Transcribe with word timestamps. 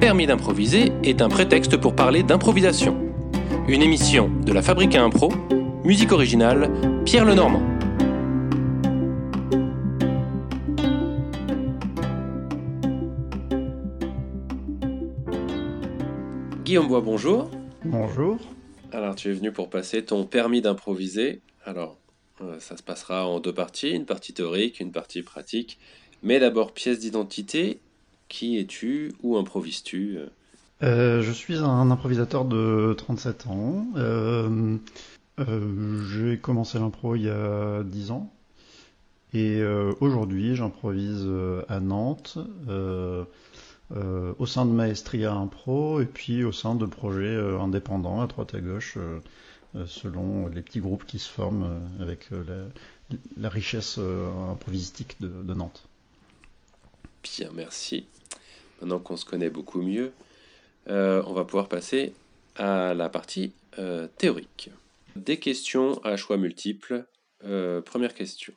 Permis 0.00 0.26
d'improviser 0.26 0.92
est 1.04 1.22
un 1.22 1.28
prétexte 1.28 1.76
pour 1.76 1.94
parler 1.94 2.24
d'improvisation. 2.24 2.96
Une 3.68 3.82
émission 3.82 4.28
de 4.44 4.52
la 4.52 4.62
Fabrique 4.62 4.96
à 4.96 5.04
Impro, 5.04 5.30
musique 5.84 6.10
originale, 6.10 6.70
Pierre 7.04 7.24
Lenormand. 7.24 7.62
Guillaume 16.64 16.88
Bois, 16.88 17.00
bonjour. 17.00 17.48
Bonjour. 17.84 18.38
Alors, 18.92 19.14
tu 19.14 19.28
es 19.28 19.32
venu 19.32 19.52
pour 19.52 19.70
passer 19.70 20.04
ton 20.04 20.24
permis 20.24 20.60
d'improviser. 20.60 21.40
Alors, 21.64 21.99
ça 22.58 22.76
se 22.76 22.82
passera 22.82 23.26
en 23.26 23.40
deux 23.40 23.52
parties, 23.52 23.90
une 23.90 24.06
partie 24.06 24.32
théorique, 24.32 24.80
une 24.80 24.92
partie 24.92 25.22
pratique. 25.22 25.78
Mais 26.22 26.38
d'abord, 26.40 26.72
pièce 26.72 26.98
d'identité. 26.98 27.80
Qui 28.28 28.58
es-tu 28.58 29.12
Où 29.22 29.36
improvises-tu 29.36 30.18
Euh, 30.82 31.20
je 31.20 31.32
suis 31.32 31.56
un 31.56 31.90
improvisateur 31.90 32.44
de 32.44 32.94
37 32.96 33.48
ans. 33.48 33.86
Euh, 33.96 34.76
euh, 35.40 36.02
j'ai 36.10 36.38
commencé 36.38 36.78
l'impro 36.78 37.16
il 37.16 37.22
y 37.22 37.28
a 37.28 37.82
10 37.82 38.12
ans. 38.12 38.32
Et 39.32 39.60
euh, 39.60 39.92
aujourd'hui, 40.00 40.56
j'improvise 40.56 41.22
euh, 41.24 41.62
à 41.68 41.80
Nantes, 41.80 42.38
euh, 42.68 43.24
euh, 43.96 44.32
au 44.38 44.46
sein 44.46 44.66
de 44.66 44.72
Maestria 44.72 45.32
Impro, 45.32 46.00
et 46.00 46.06
puis 46.06 46.44
au 46.44 46.52
sein 46.52 46.74
de 46.74 46.86
projets 46.86 47.26
euh, 47.26 47.60
indépendants 47.60 48.20
à 48.20 48.26
droite 48.26 48.54
à 48.54 48.60
gauche, 48.60 48.96
euh, 48.96 49.00
euh, 49.00 49.20
selon 49.86 50.48
les 50.48 50.62
petits 50.62 50.80
groupes 50.80 51.04
qui 51.06 51.18
se 51.18 51.28
forment 51.28 51.64
euh, 51.64 52.02
avec 52.02 52.32
euh, 52.32 52.68
la, 53.36 53.48
richesse 53.48 53.96
euh, 53.98 54.28
improvisistique 54.50 55.20
de, 55.20 55.54
Nantes. 55.54 55.84
Bien, 57.22 57.50
merci. 57.54 58.06
Maintenant 58.80 58.98
qu'on 58.98 59.16
se 59.16 59.24
connaît 59.24 59.50
beaucoup 59.50 59.82
mieux, 59.82 60.12
euh, 60.88 61.22
on 61.26 61.32
va 61.32 61.44
pouvoir 61.44 61.68
passer 61.68 62.14
à 62.56 62.94
la 62.94 63.08
partie 63.08 63.52
euh, 63.78 64.08
théorique. 64.18 64.70
Des 65.16 65.38
questions 65.38 66.02
à 66.04 66.16
choix 66.16 66.36
multiples. 66.36 67.04
Euh, 67.44 67.80
première 67.80 68.14
question. 68.14 68.52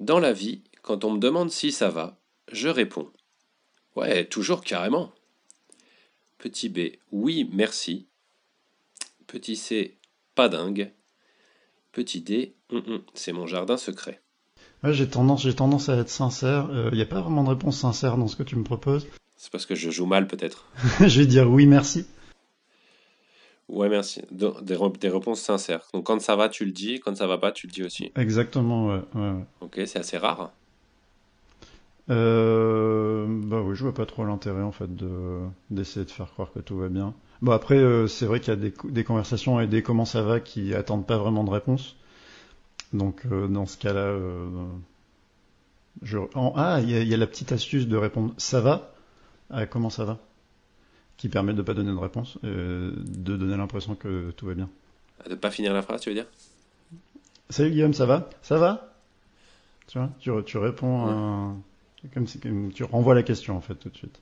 Dans 0.00 0.18
la 0.18 0.32
vie, 0.32 0.62
quand 0.82 1.04
on 1.04 1.12
me 1.12 1.18
demande 1.18 1.50
si 1.50 1.72
ça 1.72 1.90
va, 1.90 2.18
je 2.50 2.68
réponds. 2.68 3.10
Ouais, 3.96 4.24
toujours 4.24 4.62
carrément. 4.62 5.12
Petit 6.38 6.68
B, 6.68 6.96
oui, 7.12 7.48
merci. 7.52 8.06
Petit 9.26 9.56
C, 9.56 9.96
pas 10.40 10.48
dingue. 10.48 10.90
Petit 11.92 12.22
D, 12.22 12.54
hum, 12.72 12.82
hum, 12.86 13.02
c'est 13.12 13.32
mon 13.34 13.46
jardin 13.46 13.76
secret. 13.76 14.22
Ouais, 14.82 14.94
j'ai 14.94 15.06
tendance, 15.06 15.42
j'ai 15.42 15.54
tendance 15.54 15.90
à 15.90 15.96
être 15.98 16.08
sincère. 16.08 16.70
Il 16.92 16.96
n'y 16.96 17.02
a 17.02 17.06
pas 17.06 17.20
vraiment 17.20 17.44
de 17.44 17.50
réponse 17.50 17.76
sincère 17.76 18.16
dans 18.16 18.26
ce 18.26 18.36
que 18.36 18.42
tu 18.42 18.56
me 18.56 18.64
proposes. 18.64 19.06
C'est 19.36 19.52
parce 19.52 19.66
que 19.66 19.74
je 19.74 19.90
joue 19.90 20.06
mal 20.06 20.26
peut-être. 20.26 20.64
je 21.00 21.20
vais 21.20 21.26
dire 21.26 21.50
oui, 21.50 21.66
merci. 21.66 22.06
Ouais, 23.68 23.90
merci. 23.90 24.22
De- 24.30 24.54
Des, 24.62 24.78
des 24.98 25.08
réponses 25.10 25.42
sincères. 25.42 25.86
Donc 25.92 26.06
quand 26.06 26.20
ça 26.22 26.36
va, 26.36 26.48
tu 26.48 26.64
le 26.64 26.72
dis. 26.72 27.00
Quand 27.00 27.14
ça 27.14 27.26
va 27.26 27.36
pas, 27.36 27.52
tu 27.52 27.66
le 27.66 27.72
dis 27.72 27.82
aussi. 27.82 28.10
Exactement, 28.16 28.86
ouais. 28.86 29.02
ouais, 29.14 29.30
ouais. 29.32 29.44
Ok, 29.60 29.80
c'est 29.84 29.98
assez 29.98 30.16
rare. 30.16 30.52
Euh, 32.10 33.26
bah 33.28 33.60
oui, 33.62 33.76
je 33.76 33.82
vois 33.84 33.94
pas 33.94 34.06
trop 34.06 34.24
l'intérêt 34.24 34.62
en 34.62 34.72
fait 34.72 34.94
de 34.96 35.40
d'essayer 35.70 36.04
de 36.04 36.10
faire 36.10 36.30
croire 36.32 36.52
que 36.52 36.58
tout 36.58 36.76
va 36.76 36.88
bien. 36.88 37.14
Bon 37.42 37.52
après, 37.52 37.78
euh, 37.78 38.06
c'est 38.08 38.26
vrai 38.26 38.40
qu'il 38.40 38.48
y 38.48 38.56
a 38.56 38.56
des, 38.56 38.72
co- 38.72 38.90
des 38.90 39.04
conversations 39.04 39.60
et 39.60 39.66
des 39.68 39.82
comment 39.82 40.04
ça 40.04 40.22
va 40.22 40.40
qui 40.40 40.74
attendent 40.74 41.06
pas 41.06 41.18
vraiment 41.18 41.44
de 41.44 41.50
réponse. 41.50 41.96
Donc 42.92 43.22
euh, 43.32 43.48
dans 43.48 43.66
ce 43.66 43.78
cas-là, 43.78 44.00
euh, 44.00 44.48
je... 46.02 46.18
en- 46.34 46.52
ah, 46.56 46.80
il 46.82 46.90
y 46.90 46.94
a, 46.94 47.00
il 47.00 47.08
y 47.08 47.14
a 47.14 47.16
la 47.16 47.26
petite 47.26 47.52
astuce 47.52 47.86
de 47.86 47.96
répondre 47.96 48.34
ça 48.38 48.60
va 48.60 48.92
à 49.50 49.66
comment 49.66 49.90
ça 49.90 50.04
va, 50.04 50.18
qui 51.16 51.28
permet 51.28 51.54
de 51.54 51.62
pas 51.62 51.74
donner 51.74 51.92
de 51.92 51.96
réponse, 51.98 52.38
euh, 52.44 52.92
de 52.96 53.36
donner 53.36 53.56
l'impression 53.56 53.94
que 53.96 54.30
tout 54.32 54.46
va 54.46 54.54
bien. 54.54 54.70
De 55.28 55.34
pas 55.34 55.50
finir 55.50 55.72
la 55.72 55.82
phrase, 55.82 56.00
tu 56.02 56.08
veux 56.10 56.14
dire? 56.14 56.26
Salut 57.50 57.70
Guillaume, 57.70 57.92
ça 57.94 58.06
va? 58.06 58.28
Ça 58.42 58.58
va? 58.58 58.94
Tu 59.88 59.98
vois, 59.98 60.10
tu, 60.20 60.30
tu 60.46 60.58
réponds 60.58 61.06
Ouais. 61.06 61.12
à- 61.12 61.54
comme 62.08 62.26
si 62.26 62.40
comme 62.40 62.72
tu 62.72 62.84
renvoies 62.84 63.14
la 63.14 63.22
question 63.22 63.56
en 63.56 63.60
fait 63.60 63.74
tout 63.74 63.88
de 63.90 63.96
suite. 63.96 64.20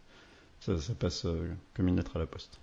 Ça, 0.60 0.78
ça 0.78 0.92
passe 0.94 1.24
euh, 1.24 1.48
comme 1.74 1.88
une 1.88 1.96
lettre 1.96 2.16
à 2.16 2.18
la 2.18 2.26
poste. 2.26 2.58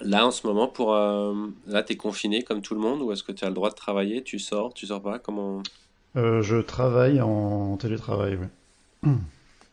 Là, 0.00 0.26
en 0.26 0.30
ce 0.30 0.46
moment, 0.46 0.66
pour 0.66 0.94
euh, 0.94 1.34
là, 1.66 1.82
t'es 1.82 1.96
confiné 1.96 2.42
comme 2.42 2.62
tout 2.62 2.74
le 2.74 2.80
monde, 2.80 3.02
ou 3.02 3.12
est-ce 3.12 3.22
que 3.22 3.32
tu 3.32 3.44
as 3.44 3.48
le 3.48 3.54
droit 3.54 3.68
de 3.68 3.74
travailler? 3.74 4.22
Tu 4.22 4.38
sors, 4.38 4.72
tu 4.72 4.86
sors 4.86 5.02
pas? 5.02 5.18
Comment? 5.18 5.62
Euh, 6.16 6.40
je 6.40 6.56
travaille 6.56 7.20
en 7.20 7.76
télétravail, 7.76 8.38
oui. 9.04 9.12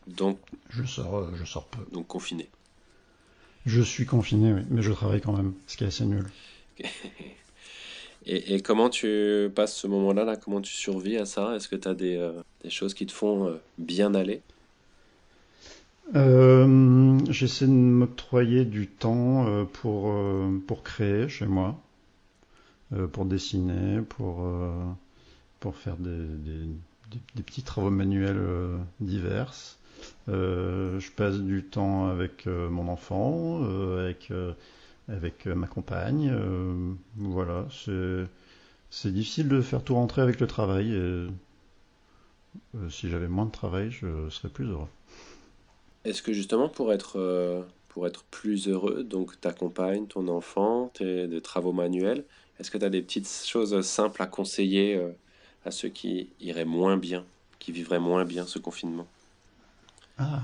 Donc, 0.06 0.38
Je 0.70 0.84
sors, 0.84 1.16
euh, 1.16 1.30
je 1.34 1.44
sors 1.44 1.66
peu. 1.66 1.80
donc 1.92 2.06
confiné. 2.06 2.48
Je 3.66 3.80
suis 3.82 4.06
confiné, 4.06 4.52
oui, 4.52 4.62
mais 4.70 4.82
je 4.82 4.92
travaille 4.92 5.20
quand 5.20 5.32
même, 5.36 5.54
ce 5.66 5.76
qui 5.78 5.84
est 5.84 5.88
assez 5.88 6.04
nul. 6.04 6.26
Et, 8.30 8.60
comment 8.60 8.90
tu 8.90 9.50
passes 9.54 9.74
ce 9.74 9.86
moment-là 9.86 10.24
là? 10.24 10.36
Comment 10.36 10.60
tu 10.60 10.72
survis 10.72 11.16
à 11.16 11.24
ça? 11.24 11.56
Est-ce 11.56 11.66
que 11.66 11.76
tu 11.76 11.88
as 11.88 11.94
des, 11.94 12.16
euh, 12.16 12.32
des 12.62 12.68
choses 12.68 12.92
qui 12.92 13.06
te 13.06 13.12
font 13.12 13.46
euh, 13.46 13.54
bien 13.78 14.14
aller? 14.14 14.42
Euh, 16.14 17.18
j'essaie 17.30 17.66
de 17.66 17.72
m'octroyer 17.72 18.66
du 18.66 18.86
temps 18.86 19.66
pour, 19.72 20.14
pour 20.66 20.82
créer 20.82 21.28
chez 21.28 21.46
moi, 21.46 21.78
pour 23.12 23.24
dessiner, 23.24 24.00
pour, 24.00 24.46
pour 25.60 25.76
faire 25.76 25.96
des, 25.96 27.42
petits 27.42 27.62
travaux 27.62 27.90
manuels 27.90 28.40
divers. 29.00 29.52
Je 30.28 31.10
passe 31.12 31.40
du 31.40 31.62
temps 31.64 32.08
avec 32.08 32.46
mon 32.46 32.88
enfant, 32.88 33.62
avec, 33.98 34.32
avec 35.08 35.46
euh, 35.46 35.54
ma 35.54 35.66
compagne. 35.66 36.30
euh, 36.32 36.92
voilà, 37.16 37.66
c'est, 38.90 39.12
difficile 39.12 39.48
de 39.48 39.60
faire 39.60 39.82
tout 39.82 39.94
rentrer 39.94 40.22
avec 40.22 40.40
le 40.40 40.46
travail. 40.46 40.92
Et, 40.92 40.96
euh, 40.98 41.28
si 42.90 43.08
j'avais 43.08 43.28
moins 43.28 43.46
de 43.46 43.50
travail, 43.50 43.90
je 43.90 44.28
serais 44.30 44.48
plus 44.48 44.66
heureux. 44.66 44.88
Est-ce 46.04 46.22
que 46.22 46.32
justement, 46.32 46.68
pour 46.68 46.92
être, 46.92 47.18
euh, 47.18 47.62
pour 47.88 48.06
être 48.06 48.24
plus 48.24 48.68
heureux, 48.68 49.04
donc 49.04 49.40
ta 49.40 49.52
compagne, 49.52 50.06
ton 50.06 50.28
enfant, 50.28 50.90
tes 50.94 51.26
des 51.26 51.40
travaux 51.40 51.72
manuels, 51.72 52.24
est-ce 52.58 52.70
que 52.70 52.78
tu 52.78 52.84
as 52.84 52.90
des 52.90 53.02
petites 53.02 53.28
choses 53.28 53.80
simples 53.82 54.22
à 54.22 54.26
conseiller 54.26 55.00
à 55.64 55.70
ceux 55.70 55.88
qui 55.88 56.30
iraient 56.40 56.64
moins 56.64 56.96
bien, 56.96 57.24
qui 57.58 57.72
vivraient 57.72 58.00
moins 58.00 58.24
bien 58.24 58.46
ce 58.46 58.58
confinement? 58.58 59.06
Ah. 60.18 60.42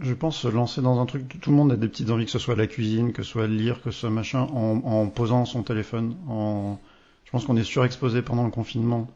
Je 0.00 0.14
pense 0.14 0.38
se 0.38 0.48
lancer 0.48 0.80
dans 0.80 0.98
un 1.00 1.06
truc. 1.06 1.40
Tout 1.40 1.50
le 1.50 1.56
monde 1.56 1.72
a 1.72 1.76
des 1.76 1.88
petites 1.88 2.10
envies, 2.10 2.24
que 2.24 2.30
ce 2.30 2.38
soit 2.38 2.56
la 2.56 2.66
cuisine, 2.66 3.12
que 3.12 3.22
ce 3.22 3.30
soit 3.30 3.46
lire, 3.46 3.82
que 3.82 3.90
ce 3.90 4.00
soit 4.00 4.10
machin, 4.10 4.40
en, 4.52 4.80
en 4.84 5.08
posant 5.08 5.44
son 5.44 5.62
téléphone. 5.62 6.16
En... 6.28 6.78
Je 7.24 7.30
pense 7.30 7.44
qu'on 7.44 7.56
est 7.56 7.64
surexposé 7.64 8.22
pendant 8.22 8.44
le 8.44 8.50
confinement 8.50 9.08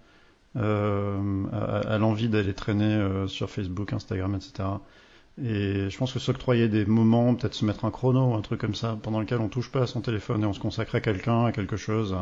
euh, 0.56 1.44
à, 1.52 1.98
l'envie 1.98 2.28
d'aller 2.28 2.54
traîner 2.54 2.84
euh, 2.84 3.28
sur 3.28 3.50
Facebook, 3.50 3.92
Instagram, 3.92 4.34
etc. 4.34 4.68
Et 5.40 5.88
je 5.88 5.98
pense 5.98 6.12
que 6.12 6.18
s'octroyer 6.18 6.68
des 6.68 6.84
moments, 6.84 7.34
peut-être 7.34 7.54
se 7.54 7.64
mettre 7.64 7.84
un 7.84 7.90
chrono, 7.90 8.34
un 8.34 8.40
truc 8.40 8.60
comme 8.60 8.74
ça, 8.74 8.98
pendant 9.00 9.20
lequel 9.20 9.38
on 9.40 9.48
touche 9.48 9.70
pas 9.70 9.82
à 9.82 9.86
son 9.86 10.00
téléphone 10.00 10.42
et 10.42 10.46
on 10.46 10.52
se 10.52 10.58
consacre 10.58 10.96
à 10.96 11.00
quelqu'un, 11.00 11.44
à 11.44 11.52
quelque 11.52 11.76
chose, 11.76 12.16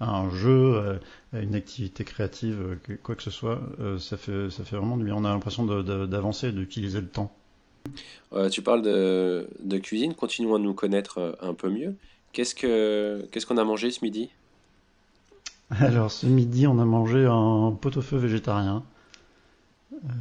à, 0.00 0.10
un 0.10 0.28
jeu, 0.30 1.00
à, 1.32 1.40
une 1.40 1.54
activité 1.54 2.04
créative, 2.04 2.78
quoi 3.02 3.14
que 3.14 3.22
ce 3.22 3.30
soit, 3.30 3.60
euh, 3.80 3.98
ça 3.98 4.16
fait 4.16 4.50
ça 4.50 4.64
fait 4.64 4.76
vraiment 4.76 4.98
du 4.98 5.04
bien. 5.04 5.14
On 5.14 5.24
a 5.24 5.30
l'impression 5.30 5.64
d'avancer, 5.64 6.52
d'utiliser 6.52 7.00
le 7.00 7.08
temps. 7.08 7.34
Euh, 8.32 8.48
tu 8.48 8.62
parles 8.62 8.82
de, 8.82 9.48
de 9.60 9.78
cuisine, 9.78 10.14
continuons 10.14 10.54
à 10.54 10.58
nous 10.58 10.74
connaître 10.74 11.18
euh, 11.18 11.32
un 11.40 11.54
peu 11.54 11.70
mieux. 11.70 11.94
Qu'est-ce 12.32 12.54
que 12.54 13.26
qu'est-ce 13.30 13.46
qu'on 13.46 13.56
a 13.56 13.64
mangé 13.64 13.90
ce 13.90 14.04
midi? 14.04 14.30
Alors, 15.70 16.10
ce 16.10 16.26
midi, 16.26 16.66
on 16.66 16.78
a 16.78 16.84
mangé 16.84 17.24
un 17.26 17.76
pot-au-feu 17.80 18.16
végétarien, 18.16 18.82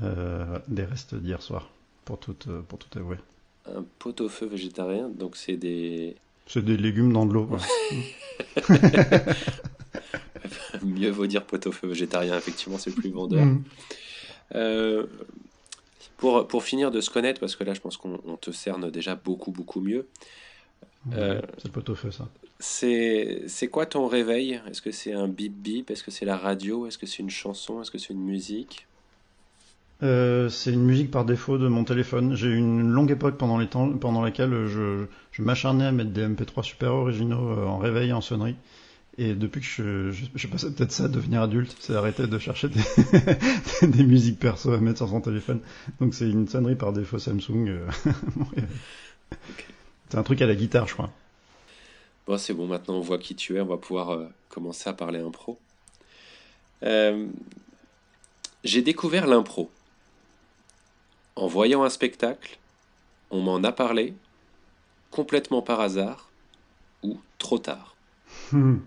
euh, 0.03 0.59
des 0.67 0.83
restes 0.83 1.15
d'hier 1.15 1.41
soir, 1.41 1.69
pour 2.05 2.19
tout, 2.19 2.35
pour 2.67 2.79
tout 2.79 2.99
avouer. 2.99 3.17
Un 3.65 3.83
pot-au-feu 3.99 4.45
végétarien, 4.45 5.09
donc 5.09 5.35
c'est 5.35 5.57
des... 5.57 6.15
C'est 6.47 6.63
des 6.63 6.77
légumes 6.77 7.11
dans 7.11 7.25
de 7.25 7.33
l'eau. 7.33 7.49
Mieux 10.83 11.09
vaut 11.09 11.27
dire 11.27 11.43
pot-au-feu 11.43 11.87
végétarien, 11.87 12.37
effectivement, 12.37 12.77
c'est 12.77 12.91
plus 12.91 13.09
vendeur. 13.09 13.45
Mm. 13.45 13.63
Euh, 14.55 15.05
pour, 16.17 16.47
pour 16.47 16.63
finir 16.63 16.91
de 16.91 17.01
se 17.01 17.09
connaître, 17.09 17.39
parce 17.39 17.55
que 17.55 17.63
là, 17.63 17.73
je 17.73 17.81
pense 17.81 17.97
qu'on 17.97 18.19
on 18.25 18.37
te 18.37 18.51
cerne 18.51 18.89
déjà 18.89 19.15
beaucoup, 19.15 19.51
beaucoup 19.51 19.81
mieux. 19.81 20.07
Euh, 21.13 21.41
C'est 21.57 21.65
le 21.65 21.71
pot-au-feu, 21.71 22.11
ça. 22.11 22.27
C'est 22.59 23.43
c'est 23.47 23.67
quoi 23.67 23.85
ton 23.85 24.07
réveil? 24.07 24.59
Est-ce 24.67 24.81
que 24.81 24.91
c'est 24.91 25.13
un 25.13 25.27
bip 25.27 25.53
bip? 25.53 25.91
Est-ce 25.91 26.03
que 26.03 26.11
c'est 26.11 26.25
la 26.25 26.37
radio? 26.37 26.87
Est-ce 26.87 26.97
que 26.97 27.05
c'est 27.05 27.19
une 27.19 27.29
chanson? 27.29 27.81
Est-ce 27.81 27.91
que 27.91 27.97
c'est 27.99 28.13
une 28.13 28.23
musique? 28.23 28.87
Euh, 30.03 30.49
c'est 30.49 30.71
une 30.73 30.83
musique 30.83 31.09
par 31.09 31.25
défaut 31.25 31.57
de 31.57 31.67
mon 31.67 31.83
téléphone. 31.83 32.35
J'ai 32.35 32.47
eu 32.47 32.57
une 32.57 32.89
longue 32.89 33.09
époque 33.11 33.37
pendant, 33.37 33.57
les 33.57 33.67
temps, 33.67 33.91
pendant 33.93 34.21
laquelle 34.21 34.67
je, 34.67 35.05
je 35.31 35.41
m'acharnais 35.41 35.85
à 35.85 35.91
mettre 35.91 36.11
des 36.11 36.27
MP3 36.27 36.63
super 36.63 36.93
originaux 36.93 37.49
euh, 37.49 37.65
en 37.65 37.77
réveil 37.77 38.09
et 38.09 38.13
en 38.13 38.21
sonnerie. 38.21 38.55
Et 39.19 39.33
depuis 39.33 39.61
que 39.61 39.65
je, 39.67 40.11
je, 40.11 40.25
je 40.35 40.47
passais 40.47 40.71
peut-être 40.71 40.91
ça, 40.91 41.07
devenir 41.07 41.41
adulte, 41.41 41.75
c'est 41.79 41.95
arrêter 41.95 42.27
de 42.27 42.37
chercher 42.37 42.69
des, 42.69 42.81
des 43.87 44.03
musiques 44.03 44.39
perso 44.39 44.71
à 44.73 44.79
mettre 44.79 44.97
sur 44.99 45.09
son 45.09 45.21
téléphone. 45.21 45.61
Donc 45.99 46.13
c'est 46.13 46.29
une 46.29 46.47
sonnerie 46.47 46.75
par 46.75 46.93
défaut 46.93 47.17
Samsung. 47.17 47.67
euh, 47.67 47.87
C'est 50.09 50.17
un 50.17 50.23
truc 50.23 50.41
à 50.41 50.45
la 50.45 50.55
guitare, 50.55 50.87
je 50.87 50.93
crois. 50.93 51.11
Bon, 52.27 52.37
c'est 52.37 52.53
bon, 52.53 52.67
maintenant 52.67 52.95
on 52.95 53.01
voit 53.01 53.17
qui 53.17 53.35
tu 53.35 53.55
es, 53.55 53.61
on 53.61 53.65
va 53.65 53.77
pouvoir 53.77 54.11
euh, 54.11 54.27
commencer 54.49 54.89
à 54.89 54.93
parler 54.93 55.19
impro. 55.19 55.57
Euh, 56.83 57.27
J'ai 58.63 58.81
découvert 58.81 59.27
l'impro. 59.27 59.71
En 61.35 61.47
voyant 61.47 61.83
un 61.83 61.89
spectacle, 61.89 62.57
on 63.29 63.41
m'en 63.41 63.63
a 63.63 63.71
parlé, 63.71 64.13
complètement 65.11 65.61
par 65.61 65.79
hasard, 65.79 66.29
ou 67.03 67.19
trop 67.37 67.59
tard. 67.59 67.95
Hmm. 68.51 68.77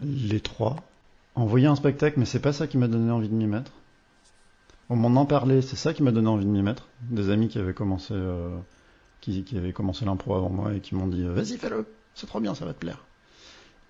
Les 0.00 0.40
trois. 0.40 0.76
Envoyer 1.34 1.66
un 1.66 1.76
spectacle, 1.76 2.18
mais 2.18 2.26
c'est 2.26 2.40
pas 2.40 2.52
ça 2.52 2.66
qui 2.66 2.78
m'a 2.78 2.88
donné 2.88 3.10
envie 3.10 3.28
de 3.28 3.34
m'y 3.34 3.46
mettre. 3.46 3.72
On 4.90 4.96
m'en 4.96 5.20
en 5.20 5.26
parlait, 5.26 5.62
c'est 5.62 5.76
ça 5.76 5.94
qui 5.94 6.02
m'a 6.02 6.12
donné 6.12 6.28
envie 6.28 6.44
de 6.44 6.50
m'y 6.50 6.62
mettre. 6.62 6.88
Des 7.02 7.30
amis 7.30 7.48
qui 7.48 7.58
avaient 7.58 7.74
commencé, 7.74 8.12
euh, 8.14 8.56
qui, 9.20 9.44
avaient 9.56 9.72
commencé 9.72 10.04
l'impro 10.04 10.34
avant 10.34 10.50
moi 10.50 10.74
et 10.74 10.80
qui 10.80 10.94
m'ont 10.94 11.06
dit 11.06 11.22
euh, 11.22 11.32
vas-y 11.32 11.56
fais-le, 11.56 11.86
c'est 12.14 12.26
trop 12.26 12.40
bien, 12.40 12.54
ça 12.54 12.64
va 12.66 12.74
te 12.74 12.78
plaire. 12.78 13.04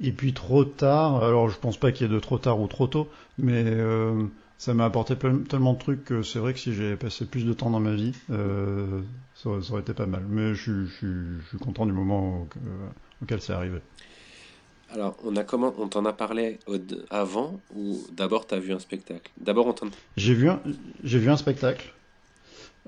Et 0.01 0.13
puis 0.13 0.33
trop 0.33 0.65
tard, 0.65 1.23
alors 1.23 1.49
je 1.49 1.59
pense 1.59 1.77
pas 1.77 1.93
qu'il 1.93 2.07
y 2.07 2.11
ait 2.11 2.13
de 2.13 2.21
trop 2.21 2.39
tard 2.39 2.61
ou 2.61 2.67
trop 2.67 2.87
tôt, 2.87 3.09
mais 3.39 3.65
euh, 3.67 4.25
ça 4.59 4.75
m'a 4.75 4.85
apporté 4.85 5.17
tellement 5.17 5.75
de 5.75 5.79
trucs 5.79 6.05
que 6.05 6.23
c'est 6.23 6.39
vrai 6.39 6.53
que 6.53 6.59
si 6.61 6.75
j'avais 6.75 6.97
passé 6.97 7.27
plus 7.27 7.45
de 7.45 7.53
temps 7.53 7.71
dans 7.71 7.81
ma 7.81 7.93
vie, 7.95 8.13
ça, 8.29 9.49
aurait- 9.49 9.81
été 9.81 9.95
pas 9.95 10.07
mal. 10.07 10.25
Mais 10.29 10.55
je, 10.55 10.87
suis- 10.87 11.59
content 11.59 11.87
du 11.87 11.93
moment 11.93 12.43
au- 12.43 12.49
auquel 13.23 13.41
c'est 13.41 13.53
arrivé. 13.53 13.81
Alors, 14.93 15.17
on, 15.25 15.35
a 15.37 15.45
comment, 15.45 15.75
on 15.79 15.89
t'en 15.89 16.05
a 16.05 16.13
parlé 16.13 16.59
avant 17.11 17.59
ou 17.75 17.99
d'abord 18.13 18.47
t'as 18.47 18.59
vu 18.59 18.73
un 18.73 18.79
spectacle? 18.79 19.31
D'abord 19.39 19.67
on 19.67 19.73
t'en... 19.73 19.87
J'ai 20.17 20.35
vu 20.35 20.49
un, 20.49 20.61
j'ai 21.03 21.19
vu 21.19 21.31
un 21.31 21.37
spectacle. 21.37 21.93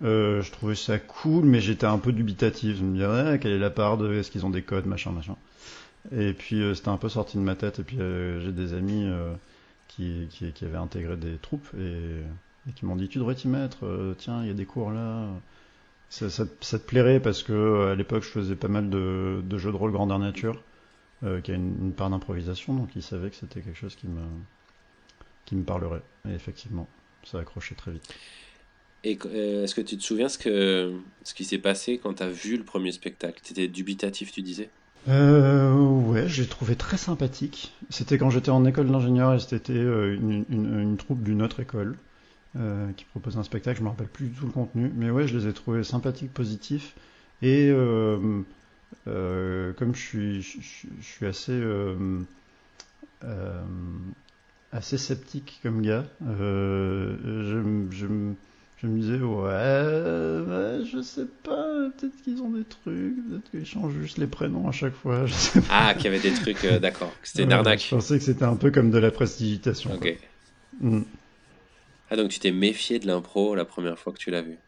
Euh, 0.03 0.43
je 0.43 0.53
trouvais 0.53 0.75
ça 0.75 0.99
cool, 0.99 1.47
mais 1.47 1.61
j'étais 1.61 1.87
un 1.87 1.99
peu 1.99 2.13
dubitatif. 2.13 2.77
Je 2.77 2.85
me 2.85 2.95
disais, 2.95 3.39
quelle 3.39 3.53
est 3.53 3.59
la 3.59 3.71
part 3.71 3.97
de, 3.97 4.13
est-ce 4.15 4.31
qu'ils 4.31 4.45
ont 4.45 4.51
des 4.51 4.63
codes, 4.63 4.87
machin, 4.87 5.11
machin. 5.11 5.37
Et 6.15 6.33
puis 6.33 6.63
euh, 6.63 6.75
c'était 6.75 6.91
un 6.91 6.99
peu 6.99 7.09
sorti 7.09 7.39
de 7.39 7.43
ma 7.43 7.57
tête. 7.57 7.79
Et 7.79 7.83
puis 7.83 7.99
euh, 8.01 8.41
j'ai 8.41 8.53
des 8.53 8.75
amis 8.75 9.09
qui, 9.89 10.29
avaient 10.63 10.77
intégré 10.77 11.17
des 11.17 11.39
troupes 11.39 11.69
et, 11.79 12.73
qui 12.75 12.85
m'ont 12.85 12.97
dit, 12.97 13.09
tu 13.09 13.19
devrais 13.19 13.35
t'y 13.35 13.49
mettre. 13.49 13.79
tiens, 14.19 14.43
il 14.43 14.49
y 14.49 14.51
a 14.51 14.55
des 14.55 14.67
cours 14.67 14.91
là. 14.91 15.29
Ça, 16.09 16.29
te 16.29 16.77
plairait 16.77 17.19
parce 17.19 17.43
que 17.43 17.89
à 17.91 17.95
l'époque 17.97 18.23
je 18.23 18.29
faisais 18.29 18.55
pas 18.55 18.69
mal 18.69 18.91
de, 18.91 19.43
de 19.43 19.59
jeux 19.59 19.73
de 19.73 19.77
rôle 19.77 19.91
grandeur 19.91 20.21
nature, 20.21 20.63
euh, 21.23 21.41
qui 21.41 21.53
a 21.53 21.55
une, 21.55 21.77
une 21.81 21.93
part 21.93 22.11
d'improvisation, 22.11 22.75
donc 22.75 22.91
ils 22.97 23.03
savaient 23.03 23.31
que 23.31 23.37
c'était 23.37 23.61
quelque 23.61 23.79
chose 23.79 23.97
qui 23.97 24.07
me, 24.09 24.23
qui 25.45 25.57
me 25.57 25.65
parlerait. 25.65 26.03
Et 26.29 26.33
effectivement, 26.33 26.89
ça 27.25 27.39
a 27.39 27.41
accroché 27.41 27.75
très 27.75 27.93
vite. 27.93 28.15
Et 29.05 29.19
euh, 29.27 29.65
est-ce 29.65 29.75
que 29.75 29.81
tu 29.81 29.97
te 29.97 30.03
souviens 30.03 30.29
ce, 30.29 30.39
que, 30.39 30.93
ce 31.23 31.35
qui 31.35 31.45
s'est 31.45 31.59
passé 31.59 31.99
quand 32.03 32.15
t'as 32.15 32.29
vu 32.29 32.57
le 32.57 32.65
premier 32.65 32.91
spectacle? 32.91 33.41
T'étais 33.41 33.69
dubitatif, 33.69 34.33
tu 34.33 34.43
disais? 34.43 34.69
Euh, 35.09 35.73
ouais, 35.73 36.27
j'ai 36.29 36.47
trouvé 36.47 36.75
très 36.75 36.97
sympathique. 36.97 37.73
C'était 37.91 38.19
quand 38.19 38.31
j'étais 38.31 38.51
en 38.51 38.65
école 38.65 38.89
d'ingénieur 38.91 39.35
et 39.35 39.39
c'était 39.39 39.75
euh, 39.75 40.17
une, 40.17 40.45
une, 40.51 40.81
une 40.81 40.97
troupe 40.97 41.23
d'une 41.23 41.43
autre 41.43 41.61
école 41.61 41.97
euh, 42.57 42.91
qui 42.97 43.05
proposait 43.05 43.39
un 43.39 43.45
spectacle. 43.45 43.79
Je 43.79 43.85
me 43.85 43.91
rappelle 43.91 44.09
plus 44.09 44.27
du 44.27 44.35
tout 44.35 44.47
le 44.47 44.53
contenu, 44.53 44.91
mais 44.97 45.11
ouais, 45.11 45.29
je 45.29 45.39
les 45.39 45.47
ai 45.47 45.53
trouvés 45.53 45.85
sympathiques, 45.85 46.33
positifs. 46.35 46.97
Et 47.43 47.69
euh, 47.71 48.41
euh, 49.09 49.73
comme 49.75 49.95
je 49.95 50.01
suis, 50.01 50.43
je, 50.43 50.61
je- 50.61 50.89
je 51.01 51.05
suis 51.05 51.27
assez, 51.27 51.53
euh, 51.53 52.21
euh, 53.25 53.63
assez 54.73 54.99
sceptique 54.99 55.61
comme 55.63 55.83
gars, 55.83 56.05
je, 56.21 57.61
me- 57.63 57.91
je, 57.91 58.07
me- 58.07 58.37
je 58.77 58.87
me 58.87 58.99
disais, 58.99 59.19
ouais, 59.21 60.81
ouais, 60.81 60.85
je 60.85 61.01
sais 61.03 61.27
pas, 61.27 61.91
peut-être 61.97 62.17
qu'ils 62.23 62.43
ont 62.43 62.51
des 62.51 62.65
trucs, 62.65 63.17
peut-être 63.29 63.51
qu'ils 63.51 63.65
changent 63.67 63.95
juste 64.01 64.19
les 64.19 64.27
prénoms 64.27 64.69
à 64.69 64.73
chaque 64.73 64.95
fois, 64.95 65.25
je 65.27 65.33
sais 65.35 65.61
pas. 65.61 65.67
Ah, 65.89 65.95
qu'il 65.95 66.05
y 66.05 66.09
avait 66.09 66.21
des 66.21 66.35
trucs, 66.35 66.67
d'accord, 66.81 67.13
que 67.23 67.29
c'était 67.29 67.45
une 67.45 67.53
arnaque. 67.53 67.81
Je 67.81 67.95
pensais 67.95 68.19
que 68.19 68.25
c'était 68.25 68.45
un 68.45 68.57
peu 68.57 68.71
comme 68.71 68.91
de 68.91 68.99
la 68.99 69.11
prestidigitation. 69.11 69.93
Ok. 69.95 70.19
Mm. 70.81 71.03
Ah, 72.11 72.17
donc 72.17 72.31
tu 72.31 72.39
t'es 72.39 72.53
méfié 72.53 72.99
de 72.99 73.07
l'impro 73.07 73.55
la 73.55 73.65
première 73.65 73.99
fois 73.99 74.13
que 74.13 74.19
tu 74.19 74.31
l'as 74.31 74.43
vu? 74.43 74.59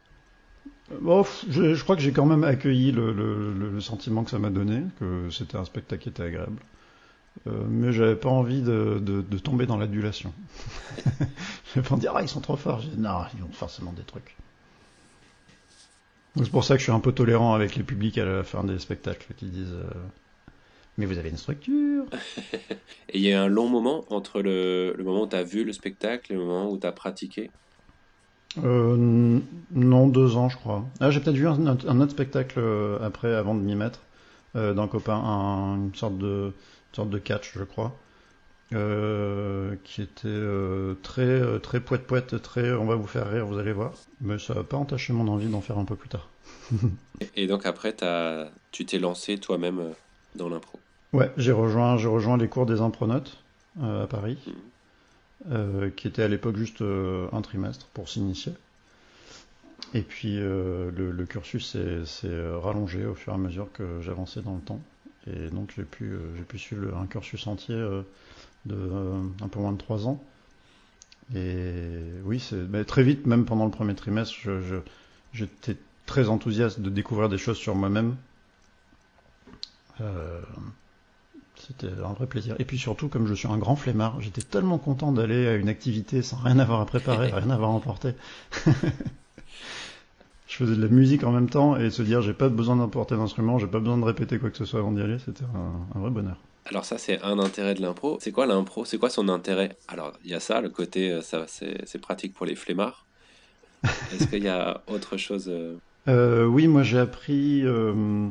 Je, 0.90 1.74
je 1.74 1.82
crois 1.82 1.96
que 1.96 2.02
j'ai 2.02 2.12
quand 2.12 2.26
même 2.26 2.44
accueilli 2.44 2.92
le, 2.92 3.80
sentiment 3.80 4.24
que 4.24 4.30
ça 4.30 4.38
m'a 4.38 4.50
donné, 4.50 4.82
que 4.98 5.30
c'était 5.30 5.56
un 5.56 5.64
spectacle 5.64 6.02
qui 6.02 6.08
était 6.08 6.22
agréable. 6.22 6.60
Euh, 7.46 7.64
mais 7.68 7.92
j'avais 7.92 8.16
pas 8.16 8.30
envie 8.30 8.62
de, 8.62 9.22
tomber 9.42 9.66
dans 9.66 9.76
l'adulation. 9.76 10.32
j'avais 11.74 11.86
pas 11.86 11.94
envie 11.94 11.96
de 11.96 12.00
dire, 12.00 12.12
ah, 12.16 12.22
ils 12.22 12.28
sont 12.28 12.40
trop 12.40 12.56
forts. 12.56 12.82
Non, 12.96 13.20
ils 13.36 13.44
ont 13.44 13.52
forcément 13.52 13.92
des 13.92 14.02
trucs. 14.02 14.36
C'est 16.36 16.50
pour 16.50 16.64
ça 16.64 16.74
que 16.74 16.78
je 16.78 16.84
suis 16.84 16.92
un 16.92 17.00
peu 17.00 17.12
tolérant 17.12 17.54
avec 17.54 17.74
les 17.74 17.82
publics 17.82 18.16
à 18.18 18.24
la 18.24 18.44
fin 18.44 18.62
des 18.64 18.78
spectacles 18.78 19.34
qui 19.36 19.46
disent, 19.46 19.74
euh, 19.74 19.90
mais 20.96 21.06
vous 21.06 21.18
avez 21.18 21.30
une 21.30 21.36
structure. 21.36 22.04
Et 23.08 23.18
il 23.18 23.22
y 23.22 23.32
a 23.32 23.42
un 23.42 23.48
long 23.48 23.68
moment 23.68 24.04
entre 24.10 24.40
le, 24.40 24.94
le 24.96 25.04
moment 25.04 25.22
où 25.22 25.26
t'as 25.26 25.42
vu 25.42 25.64
le 25.64 25.72
spectacle 25.72 26.32
et 26.32 26.36
le 26.36 26.42
moment 26.42 26.70
où 26.70 26.76
t'as 26.76 26.92
pratiqué? 26.92 27.50
Euh, 28.64 29.38
non, 29.70 30.08
deux 30.08 30.36
ans, 30.36 30.48
je 30.48 30.56
crois. 30.56 30.84
Ah, 31.00 31.10
j'ai 31.10 31.20
peut-être 31.20 31.36
vu 31.36 31.46
un, 31.46 31.66
autre- 31.66 31.88
un 31.88 32.00
autre 32.00 32.12
spectacle 32.12 32.58
euh, 32.58 32.98
après, 33.02 33.34
avant 33.34 33.54
de 33.54 33.60
m'y 33.60 33.74
mettre, 33.74 34.00
euh, 34.56 34.74
d'un 34.74 34.88
copain, 34.88 35.14
un- 35.14 35.76
une 35.76 35.94
sorte 35.94 36.18
de, 36.18 36.46
une 36.46 36.94
sorte 36.94 37.10
de 37.10 37.18
catch, 37.18 37.52
je 37.56 37.64
crois, 37.64 37.92
euh, 38.74 39.76
qui 39.84 40.02
était 40.02 40.42
très, 41.02 41.60
très 41.60 41.80
poète 41.80 42.06
poète, 42.06 42.42
très, 42.42 42.72
on 42.72 42.86
va 42.86 42.96
vous 42.96 43.06
faire 43.06 43.30
rire, 43.30 43.46
vous 43.46 43.58
allez 43.58 43.72
voir. 43.72 43.92
Mais 44.20 44.38
ça 44.38 44.54
n'a 44.54 44.62
pas 44.64 44.76
entaché 44.76 45.12
mon 45.12 45.28
envie 45.28 45.48
d'en 45.48 45.60
faire 45.60 45.78
un 45.78 45.84
peu 45.84 45.96
plus 45.96 46.08
tard. 46.08 46.28
Et 47.36 47.46
donc 47.46 47.66
après, 47.66 47.94
tu 48.72 48.86
t'es 48.86 48.98
lancé 48.98 49.38
toi-même 49.38 49.94
dans 50.36 50.48
l'impro? 50.48 50.78
Ouais, 51.12 51.30
j'ai 51.36 51.52
rejoint, 51.52 51.96
j'ai 51.96 52.08
rejoint 52.08 52.36
les 52.36 52.48
cours 52.48 52.66
des 52.66 52.80
impronautes 52.80 53.38
à 53.82 54.06
Paris, 54.08 54.38
Mhm. 54.46 54.54
Euh, 55.52 55.90
qui 55.90 56.08
était 56.08 56.24
à 56.24 56.28
l'époque 56.28 56.56
juste 56.56 56.82
euh, 56.82 57.28
un 57.32 57.42
trimestre 57.42 57.86
pour 57.94 58.08
s'initier. 58.08 58.52
Et 59.94 60.02
puis 60.02 60.38
euh, 60.38 60.90
le, 60.90 61.26
cursus 61.26 61.76
s'est 62.04 62.50
rallongé 62.60 63.06
au 63.06 63.14
fur 63.14 63.32
et 63.32 63.36
à 63.36 63.38
mesure 63.38 63.70
que 63.72 64.00
j'avançais 64.02 64.42
dans 64.42 64.56
le 64.56 64.60
temps. 64.60 64.80
Et 65.28 65.48
donc 65.50 65.72
j'ai 65.76 65.84
pu, 65.84 66.16
pu 66.48 66.58
suivre 66.58 66.96
un 66.96 67.06
cursus 67.06 67.46
entier 67.46 67.76
de 68.66 69.12
un 69.40 69.48
peu 69.48 69.60
moins 69.60 69.72
de 69.72 69.78
trois 69.78 70.08
ans. 70.08 70.22
Et 71.34 72.00
oui, 72.24 72.42
très 72.86 73.02
vite, 73.04 73.26
même 73.26 73.44
pendant 73.44 73.64
le 73.64 73.70
premier 73.70 73.94
trimestre, 73.94 74.34
j'étais 75.32 75.76
très 76.06 76.28
enthousiaste 76.28 76.80
de 76.80 76.90
découvrir 76.90 77.28
des 77.28 77.38
choses 77.38 77.58
sur 77.58 77.74
moi-même. 77.74 78.16
C'était 81.66 81.88
un 82.04 82.12
vrai 82.12 82.26
plaisir. 82.26 82.54
Et 82.58 82.64
puis 82.64 82.78
surtout, 82.78 83.08
comme 83.08 83.26
je 83.26 83.34
suis 83.34 83.48
un 83.48 83.58
grand 83.58 83.76
flemmard, 83.76 84.20
j'étais 84.20 84.42
tellement 84.42 84.78
content 84.78 85.12
d'aller 85.12 85.46
à 85.46 85.54
une 85.56 85.68
activité 85.68 86.22
sans 86.22 86.36
rien 86.38 86.58
avoir 86.58 86.80
à 86.80 86.86
préparer, 86.86 87.30
rien 87.32 87.50
avoir 87.50 87.70
à 87.70 87.72
emporter. 87.72 88.14
je 90.48 90.56
faisais 90.56 90.76
de 90.76 90.82
la 90.82 90.88
musique 90.88 91.24
en 91.24 91.32
même 91.32 91.50
temps 91.50 91.76
et 91.76 91.90
se 91.90 92.02
dire 92.02 92.22
j'ai 92.22 92.32
pas 92.32 92.48
besoin 92.48 92.76
d'emporter 92.76 93.16
d'instrument, 93.16 93.58
j'ai 93.58 93.66
pas 93.66 93.80
besoin 93.80 93.98
de 93.98 94.04
répéter 94.04 94.38
quoi 94.38 94.50
que 94.50 94.56
ce 94.56 94.64
soit 94.64 94.80
avant 94.80 94.92
d'y 94.92 95.02
aller, 95.02 95.18
c'était 95.18 95.44
un, 95.44 95.98
un 95.98 96.00
vrai 96.00 96.10
bonheur. 96.10 96.36
Alors 96.66 96.84
ça, 96.84 96.98
c'est 96.98 97.22
un 97.22 97.38
intérêt 97.38 97.74
de 97.74 97.80
l'impro. 97.80 98.18
C'est 98.20 98.32
quoi 98.32 98.44
l'impro? 98.46 98.84
C'est 98.84 98.98
quoi 98.98 99.08
son 99.08 99.28
intérêt? 99.30 99.76
Alors, 99.88 100.12
il 100.22 100.30
y 100.30 100.34
a 100.34 100.40
ça, 100.40 100.60
le 100.60 100.68
côté, 100.68 101.10
euh, 101.10 101.22
ça, 101.22 101.44
c'est, 101.46 101.78
c'est 101.86 101.98
pratique 101.98 102.34
pour 102.34 102.44
les 102.44 102.56
flemmards. 102.56 103.06
Est-ce 103.84 104.26
qu'il 104.26 104.42
y 104.44 104.48
a 104.48 104.82
autre 104.86 105.16
chose 105.16 105.48
euh, 105.48 105.76
Euh, 106.08 106.44
oui, 106.46 106.66
moi 106.66 106.82
j'ai 106.82 106.98
appris. 106.98 107.62
euh, 107.64 108.28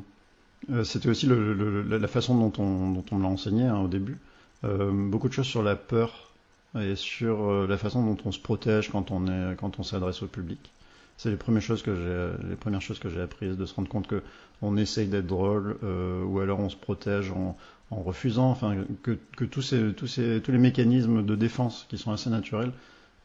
C'était 0.84 1.10
aussi 1.10 1.28
la 1.28 2.08
façon 2.08 2.36
dont 2.38 2.54
on, 2.62 3.16
me 3.16 3.24
l'a 3.24 3.30
enseigné 3.30 3.64
hein, 3.64 3.80
au 3.80 3.88
début. 3.88 4.18
Euh, 4.64 4.92
beaucoup 4.92 5.30
de 5.30 5.34
choses 5.34 5.46
sur 5.46 5.64
la 5.64 5.76
peur 5.76 6.34
et 6.80 6.96
sur 6.96 7.50
euh, 7.50 7.68
la 7.68 7.78
façon 7.78 8.04
dont 8.04 8.18
on 8.26 8.32
se 8.32 8.40
protège 8.40 8.90
quand 8.92 9.12
on 9.12 9.84
s'adresse 9.84 10.24
au 10.24 10.28
public. 10.28 10.72
C'est 11.18 11.32
les 11.32 11.36
premières 11.36 11.64
choses 11.64 11.82
que 11.82 11.96
j'ai 11.96 12.48
les 12.48 12.56
premières 12.56 12.82
choses 12.82 13.00
apprises 13.20 13.58
de 13.58 13.66
se 13.66 13.74
rendre 13.74 13.90
compte 13.90 14.08
que 14.08 14.22
on 14.62 14.78
essaye 14.78 15.08
d'être 15.08 15.26
drôle 15.26 15.78
euh, 15.84 16.24
ou 16.24 16.40
alors 16.40 16.60
on 16.60 16.70
se 16.70 16.76
protège 16.76 17.32
en, 17.32 17.58
refusant. 17.90 18.52
Enfin 18.52 18.76
que, 19.02 19.18
tous 19.46 20.52
les 20.52 20.58
mécanismes 20.58 21.26
de 21.26 21.36
défense 21.36 21.88
qui 21.90 21.98
sont 21.98 22.12
assez 22.12 22.30
naturels 22.30 22.72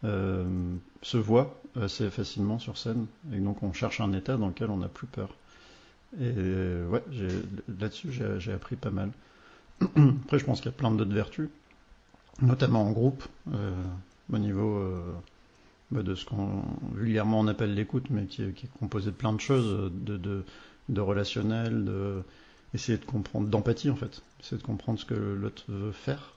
euh, 0.05 0.45
se 1.03 1.19
voient 1.19 1.61
assez 1.81 2.09
facilement 2.11 2.59
sur 2.59 2.79
scène 2.79 3.07
et 3.35 3.39
donc 3.39 3.63
on 3.63 3.73
cherche 3.73 4.01
un 4.01 4.13
état 4.13 4.37
dans 4.37 4.49
lequel 4.49 4.71
on 4.71 4.79
n'a 4.79 4.89
plus 4.89 5.07
peur. 5.07 5.29
Et 6.21 6.33
euh, 6.37 6.87
ouais, 6.89 7.03
là-dessus 7.81 8.11
j'ai 8.39 8.53
appris 8.53 8.77
pas 8.77 8.91
mal. 8.91 9.11
Après, 9.81 10.39
je 10.39 10.45
pense 10.45 10.61
qu'il 10.61 10.71
y 10.71 10.75
a 10.75 10.77
plein 10.77 10.91
d'autres 10.93 11.15
vertus, 11.15 11.49
notamment 12.43 12.83
en 12.83 12.93
groupe, 12.93 13.25
euh, 13.55 13.73
au 14.33 14.39
niveau 14.39 14.79
euh, 14.79 15.13
bah, 15.91 16.03
de 16.03 16.15
ce 16.15 16.27
qu'on 16.27 16.65
vulgairement 16.95 17.41
on 17.41 17.49
appelle 17.49 17.75
l'écoute, 17.75 18.07
mais 18.11 18.27
qui, 18.27 18.43
est- 18.43 18.79
composé 18.81 19.11
de 19.11 19.17
plein 19.17 19.33
de 19.35 19.41
choses, 19.41 19.93
de, 19.93 20.19
de, 20.91 21.01
relationnel, 21.01 21.85
de, 21.85 22.23
de 22.75 23.05
comprendre, 23.07 23.49
d'empathie 23.49 23.91
en 23.91 23.97
fait, 23.97 24.23
essayer 24.41 24.59
de 24.59 24.67
comprendre 24.67 24.99
ce 25.01 25.07
que 25.07 25.15
l'autre 25.15 25.65
veut 25.69 25.93
faire. 25.93 26.35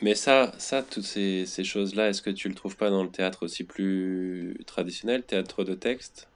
Mais 0.00 0.14
ça, 0.14 0.52
ça 0.58 0.82
toutes 0.82 1.04
ces, 1.04 1.44
ces 1.44 1.62
choses-là, 1.64 2.08
est-ce 2.08 2.22
que 2.22 2.30
tu 2.30 2.48
le 2.48 2.54
trouves 2.54 2.76
pas 2.76 2.88
dans 2.90 3.02
le 3.02 3.10
théâtre 3.10 3.44
aussi 3.44 3.64
plus 3.64 4.56
traditionnel, 4.66 5.24
théâtre 5.26 5.64
de 5.64 5.74
texte? 5.74 6.30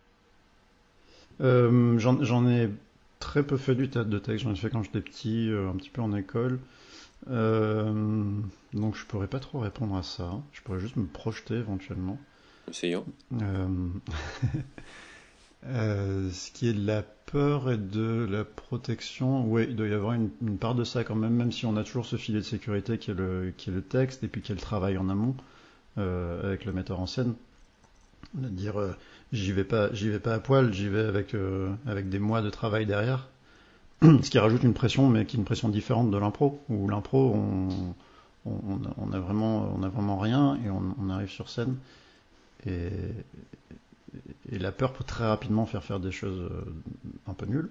Euh, 1.40 1.99
J'en 1.99 2.49
ai 2.49 2.70
très 3.18 3.42
peu 3.42 3.56
fait 3.56 3.75
du 3.75 3.88
théâtre 3.88 4.11
de 4.11 4.18
texte, 4.18 4.44
j'en 4.44 4.52
ai 4.52 4.56
fait 4.56 4.70
quand 4.70 4.82
j'étais 4.82 5.00
petit, 5.00 5.50
euh, 5.50 5.70
un 5.70 5.76
petit 5.76 5.90
peu 5.90 6.02
en 6.02 6.14
école. 6.14 6.59
Euh, 7.30 7.92
donc 8.73 8.97
je 8.97 9.04
pourrais 9.04 9.26
pas 9.26 9.40
trop 9.40 9.61
répondre 9.61 9.97
à 9.97 10.02
ça. 10.02 10.40
Je 10.52 10.62
pourrais 10.62 10.80
juste 10.80 10.97
me 10.97 11.06
projeter 11.06 11.54
éventuellement. 11.54 12.18
Essayons. 12.68 13.04
ce 15.62 16.50
qui 16.52 16.68
est 16.68 16.73
de 16.73 16.87
la 16.87 17.02
peur 17.02 17.70
et 17.70 17.76
de 17.76 18.26
la 18.28 18.44
protection, 18.44 19.44
oui, 19.47 19.66
il 19.68 19.76
doit 19.76 19.87
y 19.87 19.92
avoir 19.92 20.14
une, 20.14 20.30
part 20.59 20.75
de 20.75 20.85
ça 20.85 21.04
quand 21.04 21.14
même, 21.14 21.35
même 21.35 21.52
si 21.52 21.66
on 21.66 21.76
a 21.76 21.85
toujours 21.85 22.06
ce 22.06 22.16
filet 22.16 22.38
de 22.38 22.44
sécurité 22.44 22.99
qui 22.99 23.11
est 23.11 23.14
le, 23.14 23.52
qui 23.56 23.70
est 23.70 23.73
le 23.73 23.82
texte 23.82 24.25
et 24.25 24.28
puis 24.28 24.42
qui 24.42 24.52
est 24.52 24.54
le 24.54 24.61
travail 24.61 24.99
en 24.99 25.09
amont 25.09 25.37
euh, 25.99 26.42
avec 26.44 26.64
le 26.64 26.73
metteur 26.73 27.00
en 27.00 27.06
scène. 27.06 27.35
De 28.34 28.49
dire, 28.49 28.78
euh, 28.78 28.92
j'y 29.32 29.50
vais 29.50 29.64
pas, 29.64 29.92
j'y 29.92 30.08
vais 30.08 30.20
pas 30.20 30.34
à 30.34 30.38
poil, 30.38 30.72
j'y 30.72 30.88
vais 30.88 31.04
avec 31.04 31.34
euh, 31.34 31.72
des 32.04 32.20
mois 32.20 32.42
de 32.42 32.50
travail 32.50 32.87
derrière, 32.87 33.28
ce 34.02 34.30
qui 34.30 34.38
rajoute 34.38 34.62
une 34.62 34.75
pression, 34.75 35.08
mais 35.08 35.26
qui 35.26 35.37
est 35.37 35.38
une 35.40 35.44
pression 35.44 35.68
différente 35.68 36.12
de 36.12 36.16
l'impro, 36.16 36.60
où 36.68 36.88
l'impro, 36.88 37.34
on, 38.46 39.12
a 39.12 39.18
vraiment, 39.18 39.75
on 39.75 39.88
vraiment 39.88 40.18
rien 40.18 40.56
et 40.64 40.70
on, 40.70 41.10
arrive 41.10 41.28
sur 41.28 41.49
scène 41.49 41.76
et, 42.66 42.90
la 44.50 44.72
peur 44.72 44.92
peut 44.92 45.04
très 45.04 45.26
rapidement 45.26 45.66
faire 45.66 45.84
faire 45.84 46.00
des 46.00 46.10
choses 46.10 46.40
euh, 46.40 46.64
un 47.28 47.34
peu 47.34 47.46
nulles. 47.46 47.70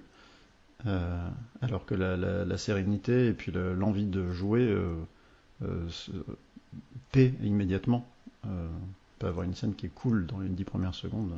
Alors 1.60 1.84
que 1.84 1.94
la, 1.94 2.56
sérénité 2.56 3.26
et 3.28 3.32
puis 3.32 3.52
l'envie 3.52 4.06
de 4.06 4.30
jouer 4.30 4.74
paient 7.12 7.34
immédiatement. 7.42 8.08
Peut 9.20 9.28
avoir 9.28 9.44
une 9.44 9.54
scène 9.54 9.74
qui 9.74 9.86
est 9.86 9.94
cool 9.94 10.26
dans 10.26 10.40
les 10.40 10.48
dix 10.48 10.64
premières 10.64 10.96
secondes, 10.96 11.32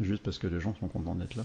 juste 0.00 0.22
parce 0.22 0.38
que 0.38 0.46
les 0.46 0.60
gens 0.60 0.74
sont 0.78 0.88
contents 0.88 1.14
d'être 1.14 1.36
là. 1.36 1.44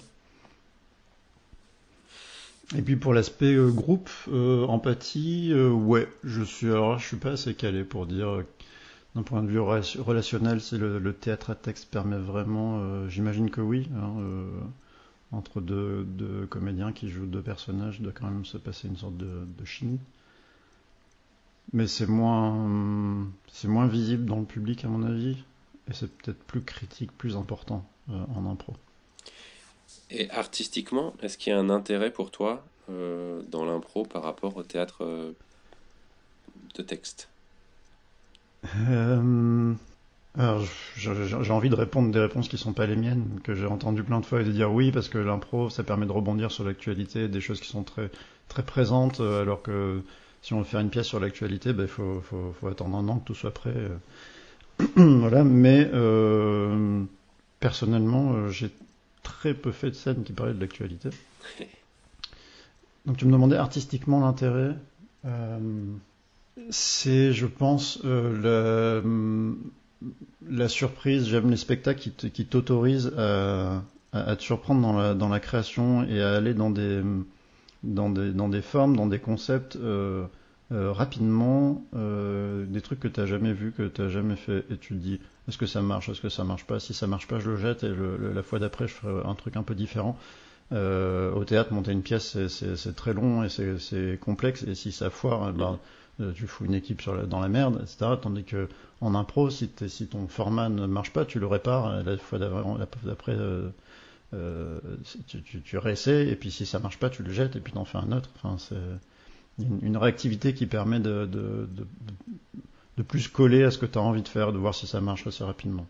Et 2.76 2.82
puis 2.82 2.98
pour 2.98 3.14
l'aspect 3.14 3.56
groupe, 3.56 4.10
empathie, 4.28 5.54
ouais, 5.54 6.10
je 6.26 6.44
suis 6.44 6.68
alors 6.68 7.00
je 7.00 7.08
suis 7.08 7.16
pas 7.16 7.32
assez 7.32 7.54
calé 7.54 7.86
pour 7.86 8.06
dire 8.06 8.44
d'un 9.18 9.24
point 9.24 9.42
de 9.42 9.48
vue 9.48 9.60
relationnel, 9.60 10.62
c'est 10.62 10.78
le, 10.78 11.12
théâtre 11.12 11.50
à 11.50 11.56
texte 11.56 11.90
permet 11.90 12.20
vraiment, 12.20 12.78
euh, 12.82 13.10
j'imagine 13.10 13.50
que 13.50 13.62
oui, 13.62 13.90
hein, 13.96 14.14
euh, 14.20 14.46
entre 15.32 15.60
deux, 15.60 16.06
comédiens 16.52 16.92
qui 16.92 17.10
jouent 17.10 17.26
deux 17.26 17.42
personnages, 17.42 18.00
doit 18.00 18.12
quand 18.12 18.28
même 18.28 18.46
se 18.46 18.60
passer 18.60 18.88
une 18.88 18.96
sorte 18.96 19.18
de, 19.18 19.48
chimie. 19.66 20.00
Mais 21.74 21.88
c'est 21.88 22.08
moins, 22.08 23.28
c'est 23.52 23.68
moins 23.68 23.88
visible 23.88 24.26
dans 24.26 24.40
le 24.40 24.46
public 24.46 24.86
à 24.86 24.88
mon 24.88 25.04
avis, 25.04 25.38
et 25.90 25.94
c'est 25.94 26.12
peut-être 26.12 26.42
plus 26.44 26.62
critique, 26.62 27.12
plus 27.18 27.36
important 27.36 27.86
euh, 28.10 28.14
en 28.36 28.50
impro. 28.50 28.74
Et 30.10 30.30
artistiquement, 30.32 31.14
est-ce 31.22 31.38
qu'il 31.38 31.52
y 31.52 31.56
a 31.56 31.60
un 31.60 31.70
intérêt 31.70 32.12
pour 32.12 32.32
toi 32.32 32.64
dans 32.88 33.66
l'impro 33.66 34.04
par 34.06 34.24
rapport 34.24 34.56
au 34.56 34.64
théâtre 34.64 35.34
de 36.76 36.82
texte? 36.82 37.28
Euh, 38.88 39.74
alors, 40.38 40.64
j'ai 40.96 41.52
envie 41.52 41.70
de 41.70 41.76
répondre 41.76 42.12
des 42.12 42.20
réponses 42.20 42.48
qui 42.48 42.58
sont 42.58 42.74
pas 42.74 42.86
les 42.86 42.96
miennes, 42.96 43.40
que 43.44 43.56
j'ai 43.56 43.66
entendu 43.66 44.04
plein 44.04 44.20
de 44.20 44.26
fois 44.26 44.42
et 44.42 44.44
de 44.44 44.52
dire 44.52 44.72
oui 44.72 44.92
parce 44.92 45.10
que 45.10 45.18
l'impro 45.18 45.70
ça 45.70 45.84
permet 45.84 46.06
de 46.06 46.12
rebondir 46.12 46.52
sur 46.52 46.64
l'actualité, 46.64 47.28
des 47.28 47.42
choses 47.42 47.60
qui 47.60 47.70
sont 47.70 47.84
très 47.84 48.12
très 48.48 48.64
présentes, 48.64 49.20
euh, 49.20 49.42
alors 49.42 49.62
que 49.62 50.02
si 50.42 50.54
on 50.54 50.60
veut 50.60 50.66
faire 50.66 50.80
une 50.80 50.90
pièce 50.90 51.08
sur 51.08 51.20
l'actualité, 51.20 51.70
il 51.70 51.76
ben, 51.76 51.88
faut, 51.88 52.22
faut, 52.22 52.54
faut, 52.60 52.68
attendre 52.68 52.98
un 52.98 53.08
an 53.10 53.20
que 53.20 53.26
tout 53.26 53.36
soit 53.36 53.54
prêt. 53.54 53.74
Euh. 53.76 53.98
voilà, 54.96 55.44
mais 55.44 55.90
euh, 55.94 57.04
personnellement, 57.60 58.50
j'ai 58.50 58.70
très 59.24 59.54
peu 59.54 59.72
fait 59.72 59.90
de 59.90 59.96
scènes 59.96 60.24
qui 60.24 60.34
parlaient 60.34 60.54
de 60.54 60.62
l'actualité. 60.62 61.10
Donc 63.06 63.18
tu 63.18 63.26
me 63.26 63.32
demandais 63.32 63.56
artistiquement 63.56 64.20
l'intérêt. 64.20 64.76
Euh, 65.26 65.60
c'est, 66.70 67.34
je 67.34 67.46
pense, 67.46 68.00
euh, 68.06 69.54
la, 70.50 70.68
surprise. 70.68 71.28
J'aime 71.28 71.50
les 71.50 71.58
spectacles 71.58 72.10
qui, 72.12 72.46
t'autorisent 72.46 73.14
à, 73.18 73.82
te 74.12 74.42
surprendre 74.42 75.16
dans 75.16 75.30
la, 75.30 75.40
création 75.40 76.04
et 76.04 76.22
à 76.22 76.36
aller 76.36 76.54
dans 76.54 76.70
des, 76.70 77.02
dans 77.88 78.10
des, 78.10 78.62
formes, 78.62 78.96
dans 78.96 79.08
des 79.08 79.20
concepts 79.20 79.76
euh, 79.76 80.26
euh, 80.72 80.92
rapidement, 80.92 81.84
des 81.94 82.82
trucs 82.82 83.00
que 83.00 83.08
tu 83.08 83.20
n'as 83.20 83.26
jamais 83.26 83.54
vu, 83.54 83.72
que 83.72 83.88
tu 83.88 84.02
n'as 84.02 84.10
jamais 84.10 84.36
fait, 84.36 84.66
et 84.70 84.78
tu 84.78 84.94
te 84.94 85.00
dis 85.00 85.20
est-ce 85.48 85.58
que 85.58 85.66
ça 85.66 85.82
marche, 85.82 86.10
est-ce 86.10 86.22
que 86.22 86.30
ça 86.30 86.44
marche 86.44 86.66
pas 86.66 86.80
Si 86.80 86.94
ça 86.94 87.08
marche 87.08 87.28
pas, 87.28 87.40
je 87.40 87.50
le 87.52 87.58
jette 87.58 87.84
et 87.84 87.92
la 88.34 88.44
fois 88.44 88.60
d'après, 88.60 88.88
je 88.88 88.94
ferai 88.94 89.28
un 89.28 89.36
truc 89.36 89.56
un 89.56 89.64
peu 89.64 89.76
différent. 89.76 90.18
au 90.72 91.44
théâtre, 91.46 91.74
monter 91.74 91.92
une 91.92 92.04
pièce, 92.04 92.38
c'est 92.48 92.96
très 92.96 93.14
long 93.14 93.44
et 93.44 93.50
c'est 93.50 94.20
complexe. 94.20 94.64
Et 94.64 94.76
si 94.76 94.92
ça 94.92 95.10
foire, 95.10 95.54
ben, 95.54 95.80
euh, 96.20 96.32
tu 96.34 96.48
fous 96.48 96.66
une 96.66 96.74
équipe 96.74 97.02
dans 97.28 97.40
la 97.40 97.48
merde, 97.48 97.80
etc. 97.84 98.12
Tandis 98.22 98.44
que 98.44 98.68
en 99.02 99.14
impro, 99.14 99.50
si, 99.50 99.70
si 99.88 100.08
ton 100.08 100.28
format 100.28 100.70
ne 100.70 100.88
marche 100.88 101.14
pas, 101.14 101.26
tu 101.26 101.40
le 101.40 101.46
répares 101.46 102.04
la 102.04 102.18
fois 102.18 102.40
d'après. 102.40 103.34
Euh, 103.34 103.70
euh, 104.34 104.80
tu, 105.28 105.42
tu, 105.42 105.78
et 105.78 106.36
puis 106.36 106.52
si 106.52 106.66
ça 106.66 106.80
marche 106.80 107.00
pas, 107.00 107.10
tu 107.10 107.24
le 107.24 107.32
jettes, 107.32 107.56
et 107.56 107.60
puis 107.60 107.74
t'en 107.74 107.86
fais 107.86 107.98
un 107.98 108.12
autre. 108.12 108.30
Enfin, 108.36 108.58
c'est 108.58 109.64
une, 109.64 109.80
une, 109.82 109.98
réactivité 109.98 110.54
qui 110.54 110.66
permet 110.66 111.00
de, 111.00 111.26
de, 111.26 111.68
de, 111.72 111.88
de 112.98 113.04
plus 113.04 113.28
coller 113.28 113.64
à 113.64 113.72
ce 113.72 113.78
que 113.78 113.86
tu 113.86 113.98
as 113.98 114.02
envie 114.02 114.22
de 114.22 114.28
faire, 114.28 114.52
de 114.52 114.58
voir 114.58 114.76
si 114.76 114.88
ça 114.88 115.00
marche 115.02 115.26
assez 115.28 115.44
rapidement. 115.44 115.88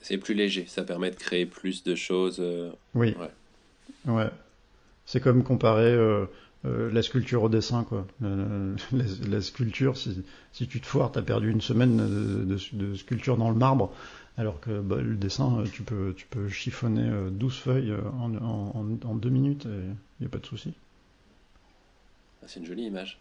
C'est 0.00 0.18
plus 0.18 0.34
léger, 0.34 0.64
ça 0.66 0.82
permet 0.84 1.10
de 1.10 1.16
créer 1.16 1.44
plus 1.44 1.84
de 1.84 1.94
choses. 1.94 2.42
Oui. 2.94 3.14
Ouais. 3.18 4.12
ouais. 4.12 4.30
C'est 5.04 5.20
comme 5.20 5.42
comparer 5.42 5.94
euh, 6.64 6.90
la 6.90 7.02
sculpture 7.02 7.44
au 7.44 7.48
dessin, 7.48 7.84
quoi. 7.84 8.04
la, 8.20 9.40
sculpture, 9.40 9.96
si, 9.96 10.24
si, 10.52 10.66
tu 10.66 10.80
te 10.80 10.86
foires, 10.86 11.12
t'as 11.12 11.22
perdu 11.22 11.52
une 11.52 11.60
semaine 11.60 11.96
de, 12.46 12.94
sculpture 12.96 13.36
dans 13.36 13.50
le 13.50 13.54
marbre, 13.56 13.92
alors 14.38 14.60
que 14.60 14.80
bah, 14.80 14.96
le 14.96 15.16
dessin, 15.16 15.58
euh, 15.58 15.66
tu 15.70 15.82
peux, 15.82 16.14
tu 16.16 16.24
peux 16.26 16.48
chiffonner 16.48 17.10
12 17.32 17.52
euh, 17.52 17.60
feuilles 17.60 17.94
en, 18.14 19.14
deux 19.16 19.30
minutes, 19.30 19.66
et 19.66 19.68
il 19.68 20.20
n'y 20.20 20.26
a 20.26 20.30
pas 20.30 20.38
de 20.38 20.46
souci. 20.46 20.72
Ah, 22.42 22.46
c'est 22.46 22.60
une 22.60 22.66
jolie 22.66 22.84
image. 22.84 23.18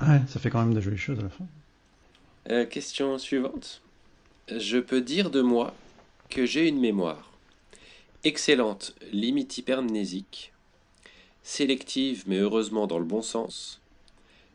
Ouais, 0.00 0.20
ça 0.28 0.38
fait 0.38 0.50
quand 0.50 0.60
même 0.60 0.74
des 0.74 0.82
jolies 0.82 0.98
choses 0.98 1.18
à 1.18 1.22
la 1.22 1.30
fin. 1.30 2.66
question 2.66 3.16
suivante. 3.18 3.80
Je 4.54 4.78
peux 4.78 5.00
dire 5.00 5.30
de 5.30 5.40
moi 5.40 5.74
que 6.28 6.44
j'ai 6.44 6.68
une 6.68 6.78
mémoire 6.78 7.30
excellente, 8.24 8.94
limite 9.12 9.56
hypermnésique, 9.58 10.52
sélective 11.42 12.24
mais 12.26 12.38
heureusement 12.38 12.86
dans 12.86 12.98
le 12.98 13.04
bon 13.04 13.22
sens, 13.22 13.80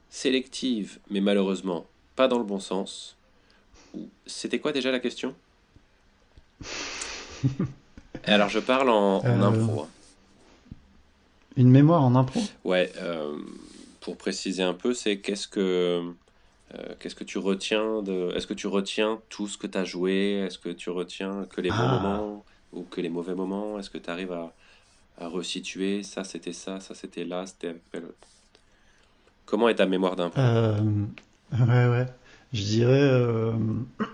sélective 0.09 0.99
mais 1.09 1.21
malheureusement 1.21 1.87
pas 2.15 2.27
dans 2.27 2.37
le 2.37 2.43
bon 2.43 2.59
sens. 2.59 3.17
C'était 4.25 4.59
quoi 4.59 4.71
déjà 4.71 4.91
la 4.91 4.99
question? 4.99 5.35
Alors 8.25 8.49
je 8.49 8.59
parle 8.59 8.89
en, 8.89 9.23
euh, 9.23 9.41
impro. 9.41 9.81
Hein. 9.81 9.87
Une 11.55 11.69
mémoire 11.69 12.03
en 12.03 12.15
impro? 12.15 12.41
Ouais, 12.63 12.91
euh, 12.97 13.37
pour 14.01 14.17
préciser 14.17 14.63
un 14.63 14.73
peu, 14.73 14.93
c'est 14.93 15.19
qu'est-ce 15.19 15.47
que 15.47 16.03
euh, 16.75 16.95
qu'est-ce 16.99 17.15
que 17.15 17.23
tu 17.23 17.37
retiens 17.37 18.01
de 18.01 18.31
Est-ce 18.35 18.47
que 18.47 18.53
tu 18.53 18.67
retiens 18.67 19.19
tout 19.29 19.47
ce 19.47 19.57
que 19.57 19.67
tu 19.67 19.77
as 19.77 19.85
joué? 19.85 20.43
Est-ce 20.45 20.59
que 20.59 20.69
tu 20.69 20.89
retiens 20.89 21.45
que 21.49 21.61
les 21.61 21.69
bons 21.69 21.75
ah. 21.79 21.99
moments 21.99 22.45
ou 22.73 22.83
que 22.83 23.01
les 23.01 23.09
mauvais 23.09 23.35
moments? 23.35 23.79
Est-ce 23.79 23.89
que 23.89 23.97
tu 23.97 24.09
arrives 24.09 24.33
à, 24.33 24.53
à 25.19 25.27
resituer, 25.27 26.03
ça 26.03 26.23
c'était 26.23 26.53
ça, 26.53 26.79
ça 26.79 26.93
c'était 26.93 27.25
là, 27.25 27.45
c'était 27.45 27.75
Comment 29.45 29.69
est 29.69 29.75
ta 29.75 29.85
mémoire 29.85 30.15
euh, 30.37 30.81
Ouais, 31.53 31.87
ouais. 31.87 32.05
Je 32.51 32.63
dirais 32.63 33.51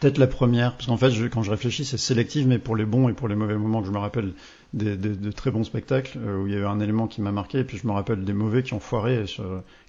peut-être 0.06 0.18
la 0.20 0.28
première, 0.28 0.74
parce 0.74 0.86
qu'en 0.86 0.98
fait, 0.98 1.10
quand 1.30 1.42
je 1.42 1.50
réfléchis, 1.50 1.84
c'est 1.84 1.98
sélectif, 1.98 2.46
mais 2.46 2.60
pour 2.60 2.76
les 2.76 2.86
bons 2.86 3.10
et 3.10 3.14
pour 3.14 3.28
les 3.28 3.34
mauvais 3.34 3.58
moments, 3.58 3.82
que 3.82 3.88
je 3.88 3.92
me 3.92 3.98
rappelle 3.98 4.34
des, 4.74 4.96
de 4.96 5.32
très 5.32 5.50
bons 5.50 5.64
spectacles 5.64 6.20
euh, 6.20 6.44
où 6.44 6.46
il 6.48 6.54
y 6.54 6.56
a 6.56 6.60
eu 6.60 6.66
un 6.66 6.80
élément 6.80 7.08
qui 7.08 7.22
m'a 7.22 7.32
marqué, 7.32 7.60
et 7.60 7.64
puis 7.64 7.80
je 7.80 7.88
me 7.88 7.92
rappelle 7.92 8.24
des 8.24 8.34
mauvais 8.34 8.62
qui 8.62 8.76
ont 8.76 8.80
foiré, 8.80 9.26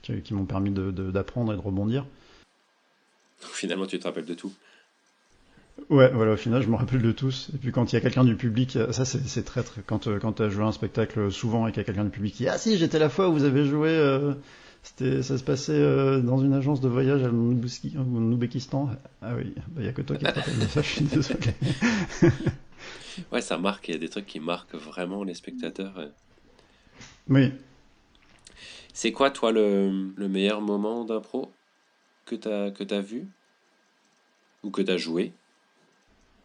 qui, 0.00 0.22
qui 0.22 0.32
m'ont 0.32 0.46
permis 0.46 0.70
d'apprendre 0.70 1.52
et 1.52 1.56
de 1.56 1.60
rebondir. 1.60 2.06
finalement, 3.40 3.86
tu 3.86 3.98
te 3.98 4.04
rappelles 4.04 4.24
de 4.24 4.32
tout. 4.32 4.52
Ouais, 5.90 6.10
voilà, 6.10 6.32
au 6.32 6.36
final, 6.38 6.62
je 6.62 6.68
me 6.68 6.76
rappelle 6.76 7.02
de 7.02 7.12
tous. 7.12 7.50
Et 7.54 7.58
puis 7.58 7.70
quand 7.70 7.92
il 7.92 7.96
y 7.96 7.98
a 7.98 8.00
quelqu'un 8.00 8.24
du 8.24 8.36
public, 8.36 8.78
ça 8.92 9.04
c'est 9.04 9.44
très 9.44 9.62
très. 9.62 9.82
Quand, 9.84 10.06
euh, 10.06 10.18
quand 10.18 10.32
tu 10.32 10.42
as 10.44 10.48
joué 10.48 10.64
un 10.64 10.72
spectacle 10.72 11.30
souvent 11.30 11.66
et 11.66 11.72
qu'il 11.72 11.80
y 11.80 11.82
a 11.82 11.84
quelqu'un 11.84 12.04
du 12.04 12.10
public 12.10 12.32
qui 12.32 12.44
dit 12.44 12.48
Ah 12.48 12.56
si, 12.56 12.78
j'étais 12.78 12.98
la 12.98 13.10
fois 13.10 13.28
où 13.28 13.34
vous 13.34 13.44
avez 13.44 13.66
joué, 13.66 13.90
euh, 13.90 14.32
c'était, 14.86 15.20
ça 15.20 15.36
se 15.36 15.42
passait 15.42 15.72
euh, 15.72 16.20
dans 16.20 16.38
une 16.38 16.52
agence 16.52 16.80
de 16.80 16.88
voyage 16.88 17.24
à 17.24 17.28
Noubékistan. 17.28 18.88
Ah 19.20 19.34
oui, 19.36 19.52
il 19.56 19.62
bah, 19.74 19.82
n'y 19.82 19.88
a 19.88 19.92
que 19.92 20.00
toi 20.00 20.16
qui 20.16 20.24
te 20.24 20.30
rappelles 20.30 20.58
de 20.60 20.66
ça, 20.66 20.80
je 20.80 20.88
suis 20.88 21.04
désolé. 21.04 21.40
Ouais, 23.32 23.40
ça 23.40 23.56
marque, 23.56 23.88
il 23.88 23.92
y 23.92 23.94
a 23.94 23.98
des 23.98 24.10
trucs 24.10 24.26
qui 24.26 24.40
marquent 24.40 24.74
vraiment 24.74 25.24
les 25.24 25.32
spectateurs. 25.32 26.10
Oui. 27.30 27.50
C'est 28.92 29.10
quoi, 29.10 29.30
toi, 29.30 29.52
le, 29.52 30.12
le 30.14 30.28
meilleur 30.28 30.60
moment 30.60 31.02
d'impro 31.04 31.50
que 32.26 32.34
tu 32.36 32.46
as, 32.46 32.70
que 32.70 32.94
as 32.94 33.00
vu 33.00 33.26
Ou 34.62 34.70
que 34.70 34.82
tu 34.82 34.90
as 34.90 34.98
joué? 34.98 35.32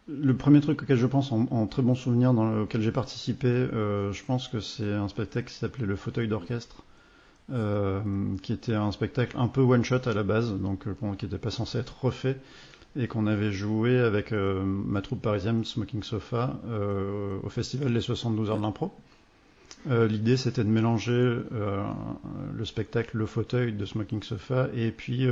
Le 0.08 0.34
premier 0.34 0.62
truc 0.62 0.82
auquel 0.82 0.96
je 0.96 1.06
pense 1.06 1.30
en, 1.30 1.66
très 1.66 1.82
bon 1.82 1.94
souvenir, 1.94 2.32
dans 2.32 2.50
lequel 2.50 2.80
j'ai 2.80 2.90
participé, 2.90 3.48
euh, 3.48 4.12
je 4.12 4.24
pense 4.24 4.48
que 4.48 4.58
c'est 4.58 4.94
un 4.94 5.08
spectacle 5.08 5.48
qui 5.48 5.54
s'appelait 5.54 5.86
Le 5.86 5.96
fauteuil 5.96 6.26
d'orchestre. 6.26 6.82
Euh, 7.50 8.00
qui 8.40 8.52
était 8.52 8.74
un 8.74 8.92
spectacle 8.92 9.36
un 9.36 9.48
peu 9.48 9.60
one 9.62 9.84
shot 9.84 10.06
à 10.06 10.12
la 10.14 10.22
base, 10.22 10.52
donc 10.60 10.86
euh, 10.86 10.94
qui 11.16 11.24
n'était 11.24 11.38
pas 11.38 11.50
censé 11.50 11.78
être 11.78 12.04
refait, 12.04 12.38
et 12.96 13.08
qu'on 13.08 13.26
avait 13.26 13.52
joué 13.52 13.98
avec 13.98 14.32
ma 14.32 15.00
troupe 15.00 15.22
parisienne 15.22 15.64
Smoking 15.64 16.02
Sofa 16.02 16.60
au 17.42 17.48
festival 17.48 17.90
Les 17.90 18.02
72 18.02 18.50
heures 18.50 18.58
de 18.58 18.62
l'impro. 18.62 18.92
L'idée 19.88 20.36
c'était 20.36 20.62
de 20.62 20.68
mélanger 20.68 21.38
le 22.54 22.64
spectacle 22.66 23.16
Le 23.16 23.24
fauteuil 23.24 23.72
de 23.72 23.86
Smoking 23.86 24.22
Sofa 24.22 24.68
et 24.74 24.90
puis 24.90 25.26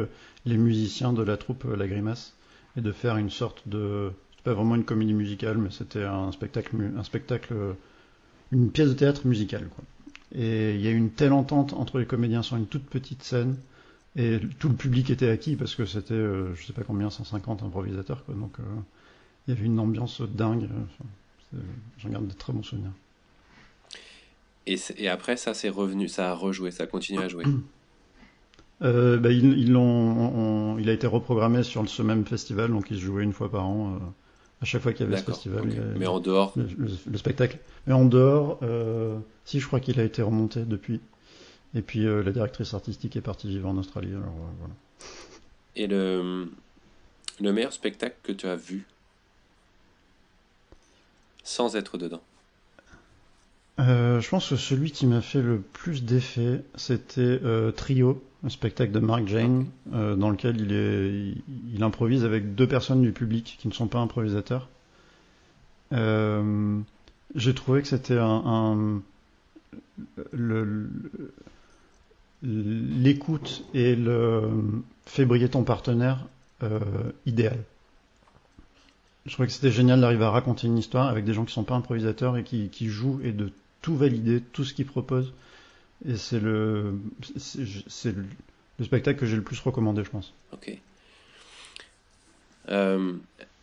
les 0.47 0.57
musiciens 0.57 1.13
de 1.13 1.23
la 1.23 1.37
troupe 1.37 1.65
La 1.65 1.87
Grimace 1.87 2.35
et 2.79 2.81
de 2.81 2.93
faire 2.93 3.19
une 3.19 3.29
sorte 3.29 3.69
de 3.69 4.11
pas 4.43 4.55
vraiment 4.55 4.75
une 4.75 4.85
comédie 4.85 5.13
musicale 5.13 5.59
mais 5.59 5.71
c'était 5.71 6.05
un 6.05 6.33
spectacle 6.33 6.75
un 6.97 7.05
spectacle 7.05 7.53
une 8.53 8.71
pièce 8.71 8.89
de 8.89 8.95
théâtre 8.95 9.27
musicale 9.27 9.69
quoi. 9.69 9.85
Et 10.35 10.75
il 10.75 10.81
y 10.81 10.87
a 10.87 10.91
eu 10.91 10.97
une 10.97 11.11
telle 11.11 11.33
entente 11.33 11.73
entre 11.73 11.99
les 11.99 12.07
comédiens 12.07 12.43
sur 12.43 12.57
une 12.57 12.67
toute 12.67 12.87
petite 12.87 13.23
scène. 13.23 13.57
Et 14.17 14.39
tout 14.59 14.69
le 14.69 14.75
public 14.75 15.11
était 15.11 15.29
acquis 15.29 15.57
parce 15.57 15.75
que 15.75 15.85
c'était, 15.87 16.15
euh, 16.15 16.55
je 16.55 16.67
sais 16.67 16.73
pas 16.73 16.83
combien, 16.83 17.11
150 17.11 17.63
improvisateurs. 17.63 18.25
Quoi. 18.25 18.35
Donc 18.35 18.59
euh, 18.59 18.63
il 19.47 19.55
y 19.55 19.57
avait 19.57 19.67
une 19.67 19.79
ambiance 19.79 20.21
dingue. 20.23 20.69
J'en 21.99 22.09
garde 22.09 22.29
de 22.29 22.33
très 22.33 22.53
bons 22.53 22.63
souvenirs. 22.63 22.93
Et, 24.67 24.77
et 24.99 25.09
après, 25.09 25.37
ça 25.37 25.55
c'est 25.55 25.69
revenu, 25.69 26.09
ça 26.09 26.31
a 26.31 26.35
rejoué, 26.35 26.71
ça 26.71 26.85
a 26.85 26.87
continué 26.87 27.25
à 27.25 27.29
jouer. 27.29 27.45
Euh, 28.83 29.19
bah, 29.19 29.31
ils, 29.31 29.71
l'ont, 29.71 30.79
il 30.79 30.89
a 30.89 30.95
été 30.95 31.07
reprogrammé 31.07 31.63
sur 31.63 31.87
ce 31.87 32.01
même 32.01 32.25
festival, 32.25 32.71
donc 32.71 32.87
il 32.91 32.97
se 32.97 33.03
jouait 33.03 33.25
une 33.25 33.35
fois 33.35 33.51
par 33.51 33.67
an 33.67 34.01
à 34.63 34.65
chaque 34.65 34.83
fois 34.83 34.93
qu'il 34.93 35.07
y 35.07 35.09
avait 35.09 35.19
ce 35.19 35.25
festival. 35.25 35.65
Mais 35.97 36.07
en 36.07 36.21
dehors 36.21 36.55
le, 36.57 37.17
spectacle. 37.17 37.59
Mais 37.87 37.95
en 37.95 38.05
dehors, 38.05 38.59
euh, 38.63 39.19
si 39.45 39.59
je 39.59 39.67
crois 39.67 39.81
qu'il 39.81 39.99
a 40.01 40.05
été 40.05 40.23
remonté 40.23 40.65
depuis. 40.65 41.01
Et 41.75 41.83
puis 41.83 42.05
euh, 42.05 42.23
la 42.23 42.33
directrice 42.33 42.75
artistique 42.75 43.17
est 43.17 43.21
partie 43.21 43.49
vivre 43.49 43.69
en 43.69 43.77
Australie. 43.79 44.11
Alors, 44.11 44.25
euh, 44.25 44.53
voilà. 44.59 44.75
Et 45.77 45.87
le, 45.87 46.51
le 47.41 47.53
meilleur 47.53 47.73
spectacle 47.73 48.17
que 48.23 48.33
tu 48.33 48.47
as 48.47 48.57
vu 48.57 48.87
sans 51.43 51.77
être 51.77 51.97
dedans? 51.97 52.23
Je 53.79 54.29
pense 54.29 54.51
que 54.51 54.57
celui 54.57 54.91
qui 54.91 55.07
m'a 55.07 55.23
fait 55.23 55.41
le 55.41 55.59
plus 55.59 56.05
d'effet, 56.05 56.63
c'était 56.75 57.41
Trio 57.75 58.23
un 58.45 58.49
spectacle 58.49 58.93
de 58.93 59.01
Mark 59.01 59.27
Jane 59.27 59.67
euh, 59.93 60.17
dans 60.17 60.31
lequel 60.31 60.61
il, 60.61 60.73
est, 60.73 61.35
il, 61.75 61.83
improvise 61.83 62.25
avec 62.25 62.55
deux 62.55 62.67
personnes 62.67 63.03
du 63.03 63.13
public 63.13 63.57
qui 63.61 63.69
ne 63.69 63.73
sont 63.73 63.87
pas 63.87 63.99
improvisateurs. 63.99 64.69
Euh, 65.93 66.81
j'ai 67.35 67.55
trouvé 67.55 67.83
que 67.83 67.89
c'était 67.89 68.19
un, 68.19 69.03
l'écoute 72.43 73.65
et 73.75 73.95
le 73.95 74.49
fait 75.05 75.27
briller 75.27 75.49
ton 75.49 75.63
partenaire 75.63 76.25
euh, 76.63 76.81
idéal. 77.27 77.59
Je 79.27 79.33
trouvais 79.35 79.49
que 79.49 79.53
c'était 79.53 79.71
génial 79.71 80.01
d'arriver 80.01 80.25
à 80.25 80.31
raconter 80.31 80.67
une 80.67 80.79
histoire 80.79 81.09
avec 81.09 81.25
des 81.25 81.35
gens 81.35 81.43
qui 81.45 81.51
ne 81.51 81.55
sont 81.55 81.65
pas 81.65 81.75
improvisateurs 81.75 82.39
et 82.39 82.43
qui, 82.43 82.71
qui 82.71 82.87
jouent 82.87 83.21
et 83.23 83.33
de 83.33 83.53
tout 83.83 83.97
valider, 83.97 84.41
tout 84.41 84.65
ce 84.65 84.73
qu'ils 84.73 84.87
proposent 84.87 85.33
et 86.07 86.17
c'est 86.17 86.41
le, 86.41 86.99
c'est 87.37 88.13
le, 88.13 88.25
spectacle 88.85 89.19
que 89.19 89.27
j'ai 89.27 89.37
le 89.37 89.43
plus 89.43 89.61
recommandé, 89.61 90.03
je 90.05 90.11
pense. 90.11 90.33
Ok. 90.53 90.77
Euh, 92.71 93.13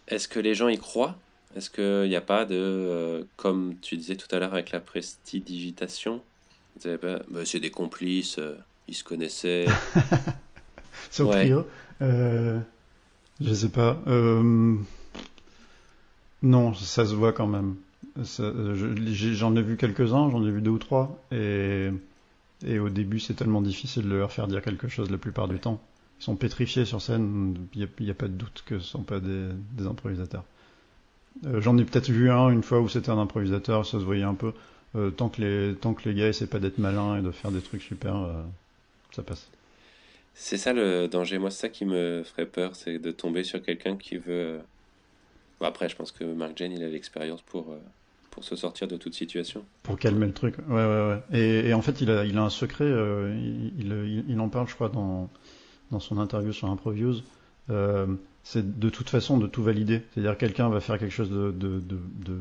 est-ce 0.08 0.28
que 0.28 0.40
les 0.40 0.54
gens 0.54 0.68
y 0.68 0.78
croient? 0.78 1.16
Est-ce 1.56 1.70
qu'il 1.70 2.10
n'y 2.10 2.16
a 2.16 2.22
pas 2.22 2.46
de, 2.46 2.56
euh, 2.56 3.24
comme 3.36 3.76
tu 3.82 3.98
disais 3.98 4.16
tout 4.16 4.28
à 4.36 4.40
l'heure 4.40 4.54
avec 4.54 4.72
la 4.72 4.80
prestidigitation, 4.80 6.22
bah, 6.86 7.20
c'est 7.46 7.60
des 7.60 7.72
complices, 7.72 8.38
euh, 8.38 8.56
ils 8.88 8.94
se 8.94 9.04
connaissaient. 9.04 9.66
c'est 11.10 11.24
au 11.24 11.32
trio. 11.32 11.66
je 12.00 13.54
sais 13.54 13.70
pas. 13.70 13.98
Non, 16.44 16.74
ça 16.76 17.06
se 17.06 17.16
voit 17.16 17.34
quand 17.34 17.48
même. 17.48 17.76
J'en 18.24 19.56
ai 19.56 19.62
vu 19.62 19.78
quelques-uns, 19.78 20.30
j'en 20.30 20.46
ai 20.46 20.52
vu 20.52 20.62
deux 20.62 20.72
ou 20.72 20.78
trois, 20.78 21.20
et 21.32 21.90
et 22.66 22.80
au 22.80 22.90
début, 22.90 23.20
c'est 23.20 23.34
tellement 23.34 23.62
difficile 23.62 24.04
de 24.04 24.16
leur 24.16 24.32
faire 24.32 24.48
dire 24.48 24.62
quelque 24.62 24.88
chose 24.88 25.12
la 25.12 25.18
plupart 25.18 25.48
du 25.48 25.60
temps. 25.60 25.80
Ils 26.20 26.24
sont 26.24 26.36
pétrifiés 26.36 26.86
sur 26.86 27.02
scène, 27.02 27.68
il 27.76 27.88
n'y 28.00 28.10
a, 28.10 28.14
pas 28.14 28.28
de 28.28 28.34
doute 28.34 28.64
que 28.66 28.80
ce 28.80 28.84
ne 28.84 28.88
sont 28.88 29.04
pas 29.04 29.20
des, 29.20 29.86
improvisateurs. 29.86 30.44
Euh, 31.46 31.62
j'en 31.62 31.78
ai 31.78 31.86
peut-être 31.86 32.10
vu 32.10 32.32
un 32.32 32.50
une 32.50 32.64
fois 32.64 32.80
où 32.80 32.90
c'était 32.90 33.12
un 33.12 33.20
improvisateur, 33.20 33.86
ça 33.86 34.00
se 34.00 34.04
voyait 34.04 34.24
un 34.24 34.34
peu. 34.34 34.54
Euh, 34.96 35.12
tant, 35.12 35.30
que 35.30 35.42
les, 35.42 35.76
tant 35.76 35.94
que 35.94 36.10
les 36.10 36.16
gars 36.16 36.28
essaient 36.28 36.48
pas 36.48 36.60
d'être 36.60 36.80
malins 36.80 37.20
et 37.20 37.22
de 37.22 37.30
faire 37.30 37.52
des 37.52 37.62
trucs 37.62 37.84
super, 37.84 38.16
euh, 38.16 38.42
ça 39.12 39.22
passe. 39.22 39.48
C'est 40.34 40.58
ça 40.58 40.74
le 40.74 41.08
danger. 41.08 41.38
Moi, 41.38 41.52
c'est 41.52 41.62
ça 41.62 41.70
qui 41.70 41.86
me 41.86 42.24
ferait 42.24 42.46
peur, 42.48 42.76
c'est 42.76 42.98
de 42.98 43.12
tomber 43.12 43.44
sur 43.44 43.62
quelqu'un 43.62 43.98
qui 43.98 44.18
veut. 44.18 44.60
après, 45.62 45.90
je 45.90 45.96
pense 45.96 46.12
que 46.12 46.24
Mark 46.24 46.54
Jane, 46.56 46.72
il 46.72 46.84
a 46.84 46.90
l'expérience 46.90 47.42
pour 47.44 47.76
pour 48.38 48.44
se 48.44 48.56
sortir 48.56 48.88
de 48.88 48.98
toute 48.98 49.16
situation. 49.16 49.66
Pour 49.82 49.98
calmer 49.98 50.28
le 50.28 50.32
truc. 50.32 50.58
Ouais, 50.70 50.76
ouais, 50.76 51.20
ouais. 51.32 51.40
Et, 51.40 51.74
en 51.74 51.82
fait, 51.82 52.02
il 52.02 52.12
a, 52.12 52.22
un 52.22 52.50
secret. 52.52 52.84
Euh, 52.86 53.36
il, 53.80 54.40
en 54.40 54.48
parle, 54.48 54.68
je 54.68 54.76
crois, 54.76 54.90
dans, 54.90 55.28
dans 55.90 56.00
son 56.00 56.20
interview 56.20 56.54
sur 56.54 56.70
Improviews. 56.70 57.16
Euh, 57.72 58.06
c'est 58.44 58.78
de 58.78 58.90
toute 58.92 59.10
façon 59.10 59.40
de 59.40 59.48
tout 59.48 59.64
valider. 59.64 60.04
C'est-à-dire 60.14 60.38
quelqu'un 60.38 60.70
va 60.70 60.82
faire 60.82 61.00
quelque 61.00 61.16
chose 61.16 61.32
de, 61.32 61.50
de, 61.50 61.80
de, 61.80 62.38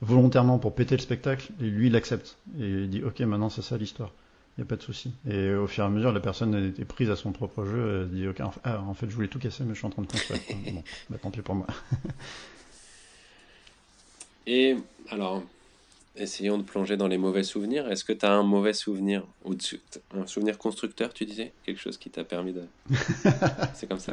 volontairement 0.00 0.60
pour 0.60 0.76
péter 0.76 0.96
le 0.96 1.02
spectacle, 1.02 1.50
et 1.60 1.64
lui, 1.64 1.88
il 1.88 1.96
accepte. 1.96 2.38
Et 2.60 2.68
il 2.68 2.90
dit, 2.90 3.02
ok, 3.02 3.18
maintenant 3.22 3.50
c'est 3.50 3.62
ça 3.62 3.76
l'histoire. 3.76 4.12
Il 4.56 4.60
n'y 4.60 4.62
a 4.64 4.68
pas 4.68 4.76
de 4.76 4.82
souci. 4.82 5.10
Et 5.28 5.52
au 5.52 5.66
fur 5.66 5.82
et 5.82 5.86
à 5.88 5.90
mesure, 5.90 6.12
la 6.12 6.20
personne 6.20 6.72
est 6.78 6.84
prise 6.84 7.10
à 7.10 7.16
son 7.16 7.32
propre 7.32 7.64
jeu. 7.64 8.02
Elle 8.02 8.16
dit, 8.16 8.28
ok, 8.28 8.40
ah, 8.62 8.80
en 8.80 8.94
fait, 8.94 9.10
je 9.10 9.14
voulais 9.16 9.26
tout 9.26 9.40
casser, 9.40 9.64
mais 9.64 9.74
je 9.74 9.78
suis 9.78 9.86
en 9.86 9.90
train 9.90 10.02
de 10.02 10.06
construire. 10.06 10.38
bon, 10.72 10.84
bah, 11.10 11.16
tant 11.20 11.32
pis 11.32 11.42
pour 11.42 11.56
moi. 11.56 11.66
Et 14.46 14.76
alors, 15.08 15.42
essayons 16.16 16.58
de 16.58 16.62
plonger 16.62 16.96
dans 16.96 17.08
les 17.08 17.18
mauvais 17.18 17.42
souvenirs. 17.42 17.90
Est-ce 17.90 18.04
que 18.04 18.12
tu 18.12 18.26
as 18.26 18.32
un 18.32 18.42
mauvais 18.42 18.72
souvenir 18.72 19.24
ou 19.44 19.54
un 20.14 20.26
souvenir 20.26 20.58
constructeur, 20.58 21.12
tu 21.12 21.24
disais? 21.24 21.52
Quelque 21.64 21.80
chose 21.80 21.98
qui 21.98 22.10
t'a 22.10 22.24
permis 22.24 22.52
de. 22.52 22.62
C'est 23.74 23.88
comme 23.88 23.98
ça 23.98 24.12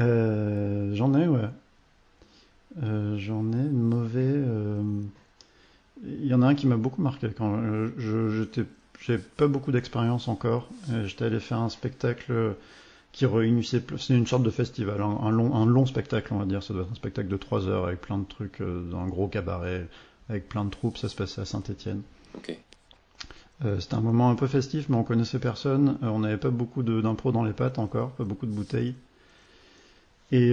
euh, 0.00 0.94
J'en 0.94 1.14
ai, 1.14 1.26
ouais. 1.26 1.48
Euh, 2.82 3.16
j'en 3.18 3.52
ai 3.52 3.68
mauvais. 3.68 4.20
Euh, 4.22 4.82
il 6.04 6.26
y 6.26 6.34
en 6.34 6.42
a 6.42 6.46
un 6.46 6.54
qui 6.54 6.66
m'a 6.66 6.76
beaucoup 6.76 7.00
marqué 7.00 7.28
quand 7.36 7.62
je 7.96 8.30
j'étais 8.30 8.64
j'ai 9.00 9.18
pas 9.18 9.46
beaucoup 9.46 9.70
d'expérience 9.70 10.28
encore. 10.28 10.68
J'étais 11.04 11.26
allé 11.26 11.40
faire 11.40 11.58
un 11.58 11.68
spectacle 11.68 12.54
qui 13.14 13.26
réunissait, 13.26 13.80
c'est 13.96 14.16
une 14.16 14.26
sorte 14.26 14.42
de 14.42 14.50
festival, 14.50 15.00
un, 15.00 15.30
long, 15.30 15.54
un 15.54 15.66
long 15.66 15.86
spectacle, 15.86 16.34
on 16.34 16.38
va 16.38 16.46
dire. 16.46 16.64
Ça 16.64 16.74
doit 16.74 16.82
être 16.82 16.90
un 16.90 16.96
spectacle 16.96 17.28
de 17.28 17.36
3 17.36 17.68
heures 17.68 17.86
avec 17.86 18.00
plein 18.00 18.18
de 18.18 18.24
trucs 18.24 18.60
euh, 18.60 18.82
dans 18.90 18.98
un 18.98 19.06
gros 19.06 19.28
cabaret, 19.28 19.86
avec 20.28 20.48
plein 20.48 20.64
de 20.64 20.70
troupes. 20.70 20.98
Ça 20.98 21.08
se 21.08 21.14
passait 21.14 21.40
à 21.40 21.44
Saint-Etienne. 21.44 22.02
Euh, 23.64 23.78
c'était 23.78 23.94
un 23.94 24.00
moment 24.00 24.30
un 24.30 24.34
peu 24.34 24.48
festif, 24.48 24.88
mais 24.88 24.96
on 24.96 25.04
connaissait 25.04 25.38
personne. 25.38 25.96
Euh, 26.02 26.08
on 26.08 26.18
n'avait 26.18 26.38
pas 26.38 26.50
beaucoup 26.50 26.82
d'impro 26.82 27.30
dans 27.30 27.44
les 27.44 27.52
pattes 27.52 27.78
encore, 27.78 28.10
pas 28.10 28.24
beaucoup 28.24 28.46
de 28.46 28.50
bouteilles. 28.50 28.96
Et 30.32 30.52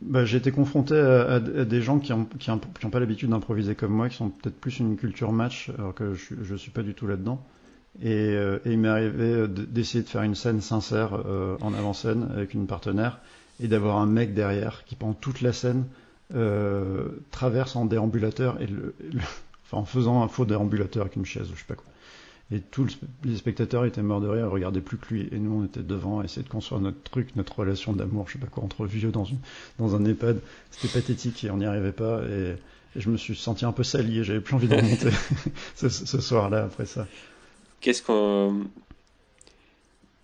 bah, 0.00 0.24
j'ai 0.24 0.38
été 0.38 0.52
confronté 0.52 0.94
à, 0.94 1.38
des 1.40 1.82
gens 1.82 1.98
qui 1.98 2.12
n'ont 2.12 2.24
qui, 2.24 2.50
qui 2.80 2.86
pas 2.86 3.00
l'habitude 3.00 3.28
d'improviser 3.28 3.74
comme 3.74 3.92
moi, 3.92 4.08
qui 4.08 4.16
sont 4.16 4.30
peut-être 4.30 4.58
plus 4.58 4.78
une 4.78 4.96
culture 4.96 5.32
match, 5.32 5.70
alors 5.76 5.92
que 5.92 6.14
je 6.14 6.52
ne 6.52 6.56
suis 6.56 6.70
pas 6.70 6.82
du 6.82 6.94
tout 6.94 7.06
là-dedans. 7.06 7.44
Euh, 8.04 8.58
et, 8.64 8.72
il 8.72 8.78
m'est 8.78 8.88
arrivé 8.88 9.46
d'essayer 9.48 10.02
de 10.02 10.08
faire 10.08 10.22
une 10.22 10.34
scène 10.34 10.60
sincère 10.60 11.14
euh, 11.14 11.56
en 11.60 11.74
avant-scène 11.74 12.28
avec 12.32 12.54
une 12.54 12.66
partenaire 12.66 13.18
et 13.60 13.68
d'avoir 13.68 13.98
un 13.98 14.06
mec 14.06 14.32
derrière 14.34 14.84
qui 14.84 14.94
pendant 14.94 15.12
toute 15.12 15.40
la 15.40 15.52
scène 15.52 15.84
euh, 16.34 17.08
traverse 17.30 17.76
en 17.76 17.84
déambulateur 17.84 18.60
et 18.60 18.66
le, 18.66 18.94
enfin 19.64 19.78
en 19.78 19.84
faisant 19.84 20.22
un 20.22 20.28
faux 20.28 20.44
déambulateur 20.44 21.02
avec 21.02 21.16
une 21.16 21.26
chaise 21.26 21.50
ou 21.50 21.54
je 21.54 21.60
sais 21.60 21.66
pas 21.66 21.74
quoi. 21.74 21.86
Et 22.52 22.60
tous 22.60 22.98
les 23.22 23.36
spectateurs 23.36 23.84
étaient 23.84 24.02
morts 24.02 24.20
de 24.20 24.26
rire, 24.26 24.46
ils 24.46 24.52
regardaient 24.52 24.80
plus 24.80 24.96
que 24.96 25.14
lui. 25.14 25.28
Et 25.30 25.38
nous, 25.38 25.60
on 25.60 25.64
était 25.64 25.84
devant 25.84 26.18
à 26.18 26.24
essayer 26.24 26.42
de 26.42 26.48
construire 26.48 26.80
notre 26.80 27.00
truc, 27.04 27.36
notre 27.36 27.60
relation 27.60 27.92
d'amour, 27.92 28.26
je 28.26 28.32
sais 28.32 28.38
pas 28.40 28.48
quoi, 28.48 28.64
entre 28.64 28.86
vieux 28.86 29.12
dans, 29.12 29.22
une, 29.24 29.38
dans 29.78 29.94
un 29.94 30.04
EHPAD. 30.04 30.40
C'était 30.72 30.88
pathétique 31.00 31.44
et 31.44 31.50
on 31.52 31.58
n'y 31.58 31.64
arrivait 31.64 31.92
pas. 31.92 32.22
Et, 32.24 32.56
je 32.96 33.08
me 33.08 33.16
suis 33.16 33.36
senti 33.36 33.64
un 33.64 33.70
peu 33.70 33.84
sali 33.84 34.18
et 34.18 34.24
j'avais 34.24 34.40
plus 34.40 34.56
envie 34.56 34.66
de 34.66 34.74
remonter 34.74 35.10
ce 35.76 35.88
soir-là 36.20 36.64
après 36.64 36.86
ça. 36.86 37.06
Qu'est-ce 37.80 38.02
qu'on. 38.02 38.66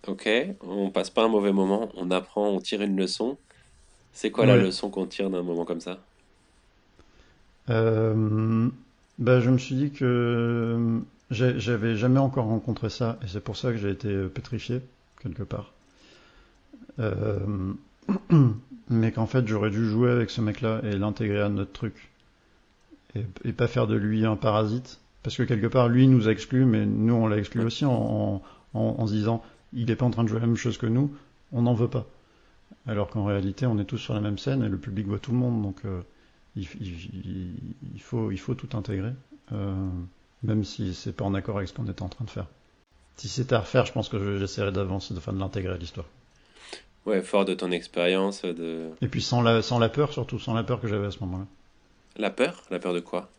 Ok, 0.07 0.29
on 0.61 0.89
passe 0.89 1.09
pas 1.09 1.25
un 1.25 1.27
mauvais 1.27 1.51
moment, 1.51 1.89
on 1.95 2.11
apprend, 2.11 2.47
on 2.47 2.59
tire 2.59 2.81
une 2.81 2.95
leçon. 2.95 3.37
C'est 4.13 4.31
quoi 4.31 4.45
la 4.45 4.55
leçon 4.55 4.89
qu'on 4.89 5.05
tire 5.05 5.29
d'un 5.29 5.43
moment 5.43 5.65
comme 5.65 5.81
ça? 5.81 5.99
Euh, 7.69 8.69
bah, 9.19 9.41
je 9.41 9.49
me 9.49 9.57
suis 9.57 9.75
dit 9.75 9.91
que 9.91 11.01
j'avais 11.29 11.97
jamais 11.97 12.19
encore 12.19 12.45
rencontré 12.45 12.89
ça, 12.89 13.19
et 13.21 13.27
c'est 13.27 13.41
pour 13.41 13.57
ça 13.57 13.71
que 13.71 13.77
j'ai 13.77 13.89
été 13.89 14.27
pétrifié, 14.27 14.81
quelque 15.21 15.43
part. 15.43 15.73
mais 18.89 19.11
qu'en 19.11 19.25
fait, 19.25 19.47
j'aurais 19.47 19.69
dû 19.69 19.85
jouer 19.85 20.11
avec 20.11 20.29
ce 20.29 20.41
mec-là 20.41 20.81
et 20.83 20.95
l'intégrer 20.95 21.41
à 21.41 21.49
notre 21.49 21.71
truc. 21.71 22.09
Et, 23.15 23.51
pas 23.51 23.67
faire 23.67 23.87
de 23.87 23.95
lui 23.95 24.25
un 24.25 24.35
parasite. 24.35 24.99
Parce 25.27 25.35
que 25.35 25.43
quelque 25.43 25.67
part, 25.67 25.89
lui 25.89 26.07
nous 26.07 26.29
a 26.29 26.31
exclus, 26.31 26.63
mais 26.63 26.85
nous, 26.85 27.13
on 27.13 27.27
l'a 27.27 27.37
exclu 27.37 27.61
aussi 27.61 27.83
en, 27.83 28.41
en, 28.73 29.07
se 29.07 29.11
disant, 29.11 29.43
il 29.73 29.87
n'est 29.87 29.97
pas 29.97 30.05
en 30.05 30.09
train 30.09 30.23
de 30.23 30.29
jouer 30.29 30.39
la 30.39 30.47
même 30.47 30.55
chose 30.55 30.77
que 30.77 30.85
nous, 30.85 31.13
on 31.51 31.63
n'en 31.63 31.73
veut 31.73 31.89
pas. 31.89 32.05
Alors 32.87 33.09
qu'en 33.09 33.25
réalité, 33.25 33.65
on 33.65 33.77
est 33.77 33.83
tous 33.83 33.97
sur 33.97 34.13
la 34.13 34.21
même 34.21 34.37
scène 34.37 34.63
et 34.63 34.69
le 34.69 34.77
public 34.77 35.05
voit 35.05 35.19
tout 35.19 35.33
le 35.33 35.37
monde, 35.37 35.61
donc 35.61 35.79
euh, 35.83 35.99
il, 36.55 36.65
faut, 37.99 38.31
il 38.31 38.39
faut 38.39 38.55
tout 38.55 38.69
intégrer, 38.77 39.11
euh, 39.51 39.89
même 40.43 40.63
si 40.63 40.93
c'est 40.93 41.11
pas 41.11 41.25
en 41.25 41.33
accord 41.33 41.57
avec 41.57 41.67
ce 41.67 41.73
qu'on 41.73 41.87
était 41.87 42.03
en 42.03 42.07
train 42.07 42.23
de 42.23 42.29
faire. 42.29 42.47
Si 43.17 43.27
c'était 43.27 43.55
à 43.55 43.59
refaire, 43.59 43.85
je 43.85 43.91
pense 43.91 44.07
que 44.07 44.37
j'essaierais 44.39 44.71
d'avancer, 44.71 45.13
de, 45.13 45.19
de 45.19 45.39
l'intégrer 45.39 45.73
à 45.73 45.77
l'histoire. 45.77 46.05
Ouais, 47.05 47.21
fort 47.21 47.43
de 47.43 47.53
ton 47.53 47.71
expérience. 47.71 48.43
De... 48.45 48.91
Et 49.01 49.09
puis 49.09 49.21
sans 49.21 49.41
la, 49.41 49.61
sans 49.61 49.77
la 49.77 49.89
peur, 49.89 50.13
surtout, 50.13 50.39
sans 50.39 50.53
la 50.53 50.63
peur 50.63 50.79
que 50.79 50.87
j'avais 50.87 51.07
à 51.07 51.11
ce 51.11 51.19
moment-là. 51.25 51.47
La 52.15 52.29
peur? 52.29 52.63
La 52.71 52.79
peur 52.79 52.93
de 52.93 53.01
quoi? 53.01 53.29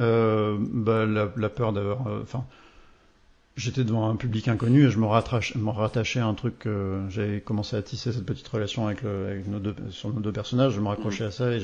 Euh, 0.00 0.56
bah, 0.58 1.06
la, 1.06 1.48
peur 1.48 1.72
d'avoir. 1.72 2.06
Enfin, 2.22 2.44
j'étais 3.56 3.84
devant 3.84 4.08
un 4.08 4.16
public 4.16 4.48
inconnu 4.48 4.86
et 4.86 4.90
je 4.90 4.98
me, 4.98 5.06
rattachais 5.06 6.20
à 6.20 6.26
un 6.26 6.34
truc 6.34 6.58
que 6.60 7.02
j'avais 7.08 7.40
commencé 7.40 7.76
à 7.76 7.82
tisser 7.82 8.12
cette 8.12 8.26
petite 8.26 8.48
relation 8.48 8.86
avec, 8.86 9.02
nos 9.04 9.58
deux, 9.58 9.74
sur 9.90 10.12
nos 10.12 10.20
deux 10.20 10.32
personnages. 10.32 10.72
Je 10.72 10.80
me 10.80 10.88
raccrochais 10.88 11.24
à 11.24 11.30
ça 11.30 11.52
et 11.52 11.60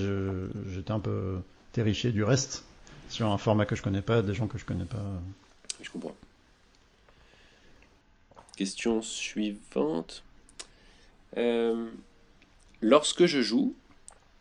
j'étais 0.73 0.93
un 0.93 1.01
peu 1.01 1.39
terrifié 1.73 2.13
du 2.13 2.25
reste 2.25 2.65
sur 3.09 3.31
un 3.31 3.39
format 3.39 3.67
que 3.67 3.77
je 3.77 3.83
connais 3.83 4.03
pas, 4.03 4.23
des 4.23 4.35
gens 4.35 4.47
que 4.47 4.59
je 4.59 4.65
connais 4.65 4.85
pas. 4.85 5.03
Je 5.81 5.91
comprends. 5.91 6.15
Question 8.57 9.03
suivante. 9.03 10.23
Euh, 11.37 11.91
lorsque 12.81 13.27
je 13.27 13.43
joue, 13.43 13.75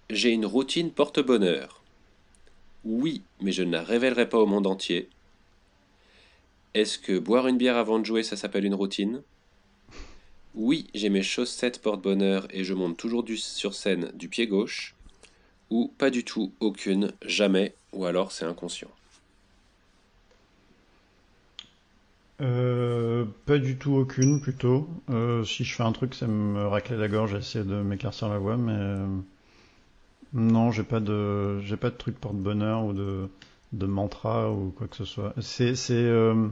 j'ai 0.10 0.32
une 0.32 0.46
routine 0.46 0.92
porte-bonheur. 0.92 1.82
Oui, 2.86 3.24
mais 3.42 3.52
je 3.52 3.64
ne 3.64 3.72
la 3.72 3.84
révélerai 3.84 4.30
pas 4.30 4.38
au 4.38 4.46
monde 4.46 4.68
entier. 4.68 5.10
Est-ce 6.76 7.00
que 7.00 7.18
boire 7.18 7.48
une 7.48 7.58
bière 7.58 7.78
avant 7.78 8.00
de 8.00 8.06
jouer, 8.06 8.22
ça 8.22 8.38
s'appelle 8.38 8.66
une 8.66 8.76
routine? 8.76 9.22
Oui, 10.54 10.88
j'ai 10.94 11.10
mes 11.10 11.24
chaussettes 11.24 11.82
porte-bonheur 11.82 12.48
et 12.52 12.64
je 12.64 12.74
monte 12.74 12.96
toujours 12.96 13.26
sur 13.38 13.74
scène 13.74 14.12
du 14.14 14.30
pied 14.30 14.48
gauche. 14.48 14.94
Ou 15.70 15.92
pas 15.98 16.10
du 16.10 16.24
tout, 16.24 16.54
aucune, 16.60 17.12
jamais, 17.26 17.74
ou 17.92 18.06
alors 18.06 18.32
c'est 18.32 18.46
inconscient. 18.46 18.92
Euh, 22.42 23.26
pas 23.46 23.58
du 23.58 23.78
tout 23.78 23.94
aucune 23.94 24.42
plutôt. 24.42 24.88
Euh, 25.10 25.44
si 25.44 25.64
je 25.64 25.76
fais 25.76 25.84
un 25.84 25.92
truc, 25.92 26.14
ça 26.14 26.28
me 26.28 26.68
racler 26.68 26.98
la 26.98 27.08
gorge, 27.08 27.32
j'essaie 27.32 27.64
de 27.64 27.82
m'éclaircir 27.82 28.30
la 28.30 28.38
voix, 28.38 28.58
mais 28.58 28.74
euh, 28.74 29.08
non, 30.36 30.72
j'ai 30.72 30.84
pas 30.84 31.00
de 31.00 31.60
j'ai 31.62 31.78
pas 31.78 31.90
de 31.90 31.96
truc 31.96 32.20
porte-bonheur 32.20 32.86
ou 32.86 32.94
de 32.94 33.28
de 33.74 33.86
mantra 33.88 34.52
ou 34.52 34.72
quoi 34.72 34.88
que 34.88 34.96
ce 34.96 35.06
soit. 35.06 35.34
C'est 35.42 35.76
c'est 35.76 35.94
euh, 35.96 36.48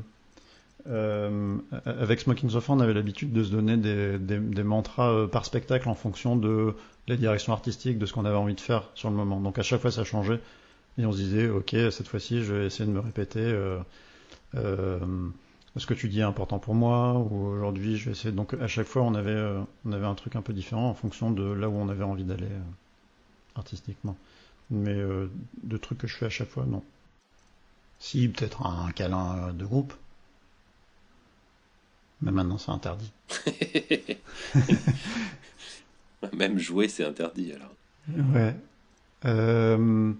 avec 1.85 2.19
Smoking 2.19 2.49
Sofa, 2.49 2.73
on 2.73 2.79
avait 2.79 2.93
l'habitude 2.93 3.31
de 3.31 3.43
se 3.43 3.51
donner 3.51 3.77
des, 3.77 4.17
des, 4.19 4.63
mantras 4.63 5.11
euh, 5.11 5.27
par 5.27 5.45
spectacle 5.45 5.87
en 5.87 5.95
fonction 5.95 6.35
de 6.35 6.75
la 7.07 7.15
direction 7.15 7.53
artistique, 7.53 7.97
de 7.97 8.05
ce 8.05 8.13
qu'on 8.13 8.25
avait 8.25 8.35
envie 8.37 8.55
de 8.55 8.61
faire 8.61 8.89
sur 8.95 9.09
le 9.09 9.15
moment. 9.15 9.39
Donc 9.39 9.59
à 9.59 9.63
chaque 9.63 9.81
fois, 9.81 9.91
ça 9.91 10.03
changeait. 10.03 10.39
Et 10.97 11.05
on 11.05 11.11
se 11.11 11.17
disait, 11.17 11.49
ok, 11.49 11.75
cette 11.91 12.07
fois-ci, 12.07 12.43
je 12.43 12.53
vais 12.53 12.65
essayer 12.67 12.85
de 12.85 12.91
me 12.91 12.99
répéter 12.99 13.39
euh, 13.39 13.79
euh, 14.55 14.99
ce 15.75 15.87
que 15.87 15.93
tu 15.93 16.07
dis 16.07 16.19
est 16.19 16.23
important 16.23 16.59
pour 16.59 16.75
moi, 16.75 17.13
ou 17.13 17.47
aujourd'hui, 17.47 17.97
je 17.97 18.05
vais 18.05 18.11
essayer. 18.11 18.31
Donc 18.31 18.53
à 18.53 18.67
chaque 18.67 18.87
fois, 18.87 19.01
on 19.01 19.15
avait, 19.15 19.31
euh, 19.31 19.59
on 19.85 19.91
avait 19.91 20.05
un 20.05 20.15
truc 20.15 20.35
un 20.35 20.41
peu 20.41 20.53
différent 20.53 20.89
en 20.89 20.93
fonction 20.93 21.31
de 21.31 21.43
là 21.43 21.69
où 21.69 21.75
on 21.75 21.89
avait 21.89 22.03
envie 22.03 22.23
d'aller 22.23 22.49
artistiquement. 23.55 24.17
Mais 24.69 24.95
de 25.63 25.77
trucs 25.77 25.99
que 25.99 26.07
je 26.07 26.15
fais 26.15 26.25
à 26.25 26.29
chaque 26.29 26.49
fois, 26.49 26.65
non. 26.65 26.83
Si, 27.99 28.27
peut-être 28.27 28.65
un 28.65 28.91
câlin 28.91 29.53
de 29.53 29.65
groupe. 29.65 29.93
Mais 32.21 32.31
maintenant, 32.31 32.57
c'est 32.57 32.71
interdit. 32.71 33.11
Même 36.33 36.57
jouer, 36.57 36.87
c'est 36.87 37.05
interdit 37.05 37.51
alors. 37.53 37.73
Ouais. 38.33 38.55
Euh, 39.25 40.13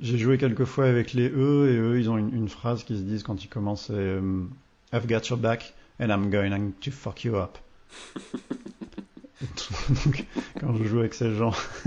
j'ai 0.00 0.18
joué 0.18 0.38
quelques 0.38 0.64
fois 0.64 0.86
avec 0.86 1.12
les 1.12 1.28
E 1.28 1.70
et 1.70 1.76
eux, 1.76 2.00
ils 2.00 2.10
ont 2.10 2.18
une, 2.18 2.48
phrase 2.48 2.84
qui 2.84 2.96
se 2.96 3.02
disent 3.02 3.22
quand 3.22 3.44
ils 3.44 3.48
commencent 3.48 3.90
euh, 3.90 4.44
I've 4.92 5.06
got 5.06 5.28
your 5.28 5.38
back 5.38 5.74
and 6.00 6.08
I'm 6.08 6.30
going 6.30 6.72
to 6.80 6.90
fuck 6.90 7.24
you 7.24 7.36
up. 7.36 7.58
Donc, 10.04 10.26
quand 10.60 10.74
je 10.76 10.84
joue 10.84 11.00
avec 11.00 11.14
ces 11.14 11.34
gens, 11.34 11.52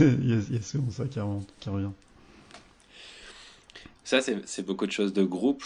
il 0.00 0.52
y, 0.52 0.56
a 0.56 0.62
souvent 0.62 0.90
ça 0.90 1.04
qui, 1.04 1.20
qui 1.60 1.68
revient. 1.68 1.90
Ça, 4.04 4.20
c'est 4.20 4.66
beaucoup 4.66 4.86
de 4.86 4.92
choses 4.92 5.12
de 5.12 5.24
groupe. 5.24 5.64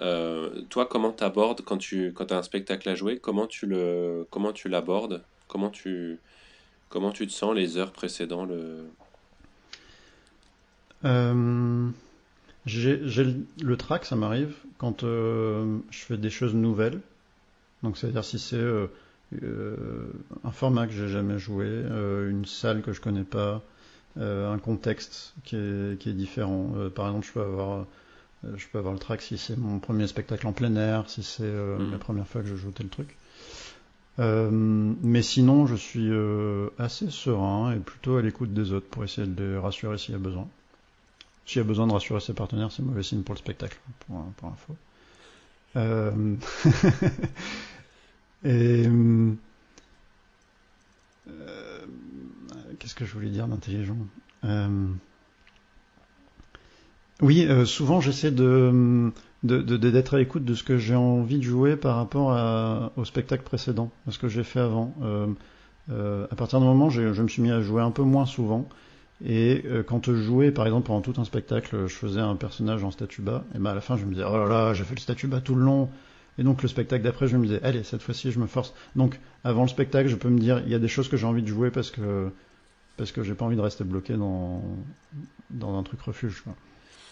Euh, 0.00 0.62
toi, 0.70 0.86
comment 0.86 1.12
t'abordes 1.12 1.62
quand 1.62 1.78
tu 1.78 2.12
quand 2.12 2.32
as 2.32 2.38
un 2.38 2.42
spectacle 2.42 2.88
à 2.88 2.94
jouer 2.94 3.18
Comment 3.18 3.46
tu 3.46 3.66
le 3.66 4.26
comment 4.30 4.52
tu 4.52 4.68
l'abordes? 4.68 5.22
Comment 5.46 5.70
tu 5.70 6.18
comment 6.88 7.12
tu 7.12 7.26
te 7.26 7.32
sens 7.32 7.54
les 7.54 7.76
heures 7.76 7.92
précédant 7.92 8.44
le 8.44 8.86
euh, 11.04 11.88
J'ai 12.66 12.96
le, 12.96 13.76
track, 13.76 14.04
ça 14.04 14.16
m'arrive 14.16 14.54
quand 14.78 15.04
euh, 15.04 15.78
je 15.90 15.98
fais 15.98 16.16
des 16.16 16.30
choses 16.30 16.54
nouvelles. 16.54 17.00
Donc, 17.82 17.98
c'est-à-dire 17.98 18.24
si 18.24 18.38
c'est 18.38 18.62
un 19.32 20.50
format 20.50 20.86
que 20.86 20.92
j'ai 20.92 21.08
jamais 21.08 21.38
joué, 21.38 21.66
une 21.66 22.44
salle 22.44 22.82
que 22.82 22.92
je 22.92 23.00
connais 23.00 23.24
pas, 23.24 23.62
un 24.16 24.58
contexte 24.58 25.34
qui 25.44 25.56
est, 25.56 25.98
qui 25.98 26.10
est 26.10 26.14
différent. 26.14 26.72
par 26.94 27.06
exemple, 27.06 27.26
je 27.26 27.32
peux 27.32 27.42
avoir 27.42 27.86
euh, 28.44 28.56
je 28.56 28.66
peux 28.68 28.78
avoir 28.78 28.94
le 28.94 29.00
track 29.00 29.20
si 29.22 29.36
c'est 29.38 29.56
mon 29.56 29.78
premier 29.78 30.06
spectacle 30.06 30.46
en 30.46 30.52
plein 30.52 30.74
air, 30.76 31.08
si 31.08 31.22
c'est 31.22 31.42
euh, 31.42 31.78
mm. 31.78 31.92
la 31.92 31.98
première 31.98 32.26
fois 32.26 32.42
que 32.42 32.48
je 32.48 32.56
joue 32.56 32.70
tel 32.70 32.88
truc. 32.88 33.16
Euh, 34.18 34.50
mais 34.50 35.22
sinon, 35.22 35.66
je 35.66 35.76
suis 35.76 36.10
assez 36.78 37.10
serein 37.10 37.72
et 37.72 37.78
plutôt 37.78 38.16
à 38.16 38.22
l'écoute 38.22 38.52
des 38.52 38.72
autres 38.72 38.88
pour 38.88 39.04
essayer 39.04 39.26
de 39.26 39.44
les 39.44 39.58
rassurer 39.58 39.98
s'il 39.98 40.12
y 40.12 40.16
a 40.16 40.18
besoin. 40.18 40.48
S'il 41.46 41.58
y 41.58 41.64
a 41.64 41.64
besoin 41.64 41.86
de 41.86 41.92
rassurer 41.92 42.20
ses 42.20 42.34
partenaires, 42.34 42.70
c'est 42.70 42.82
mauvais 42.82 43.02
signe 43.02 43.22
pour 43.22 43.34
le 43.34 43.38
spectacle, 43.38 43.78
pour, 44.06 44.24
pour 44.36 44.48
info. 44.48 44.76
et 48.44 48.86
qu'est-ce 52.78 52.94
que 52.94 53.04
je 53.04 53.12
voulais 53.12 53.30
dire 53.30 53.46
d'intelligent? 53.46 53.96
Oui, 57.22 57.46
euh, 57.46 57.66
souvent 57.66 58.00
j'essaie 58.00 58.30
de 58.30 59.12
d'être 59.42 60.14
à 60.14 60.18
l'écoute 60.18 60.44
de 60.44 60.54
ce 60.54 60.62
que 60.62 60.76
j'ai 60.76 60.94
envie 60.94 61.38
de 61.38 61.42
jouer 61.42 61.76
par 61.76 61.96
rapport 61.96 62.32
à, 62.32 62.92
au 62.96 63.06
spectacle 63.06 63.42
précédent, 63.42 63.90
à 64.06 64.10
ce 64.10 64.18
que 64.18 64.28
j'ai 64.28 64.44
fait 64.44 64.60
avant. 64.60 64.94
Euh, 65.02 65.26
euh, 65.90 66.26
à 66.30 66.34
partir 66.34 66.60
d'un 66.60 66.66
moment, 66.66 66.90
je 66.90 67.22
me 67.22 67.28
suis 67.28 67.40
mis 67.40 67.50
à 67.50 67.62
jouer 67.62 67.82
un 67.82 67.90
peu 67.90 68.02
moins 68.02 68.26
souvent. 68.26 68.68
Et 69.24 69.64
quand 69.86 70.06
je 70.06 70.14
jouais, 70.14 70.50
par 70.50 70.64
exemple, 70.64 70.86
pendant 70.86 71.02
tout 71.02 71.20
un 71.20 71.24
spectacle, 71.24 71.86
je 71.86 71.94
faisais 71.94 72.20
un 72.20 72.36
personnage 72.36 72.84
en 72.84 72.90
statue 72.90 73.20
bas, 73.20 73.44
et 73.54 73.58
ben 73.58 73.70
à 73.70 73.74
la 73.74 73.82
fin, 73.82 73.98
je 73.98 74.06
me 74.06 74.12
disais, 74.12 74.24
oh 74.26 74.32
là 74.32 74.48
là, 74.48 74.72
j'ai 74.72 74.84
fait 74.84 74.94
le 74.94 75.00
statue 75.00 75.26
bas 75.26 75.42
tout 75.42 75.54
le 75.54 75.62
long. 75.62 75.90
Et 76.40 76.42
donc 76.42 76.62
le 76.62 76.68
spectacle 76.68 77.04
d'après, 77.04 77.28
je 77.28 77.36
me 77.36 77.46
disais, 77.46 77.62
allez, 77.62 77.84
cette 77.84 78.00
fois-ci, 78.00 78.32
je 78.32 78.38
me 78.38 78.46
force. 78.46 78.72
Donc 78.96 79.20
avant 79.44 79.60
le 79.60 79.68
spectacle, 79.68 80.08
je 80.08 80.16
peux 80.16 80.30
me 80.30 80.38
dire, 80.38 80.62
il 80.64 80.72
y 80.72 80.74
a 80.74 80.78
des 80.78 80.88
choses 80.88 81.10
que 81.10 81.18
j'ai 81.18 81.26
envie 81.26 81.42
de 81.42 81.46
jouer 81.46 81.70
parce 81.70 81.90
que 81.90 82.30
parce 82.96 83.12
que 83.12 83.22
j'ai 83.22 83.34
pas 83.34 83.44
envie 83.44 83.56
de 83.56 83.60
rester 83.60 83.84
bloqué 83.84 84.14
dans 84.14 84.62
dans 85.50 85.78
un 85.78 85.82
truc 85.82 86.00
refuge. 86.00 86.40
Quoi. 86.40 86.56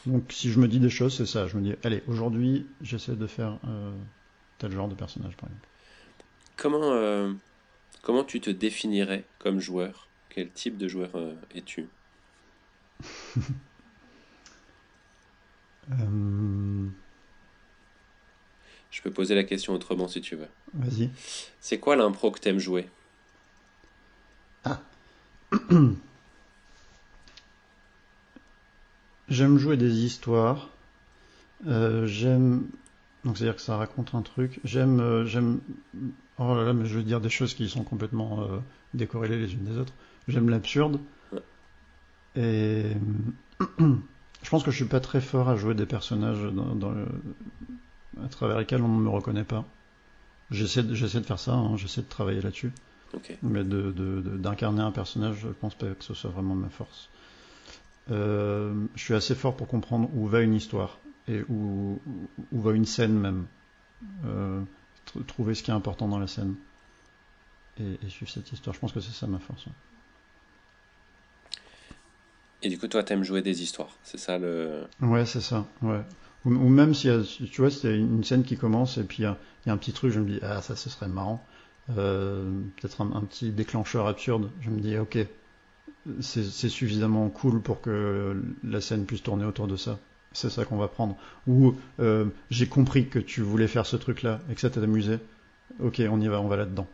Donc 0.06 0.24
si 0.30 0.50
je 0.50 0.58
me 0.58 0.66
dis 0.66 0.80
des 0.80 0.88
choses, 0.88 1.14
c'est 1.14 1.26
ça. 1.26 1.46
Je 1.46 1.58
me 1.58 1.62
dis, 1.62 1.74
allez, 1.84 2.02
aujourd'hui, 2.08 2.66
j'essaie 2.80 3.16
de 3.16 3.26
faire 3.26 3.58
euh, 3.66 3.92
tel 4.56 4.72
genre 4.72 4.88
de 4.88 4.94
personnage, 4.94 5.36
par 5.36 5.50
exemple. 5.50 5.68
Comment, 6.56 6.94
euh, 6.94 7.30
comment 8.00 8.24
tu 8.24 8.40
te 8.40 8.48
définirais 8.48 9.24
comme 9.38 9.60
joueur? 9.60 10.08
Quel 10.30 10.50
type 10.50 10.78
de 10.78 10.88
joueur 10.88 11.10
euh, 11.16 11.34
es-tu? 11.54 11.86
Je 18.90 19.02
peux 19.02 19.10
poser 19.10 19.34
la 19.34 19.44
question 19.44 19.74
autrement 19.74 20.08
si 20.08 20.20
tu 20.20 20.36
veux. 20.36 20.48
Vas-y. 20.74 21.10
C'est 21.60 21.78
quoi 21.78 21.96
l'impro 21.96 22.30
que 22.30 22.40
t'aimes 22.40 22.58
jouer? 22.58 22.88
Ah 24.64 24.80
J'aime 29.28 29.58
jouer 29.58 29.76
des 29.76 30.04
histoires. 30.04 30.70
Euh, 31.66 32.06
j'aime. 32.06 32.66
Donc, 33.24 33.36
c'est-à-dire 33.36 33.56
que 33.56 33.62
ça 33.62 33.76
raconte 33.76 34.14
un 34.14 34.22
truc. 34.22 34.60
J'aime. 34.64 35.00
Euh, 35.00 35.26
j'aime. 35.26 35.60
Oh 36.38 36.54
là 36.54 36.64
là, 36.64 36.72
mais 36.72 36.86
je 36.86 36.96
veux 36.96 37.02
dire 37.02 37.20
des 37.20 37.28
choses 37.28 37.52
qui 37.54 37.68
sont 37.68 37.84
complètement 37.84 38.42
euh, 38.42 38.58
décorrélées 38.94 39.38
les 39.38 39.52
unes 39.52 39.64
des 39.64 39.76
autres. 39.76 39.92
J'aime 40.28 40.48
l'absurde. 40.48 41.00
Et 42.36 42.84
je 43.78 44.50
pense 44.50 44.62
que 44.62 44.70
je 44.70 44.76
suis 44.76 44.84
pas 44.84 45.00
très 45.00 45.20
fort 45.20 45.48
à 45.48 45.56
jouer 45.56 45.74
des 45.74 45.86
personnages 45.86 46.42
dans, 46.52 46.94
à 48.22 48.28
travers 48.28 48.58
lesquels 48.58 48.82
on 48.82 48.88
ne 48.88 49.02
me 49.02 49.08
reconnaît 49.08 49.44
pas. 49.44 49.64
J'essaie 50.50 50.82
de, 50.82 50.94
j'essaie 50.94 51.20
de 51.20 51.26
faire 51.26 51.38
ça, 51.38 51.52
hein, 51.52 51.76
j'essaie 51.76 52.02
de 52.02 52.08
travailler 52.08 52.40
là-dessus. 52.40 52.72
Mais 53.42 53.64
d'incarner 53.64 54.82
un 54.82 54.92
personnage, 54.92 55.38
je 55.40 55.48
pense 55.48 55.74
pas 55.74 55.86
que 55.86 56.04
ce 56.04 56.14
soit 56.14 56.30
vraiment 56.30 56.54
ma 56.54 56.68
force. 56.68 57.08
Euh, 58.10 58.74
je 58.94 59.02
suis 59.02 59.14
assez 59.14 59.34
fort 59.34 59.56
pour 59.56 59.66
comprendre 59.66 60.08
où 60.14 60.26
va 60.26 60.40
une 60.40 60.54
histoire 60.54 60.98
et 61.26 61.42
où, 61.48 62.00
où 62.52 62.60
va 62.60 62.72
une 62.72 62.86
scène 62.86 63.18
même. 63.18 63.46
Euh, 64.24 64.62
trouver 65.26 65.54
ce 65.54 65.62
qui 65.62 65.70
est 65.70 65.74
important 65.74 66.06
dans 66.08 66.18
la 66.18 66.26
scène 66.26 66.54
et, 67.80 68.08
suivre 68.08 68.30
cette 68.30 68.50
histoire. 68.52 68.74
Je 68.74 68.80
pense 68.80 68.92
que 68.92 69.00
c'est 69.00 69.12
ça 69.12 69.26
ma 69.26 69.38
force. 69.38 69.66
Et 72.62 72.68
du 72.68 72.78
coup, 72.78 72.88
toi, 72.88 73.02
t'aimes 73.04 73.22
jouer 73.22 73.40
des 73.40 73.62
histoires, 73.62 73.96
c'est 74.02 74.18
ça 74.18 74.38
le. 74.38 74.86
Ouais, 75.00 75.24
c'est 75.26 75.40
ça, 75.40 75.66
ouais. 75.82 76.02
Ou, 76.48 76.68
même 76.68 76.94
si, 76.94 77.08
tu 77.50 77.60
vois, 77.60 77.70
a 77.70 77.90
une 77.90 78.24
scène 78.24 78.42
qui 78.42 78.56
commence 78.56 78.98
et 78.98 79.04
puis 79.04 79.18
il 79.18 79.22
y, 79.22 79.26
a, 79.26 79.36
un 79.72 79.76
petit 79.76 79.92
truc, 79.92 80.12
je 80.12 80.20
me 80.20 80.28
dis, 80.28 80.38
ah, 80.42 80.62
ça, 80.62 80.76
ce 80.76 80.88
serait 80.88 81.08
marrant. 81.08 81.44
Euh, 81.96 82.60
peut-être 82.76 83.00
un, 83.00 83.20
petit 83.22 83.50
déclencheur 83.50 84.06
absurde. 84.06 84.50
Je 84.60 84.70
me 84.70 84.80
dis, 84.80 84.96
ok, 84.96 85.18
c'est 86.20 86.68
suffisamment 86.68 87.28
cool 87.28 87.60
pour 87.60 87.80
que 87.80 88.42
la 88.64 88.80
scène 88.80 89.04
puisse 89.04 89.22
tourner 89.22 89.44
autour 89.44 89.66
de 89.66 89.76
ça. 89.76 89.98
C'est 90.32 90.50
ça 90.50 90.64
qu'on 90.64 90.76
va 90.76 90.88
prendre. 90.88 91.16
Ou 91.46 91.74
euh, 92.00 92.26
j'ai 92.50 92.66
compris 92.66 93.08
que 93.08 93.18
tu 93.18 93.40
voulais 93.42 93.68
faire 93.68 93.86
ce 93.86 93.96
truc-là 93.96 94.40
et 94.50 94.54
que 94.54 94.60
ça 94.60 94.70
t'a 94.70 94.80
amusé. 94.80 95.18
Ok, 95.80 96.02
on 96.10 96.20
y 96.20 96.28
va, 96.28 96.40
on 96.40 96.48
va 96.48 96.56
là-dedans. 96.56 96.86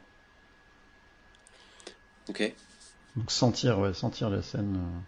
Ok. 2.28 2.54
Donc 3.16 3.30
sentir, 3.30 3.78
ouais, 3.78 3.94
sentir 3.94 4.30
la 4.30 4.42
scène. 4.42 4.76
Euh. 4.76 5.00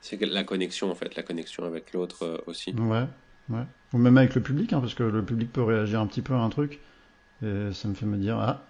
C'est 0.00 0.20
la 0.20 0.44
connexion 0.44 0.90
en 0.90 0.94
fait, 0.94 1.16
la 1.16 1.22
connexion 1.22 1.64
avec 1.64 1.92
l'autre 1.92 2.24
euh, 2.24 2.38
aussi. 2.46 2.74
Ouais, 2.74 3.06
ouais. 3.50 3.64
Ou 3.92 3.98
même 3.98 4.18
avec 4.18 4.34
le 4.34 4.42
public, 4.42 4.72
hein, 4.72 4.80
parce 4.80 4.94
que 4.94 5.02
le 5.02 5.24
public 5.24 5.52
peut 5.52 5.62
réagir 5.62 6.00
un 6.00 6.06
petit 6.06 6.22
peu 6.22 6.34
à 6.34 6.38
un 6.38 6.50
truc. 6.50 6.78
Et 7.42 7.72
ça 7.72 7.88
me 7.88 7.94
fait 7.94 8.06
me 8.06 8.16
dire, 8.16 8.38
ah, 8.38 8.64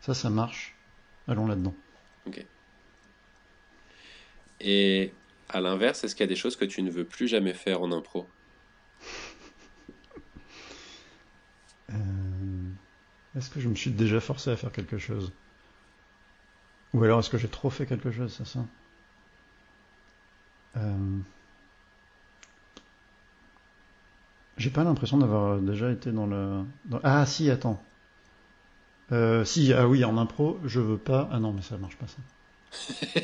ça, 0.00 0.14
ça 0.14 0.30
marche. 0.30 0.74
Allons 1.28 1.46
là-dedans. 1.46 1.74
Ok. 2.26 2.44
Et 4.60 5.12
à 5.48 5.60
l'inverse, 5.60 6.04
est-ce 6.04 6.14
qu'il 6.14 6.24
y 6.24 6.28
a 6.28 6.28
des 6.28 6.36
choses 6.36 6.56
que 6.56 6.64
tu 6.64 6.82
ne 6.82 6.90
veux 6.90 7.04
plus 7.04 7.28
jamais 7.28 7.54
faire 7.54 7.82
en 7.82 7.92
impro? 7.92 8.28
Euh, 11.90 11.94
Est-ce 13.36 13.50
que 13.50 13.60
je 13.60 13.68
me 13.68 13.74
suis 13.74 13.90
déjà 13.90 14.20
forcé 14.20 14.50
à 14.50 14.56
faire 14.56 14.72
quelque 14.72 14.98
chose? 14.98 15.32
Ou 16.94 17.04
alors 17.04 17.20
est-ce 17.20 17.30
que 17.30 17.38
j'ai 17.38 17.48
trop 17.48 17.70
fait 17.70 17.86
quelque 17.86 18.10
chose, 18.10 18.34
c'est 18.36 18.46
ça? 18.46 18.64
Euh, 20.76 21.18
J'ai 24.60 24.68
pas 24.68 24.84
l'impression 24.84 25.16
d'avoir 25.16 25.58
déjà 25.58 25.90
été 25.90 26.12
dans 26.12 26.26
le... 26.26 26.64
Ah 27.02 27.24
si, 27.24 27.48
attends. 27.48 27.82
Euh, 29.10 29.42
si, 29.42 29.72
ah 29.72 29.88
oui, 29.88 30.04
en 30.04 30.18
impro, 30.18 30.58
je 30.66 30.80
veux 30.80 30.98
pas... 30.98 31.30
Ah 31.32 31.40
non, 31.40 31.54
mais 31.54 31.62
ça 31.62 31.78
marche 31.78 31.96
pas 31.96 32.06
ça. 32.06 32.18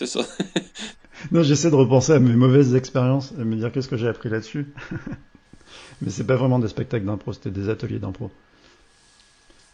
non, 1.30 1.44
j'essaie 1.44 1.70
de 1.70 1.76
repenser 1.76 2.14
à 2.14 2.18
mes 2.18 2.34
mauvaises 2.34 2.74
expériences 2.74 3.32
et 3.38 3.44
me 3.44 3.54
dire 3.54 3.70
qu'est-ce 3.70 3.86
que 3.86 3.96
j'ai 3.96 4.08
appris 4.08 4.28
là-dessus. 4.28 4.66
Mais 6.02 6.10
c'est 6.10 6.26
pas 6.26 6.34
vraiment 6.34 6.58
des 6.58 6.68
spectacles 6.68 7.06
d'impro, 7.06 7.32
c'était 7.32 7.52
des 7.52 7.68
ateliers 7.68 8.00
d'impro. 8.00 8.32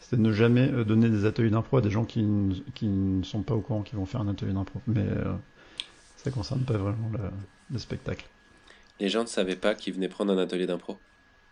C'était 0.03 0.21
ne 0.21 0.31
jamais 0.31 0.71
euh, 0.71 0.85
donner 0.85 1.09
des 1.09 1.25
ateliers 1.25 1.49
d'impro 1.49 1.79
à 1.79 1.81
des 1.81 1.91
gens 1.91 2.05
qui, 2.05 2.23
ne 2.23 3.23
sont 3.23 3.43
pas 3.43 3.55
au 3.55 3.61
courant 3.61 3.81
qu'ils 3.81 3.97
vont 3.99 4.05
faire 4.05 4.21
un 4.21 4.29
atelier 4.29 4.53
d'impro. 4.53 4.83
Mais 4.87 5.07
euh, 5.07 5.33
ça 6.19 6.31
concerne 6.31 6.65
pas 6.65 6.77
vraiment 6.77 7.11
le, 7.71 7.79
spectacle. 7.79 8.27
Les 9.01 9.09
gens 9.09 9.23
ne 9.23 9.29
savaient 9.29 9.57
pas 9.57 9.75
qu'ils 9.75 9.95
venaient 9.95 10.09
prendre 10.09 10.33
un 10.33 10.39
atelier 10.39 10.67
d'impro 10.67 10.99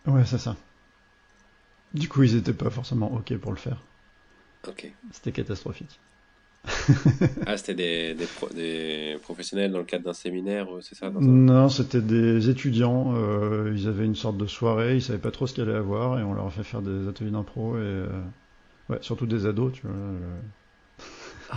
Ouais, 0.05 0.25
c'est 0.25 0.37
ça. 0.37 0.55
Du 1.93 2.09
coup, 2.09 2.23
ils 2.23 2.35
étaient 2.35 2.53
pas 2.53 2.69
forcément 2.69 3.13
OK 3.13 3.35
pour 3.37 3.51
le 3.51 3.57
faire. 3.57 3.81
Ok. 4.67 4.91
C'était 5.11 5.31
catastrophique. 5.31 5.99
ah, 7.45 7.57
c'était 7.57 8.15
des, 8.15 8.15
des, 8.55 9.17
professionnels 9.21 9.71
dans 9.71 9.79
le 9.79 9.83
cadre 9.83 10.05
d'un 10.05 10.13
séminaire, 10.13 10.73
euh, 10.73 10.79
c'est 10.81 10.95
ça 10.95 11.09
Non, 11.09 11.67
c'était 11.67 12.01
des 12.01 12.49
étudiants. 12.49 13.13
Euh, 13.17 13.73
ils 13.75 13.87
avaient 13.89 14.05
une 14.05 14.15
sorte 14.15 14.37
de 14.37 14.47
soirée, 14.47 14.95
ils 14.95 15.01
savaient 15.01 15.19
pas 15.19 15.31
trop 15.31 15.45
ce 15.45 15.53
qu'il 15.53 15.63
allait 15.63 15.77
avoir 15.77 16.19
et 16.19 16.23
on 16.23 16.33
leur 16.33 16.45
a 16.47 16.49
fait 16.49 16.63
faire 16.63 16.81
des 16.81 17.09
ateliers 17.09 17.31
d'impro 17.31 17.75
et 17.75 17.81
euh, 17.81 18.07
ouais, 18.89 18.97
surtout 19.01 19.25
des 19.25 19.45
ados, 19.45 19.73
tu 19.73 19.81
vois. 19.85 19.95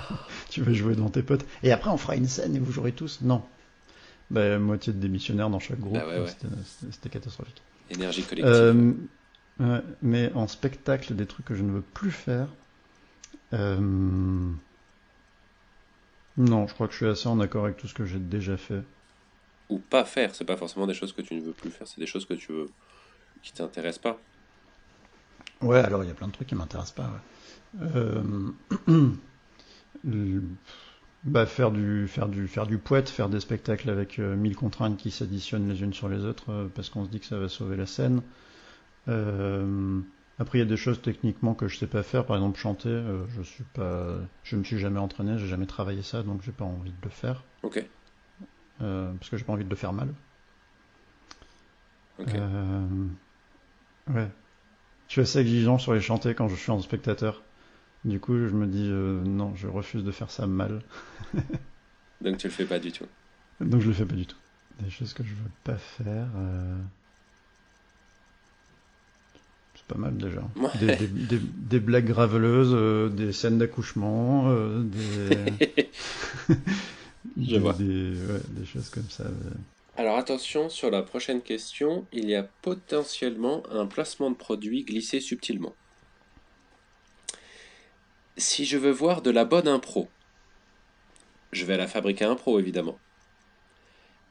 tu 0.50 0.62
veux 0.62 0.74
jouer 0.74 0.96
dans 0.96 1.08
tes 1.08 1.22
potes. 1.22 1.46
Et 1.62 1.70
après, 1.70 1.90
on 1.90 1.96
fera 1.96 2.16
une 2.16 2.26
scène 2.26 2.56
et 2.56 2.58
vous 2.58 2.72
jouerez 2.72 2.92
tous? 2.92 3.20
Non. 3.22 3.42
Bah, 4.30 4.58
moitié 4.58 4.92
de 4.92 4.98
démissionnaires 4.98 5.50
dans 5.50 5.60
chaque 5.60 5.78
groupe. 5.78 6.02
Ah 6.02 6.26
c'était 6.90 7.08
catastrophique. 7.08 7.62
Énergie 7.90 8.24
collective. 8.24 8.96
mais 10.02 10.32
en 10.34 10.48
spectacle, 10.48 11.14
des 11.14 11.26
trucs 11.26 11.46
que 11.46 11.54
je 11.54 11.62
ne 11.62 11.70
veux 11.70 11.82
plus 11.82 12.10
faire. 12.10 12.48
Euh, 13.52 14.50
non, 16.36 16.66
je 16.66 16.74
crois 16.74 16.86
que 16.86 16.92
je 16.92 16.98
suis 16.98 17.06
assez 17.06 17.28
en 17.28 17.40
accord 17.40 17.64
avec 17.64 17.76
tout 17.76 17.88
ce 17.88 17.94
que 17.94 18.04
j'ai 18.04 18.18
déjà 18.18 18.56
fait. 18.56 18.82
Ou 19.68 19.78
pas 19.78 20.04
faire, 20.04 20.34
c'est 20.34 20.44
pas 20.44 20.56
forcément 20.56 20.86
des 20.86 20.94
choses 20.94 21.12
que 21.12 21.22
tu 21.22 21.34
ne 21.34 21.40
veux 21.40 21.52
plus 21.52 21.70
faire, 21.70 21.86
c'est 21.86 22.00
des 22.00 22.06
choses 22.06 22.26
que 22.26 22.34
tu 22.34 22.52
veux 22.52 22.70
qui 23.42 23.52
t'intéressent 23.52 24.02
pas. 24.02 24.20
Ouais, 25.62 25.78
alors 25.78 26.04
il 26.04 26.08
y 26.08 26.10
a 26.10 26.14
plein 26.14 26.28
de 26.28 26.32
trucs 26.32 26.48
qui 26.48 26.54
m'intéressent 26.54 26.94
pas. 26.94 27.22
Euh, 27.80 28.22
bah, 31.26 31.46
faire 31.46 31.70
du 31.70 32.08
faire 32.08 32.28
du 32.28 32.48
faire 32.48 32.66
du 32.66 32.78
poète, 32.78 33.08
faire 33.08 33.28
des 33.28 33.40
spectacles 33.40 33.90
avec 33.90 34.18
euh, 34.18 34.36
mille 34.36 34.56
contraintes 34.56 34.96
qui 34.96 35.10
s'additionnent 35.10 35.68
les 35.68 35.82
unes 35.82 35.92
sur 35.92 36.08
les 36.08 36.24
autres 36.24 36.50
euh, 36.50 36.68
parce 36.74 36.88
qu'on 36.88 37.04
se 37.04 37.10
dit 37.10 37.20
que 37.20 37.26
ça 37.26 37.38
va 37.38 37.48
sauver 37.48 37.76
la 37.76 37.86
scène. 37.86 38.22
Après, 40.38 40.58
il 40.58 40.60
y 40.60 40.64
a 40.64 40.68
des 40.68 40.76
choses 40.76 41.00
techniquement 41.00 41.54
que 41.54 41.66
je 41.66 41.78
sais 41.78 41.86
pas 41.86 42.02
faire. 42.02 42.26
Par 42.26 42.36
exemple, 42.36 42.58
chanter, 42.58 42.90
euh, 42.90 43.26
je 43.28 43.42
suis 43.42 43.64
pas, 43.64 44.16
je 44.42 44.56
me 44.56 44.64
suis 44.64 44.78
jamais 44.78 44.98
entraîné, 44.98 45.38
j'ai 45.38 45.46
jamais 45.46 45.66
travaillé 45.66 46.02
ça, 46.02 46.22
donc 46.22 46.42
j'ai 46.42 46.52
pas 46.52 46.64
envie 46.64 46.90
de 46.90 46.96
le 47.02 47.08
faire. 47.08 47.42
Ok. 47.62 47.82
Euh, 48.82 49.12
parce 49.14 49.30
que 49.30 49.38
j'ai 49.38 49.44
pas 49.44 49.54
envie 49.54 49.64
de 49.64 49.70
le 49.70 49.76
faire 49.76 49.94
mal. 49.94 50.12
Ok. 52.18 52.34
Euh, 52.34 52.86
ouais. 54.08 54.28
Je 55.08 55.12
suis 55.12 55.20
assez 55.22 55.38
exigeant 55.38 55.78
sur 55.78 55.94
les 55.94 56.00
chanter 56.00 56.34
quand 56.34 56.48
je 56.48 56.56
suis 56.56 56.70
en 56.70 56.80
spectateur. 56.80 57.42
Du 58.06 58.20
coup, 58.20 58.32
je 58.38 58.54
me 58.54 58.66
dis 58.66 58.88
non, 58.88 59.54
je 59.54 59.66
refuse 59.66 60.02
de 60.02 60.10
faire 60.10 60.30
ça 60.30 60.46
mal. 60.46 60.80
donc 62.22 62.38
tu 62.38 62.46
le 62.46 62.52
fais 62.52 62.64
pas 62.64 62.78
du 62.78 62.92
tout. 62.92 63.06
Donc 63.60 63.82
je 63.82 63.88
le 63.88 63.92
fais 63.92 64.06
pas 64.06 64.14
du 64.14 64.24
tout. 64.26 64.36
Des 64.80 64.90
choses 64.90 65.12
que 65.12 65.22
je 65.22 65.30
veux 65.34 65.50
pas 65.64 65.76
faire 65.76 66.28
pas 69.86 69.98
mal 69.98 70.16
déjà. 70.16 70.42
Des, 71.70 71.80
blagues 71.80 72.06
graveleuses, 72.06 72.72
euh, 72.72 73.08
des 73.08 73.32
scènes 73.32 73.58
d'accouchement, 73.58 74.48
euh, 74.48 74.82
des... 74.82 76.56
Je 77.40 77.56
vois. 77.56 77.74
Des, 77.74 78.64
choses 78.64 78.88
comme 78.88 79.08
ça. 79.10 79.24
Alors 79.96 80.16
attention, 80.16 80.68
sur 80.68 80.90
la 80.90 81.02
prochaine 81.02 81.42
question, 81.42 82.06
il 82.12 82.28
y 82.28 82.34
a 82.34 82.44
potentiellement 82.62 83.62
un 83.70 83.86
placement 83.86 84.30
de 84.30 84.36
produit 84.36 84.84
glissé 84.84 85.20
subtilement. 85.20 85.74
Si 88.36 88.66
je 88.66 88.76
veux 88.76 88.90
voir 88.90 89.22
de 89.22 89.30
la 89.30 89.44
bonne 89.44 89.66
impro, 89.66 90.08
je 91.52 91.64
vais 91.64 91.74
à 91.74 91.78
la 91.78 91.86
fabrique 91.86 92.20
à 92.20 92.30
impro 92.30 92.58
évidemment. 92.58 92.98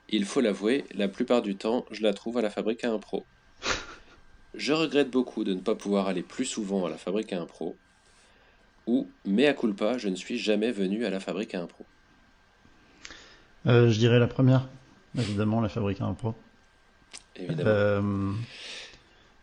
Il 0.10 0.26
faut 0.26 0.42
l'avouer, 0.42 0.86
la 0.94 1.08
plupart 1.08 1.42
du 1.42 1.56
temps, 1.56 1.86
je 1.90 2.04
la 2.04 2.14
trouve 2.14 2.38
à 2.38 2.42
la 2.42 2.52
fabrique 2.52 2.84
à 2.84 2.92
impro. 2.92 3.26
Je 4.54 4.74
regrette 4.74 5.10
beaucoup 5.10 5.44
de 5.44 5.54
ne 5.54 5.60
pas 5.60 5.76
pouvoir 5.76 6.08
aller 6.08 6.22
plus 6.22 6.46
souvent 6.46 6.86
à 6.86 6.90
la 6.90 6.98
fabrique 6.98 7.34
à 7.34 7.42
impro. 7.42 7.76
Ou, 8.88 9.10
mea 9.26 9.54
culpa, 9.54 9.98
je 9.98 10.08
ne 10.08 10.16
suis 10.16 10.38
jamais 10.38 10.72
venu 10.72 11.06
à 11.06 11.10
la 11.10 11.20
fabrique 11.20 11.56
à 11.56 11.62
impro. 11.62 11.86
Euh, 13.66 13.90
je 13.90 13.98
dirais 13.98 14.20
la 14.20 14.28
première, 14.28 14.70
évidemment, 15.18 15.60
la 15.60 15.70
fabrique 15.70 16.00
à 16.02 16.06
impro. 16.06 16.36
Évidemment. 17.36 17.70
Euh, 17.70 18.32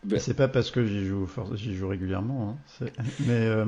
ben. 0.04 0.18
C'est 0.18 0.34
pas 0.34 0.48
parce 0.48 0.70
que 0.70 0.84
j'y 0.84 1.04
joue, 1.04 1.28
j'y 1.54 1.74
joue 1.74 1.88
régulièrement, 1.88 2.58
hein, 2.82 2.86
mais 3.20 3.46
euh, 3.46 3.64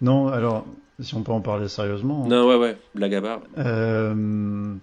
non. 0.00 0.28
Alors, 0.28 0.66
si 1.00 1.14
on 1.14 1.22
peut 1.22 1.32
en 1.32 1.40
parler 1.40 1.68
sérieusement. 1.68 2.24
Hein. 2.24 2.28
Non, 2.28 2.48
ouais, 2.48 2.56
ouais, 2.56 2.78
blague 2.94 3.14
à 3.14 3.20
barre. 3.20 3.40
Euh, 3.58 4.74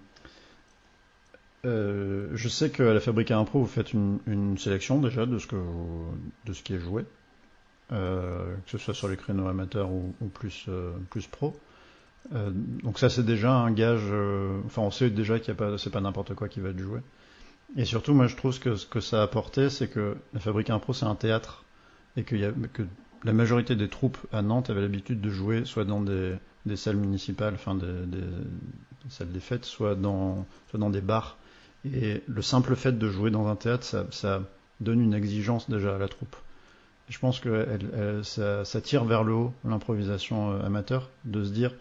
euh, 1.64 2.28
je 2.34 2.48
sais 2.48 2.70
qu'à 2.70 2.92
la 2.92 3.00
Fabrique 3.00 3.30
à 3.30 3.38
Impro, 3.38 3.60
vous 3.60 3.66
faites 3.66 3.92
une, 3.92 4.56
sélection 4.58 5.00
déjà 5.00 5.26
de 5.26 5.38
ce, 5.38 5.46
que 5.46 5.56
de 6.46 6.52
ce 6.52 6.62
qui 6.62 6.74
est 6.74 6.80
joué, 6.80 7.04
que 7.90 8.54
ce 8.66 8.78
soit 8.78 8.94
sur 8.94 9.08
les 9.08 9.16
créneaux 9.16 9.48
amateurs 9.48 9.90
ou, 9.90 10.12
plus, 10.32 10.66
euh, 10.68 10.92
plus 11.10 11.26
pro. 11.26 11.54
donc 12.32 12.98
ça 12.98 13.08
c'est 13.08 13.24
déjà 13.24 13.52
un 13.52 13.72
gage, 13.72 14.12
enfin 14.66 14.82
on 14.82 14.90
sait 14.90 15.10
déjà 15.10 15.38
qu'il 15.38 15.52
n'y 15.54 15.60
a 15.60 15.66
pas, 15.70 15.78
c'est 15.78 15.90
pas 15.90 16.00
n'importe 16.00 16.34
quoi 16.34 16.48
qui 16.48 16.60
va 16.60 16.70
être 16.70 16.78
joué. 16.78 17.00
Et 17.76 17.84
surtout 17.84 18.14
moi 18.14 18.26
je 18.26 18.36
trouve 18.36 18.58
que 18.58 18.74
ce 18.76 18.86
que 18.86 19.00
ça 19.00 19.20
a 19.20 19.22
apporté 19.22 19.70
c'est 19.70 19.88
que 19.88 20.16
la 20.34 20.40
Fabrique 20.40 20.70
Impro 20.70 20.92
c'est 20.92 21.06
un 21.06 21.14
théâtre 21.14 21.64
et 22.16 22.24
que, 22.24 22.36
la 23.22 23.32
majorité 23.32 23.76
des 23.76 23.88
troupes 23.88 24.18
à 24.32 24.42
Nantes 24.42 24.70
avaient 24.70 24.80
l'habitude 24.80 25.20
de 25.20 25.30
jouer 25.30 25.64
soit 25.64 25.84
dans 25.84 26.00
des, 26.00 26.38
salles 26.74 26.96
municipales, 26.96 27.54
enfin 27.54 27.74
des, 27.74 27.86
salle 29.08 29.30
des 29.30 29.40
fêtes, 29.40 29.64
soit 29.64 29.94
dans, 29.94 30.46
soit 30.70 30.78
dans 30.78 30.90
des 30.90 31.00
bars. 31.00 31.36
Et 31.84 32.22
le 32.26 32.42
simple 32.42 32.76
fait 32.76 32.98
de 32.98 33.08
jouer 33.08 33.30
dans 33.30 33.46
un 33.46 33.56
théâtre, 33.56 34.06
ça, 34.10 34.42
donne 34.80 35.00
une 35.02 35.12
exigence 35.12 35.68
déjà 35.68 35.96
à 35.96 35.98
la 35.98 36.08
troupe. 36.08 36.34
je 37.10 37.18
pense 37.18 37.38
que 37.38 38.22
ça, 38.22 38.80
tire 38.80 39.04
vers 39.04 39.24
le 39.24 39.34
haut 39.34 39.52
l'improvisation 39.66 40.52
euh, 40.52 40.64
amateur, 40.64 41.10
de 41.26 41.44
se 41.44 41.50
dire, 41.50 41.74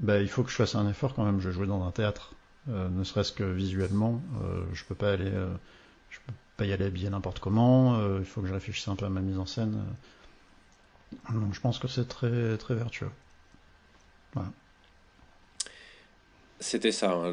bah, 0.00 0.20
il 0.20 0.28
faut 0.28 0.42
que 0.42 0.50
je 0.50 0.56
fasse 0.56 0.74
un 0.74 0.86
effort 0.90 1.14
quand 1.14 1.24
même, 1.24 1.40
je 1.40 1.48
vais 1.48 1.54
jouer 1.54 1.66
dans 1.66 1.82
un 1.84 1.90
théâtre. 1.90 2.34
Euh, 2.70 2.88
ne 2.88 3.04
serait-ce 3.04 3.32
que 3.32 3.44
visuellement, 3.44 4.20
euh, 4.42 4.62
je 4.74 4.84
peux 4.84 4.94
pas 4.94 5.12
aller, 5.12 5.30
euh, 5.32 5.48
je 6.10 6.18
peux 6.26 6.32
pas 6.56 6.66
y 6.66 6.72
aller 6.72 6.84
habillé 6.84 7.08
n'importe 7.08 7.38
comment. 7.38 7.98
Il 8.18 8.24
faut 8.24 8.40
que 8.42 8.48
je 8.48 8.52
réfléchisse 8.52 8.88
un 8.88 8.96
peu 8.96 9.06
à 9.06 9.08
ma 9.08 9.20
mise 9.20 9.38
en 9.38 9.46
scène. 9.46 9.82
Donc 11.30 11.54
je 11.54 11.60
pense 11.60 11.78
que 11.78 11.88
c'est 11.88 12.06
très 12.06 12.58
très 12.58 12.74
vertueux. 12.74 13.10
Voilà. 14.34 14.50
C'était 16.60 16.92
ça, 16.92 17.12
hein, 17.12 17.32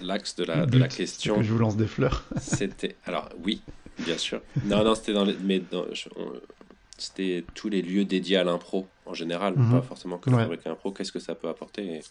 l'axe 0.00 0.34
de 0.36 0.44
la, 0.44 0.66
de 0.66 0.78
la 0.78 0.88
question. 0.88 1.36
Que 1.36 1.42
je 1.42 1.52
vous 1.52 1.58
lance 1.58 1.76
des 1.76 1.86
fleurs. 1.86 2.24
c'était. 2.40 2.96
Alors, 3.04 3.28
oui, 3.44 3.62
bien 3.98 4.18
sûr. 4.18 4.40
Non, 4.64 4.82
non, 4.82 4.94
c'était 4.94 5.12
dans 5.12 5.24
les. 5.24 5.36
Mais 5.36 5.62
c'était 6.98 7.44
tous 7.54 7.68
les 7.68 7.82
lieux 7.82 8.04
dédiés 8.04 8.38
à 8.38 8.44
l'impro 8.44 8.88
en 9.06 9.14
général, 9.14 9.54
mm 9.56 9.62
-hmm. 9.62 9.70
pas 9.72 9.82
forcément 9.82 10.18
que 10.18 10.30
ouais. 10.30 10.42
fabriquer 10.42 10.70
un 10.70 10.74
pro. 10.74 10.92
Qu'est-ce 10.92 11.12
que 11.12 11.20
ça 11.20 11.34
peut 11.34 11.48
apporter 11.48 11.84
et 11.84 12.02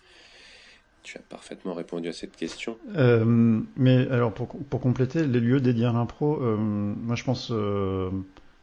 Tu 1.09 1.17
as 1.17 1.21
parfaitement 1.21 1.73
répondu 1.73 2.07
à 2.07 2.13
cette 2.13 2.35
question. 2.35 2.77
Euh, 2.95 3.61
mais 3.75 4.07
alors, 4.09 4.31
pour, 4.31 4.79
compléter, 4.79 5.25
les 5.25 5.39
lieux 5.39 5.59
dédiés 5.59 5.87
à 5.87 5.91
l'impro, 5.91 6.39
euh, 6.39 6.55
moi 6.55 7.15
je 7.15 7.23
pense. 7.23 7.49
Euh, 7.49 8.11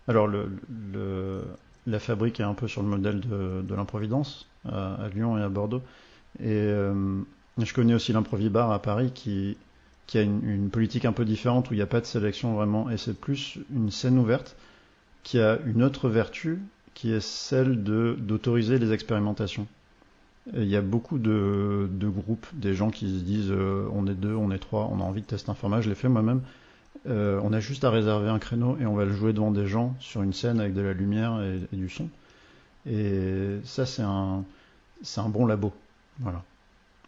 alors, 0.06 0.30
la 1.88 1.98
fabrique 1.98 2.38
est 2.38 2.44
un 2.44 2.54
peu 2.54 2.68
sur 2.68 2.82
le 2.82 2.88
modèle 2.88 3.18
de, 3.18 3.62
de 3.62 3.74
l'improvidence 3.74 4.48
à, 4.64 5.09
Lyon 5.12 5.37
et 5.37 5.42
à 5.42 5.48
Bordeaux. 5.48 5.82
Et 6.38 6.70
je 7.59 7.74
connais 7.74 7.94
aussi 7.94 8.12
l'improvibar 8.12 8.70
à 8.70 8.80
Paris 8.80 9.11
qui, 9.12 9.56
qui 10.06 10.18
a 10.18 10.22
une, 10.22 10.48
une, 10.48 10.70
politique 10.70 11.04
un 11.04 11.12
peu 11.12 11.24
différente 11.24 11.70
où 11.70 11.74
il 11.74 11.78
n'y 11.78 11.82
a 11.82 11.88
pas 11.88 12.00
de 12.00 12.06
sélection 12.06 12.54
vraiment 12.54 12.90
et 12.90 12.96
c'est 12.96 13.18
plus 13.18 13.59
une 13.74 13.90
scène 13.90 14.18
ouverte 14.18 14.54
qui 15.24 15.40
a 15.40 15.59
une 15.66 15.82
autre 15.82 16.09
vertu 16.09 16.61
qui 16.94 17.12
est 17.12 17.20
celle 17.20 17.82
d'autoriser 17.82 18.78
les 18.78 18.92
expérimentations. 18.92 19.66
Il 20.54 20.68
y 20.68 20.76
a 20.76 20.80
beaucoup 20.80 21.18
de, 21.18 21.88
groupes, 22.02 22.46
des 22.52 22.74
gens 22.74 22.90
qui 22.90 23.09
se 23.09 23.24
disent 23.24 23.50
euh, 23.50 23.88
on 23.92 24.06
est 24.06 24.14
deux, 24.14 24.35
on 24.35 24.52
est 24.52 24.59
trois, 24.59 24.88
on 24.92 25.00
a 25.00 25.02
envie 25.02 25.22
de 25.22 25.26
tester 25.26 25.50
un 25.50 25.54
format, 25.54 25.80
je 25.80 25.88
l'ai 25.88 25.96
fait 25.96 26.09
moi-même. 26.09 26.42
Euh, 27.09 27.40
on 27.42 27.52
a 27.52 27.61
juste 27.61 27.85
à 27.85 27.90
réserver 27.90 28.28
un 28.28 28.38
créneau 28.38 28.76
et 28.80 28.87
on 28.87 28.94
va 28.94 29.04
le 29.04 29.12
jouer 29.12 29.32
devant 29.32 29.50
des 29.50 29.66
gens 29.66 29.94
sur 29.98 30.22
une 30.22 30.32
scène 30.32 30.61
avec 30.61 30.72
de 30.74 30.80
la 30.80 30.92
lumière 30.92 31.40
et, 31.42 31.76
du 31.76 31.88
son. 31.88 32.09
Et 32.88 33.59
ça, 33.64 33.87
c'est 33.87 34.02
un, 34.02 34.44
un 35.16 35.28
bon 35.28 35.46
labo. 35.46 35.72
Voilà. 36.20 36.42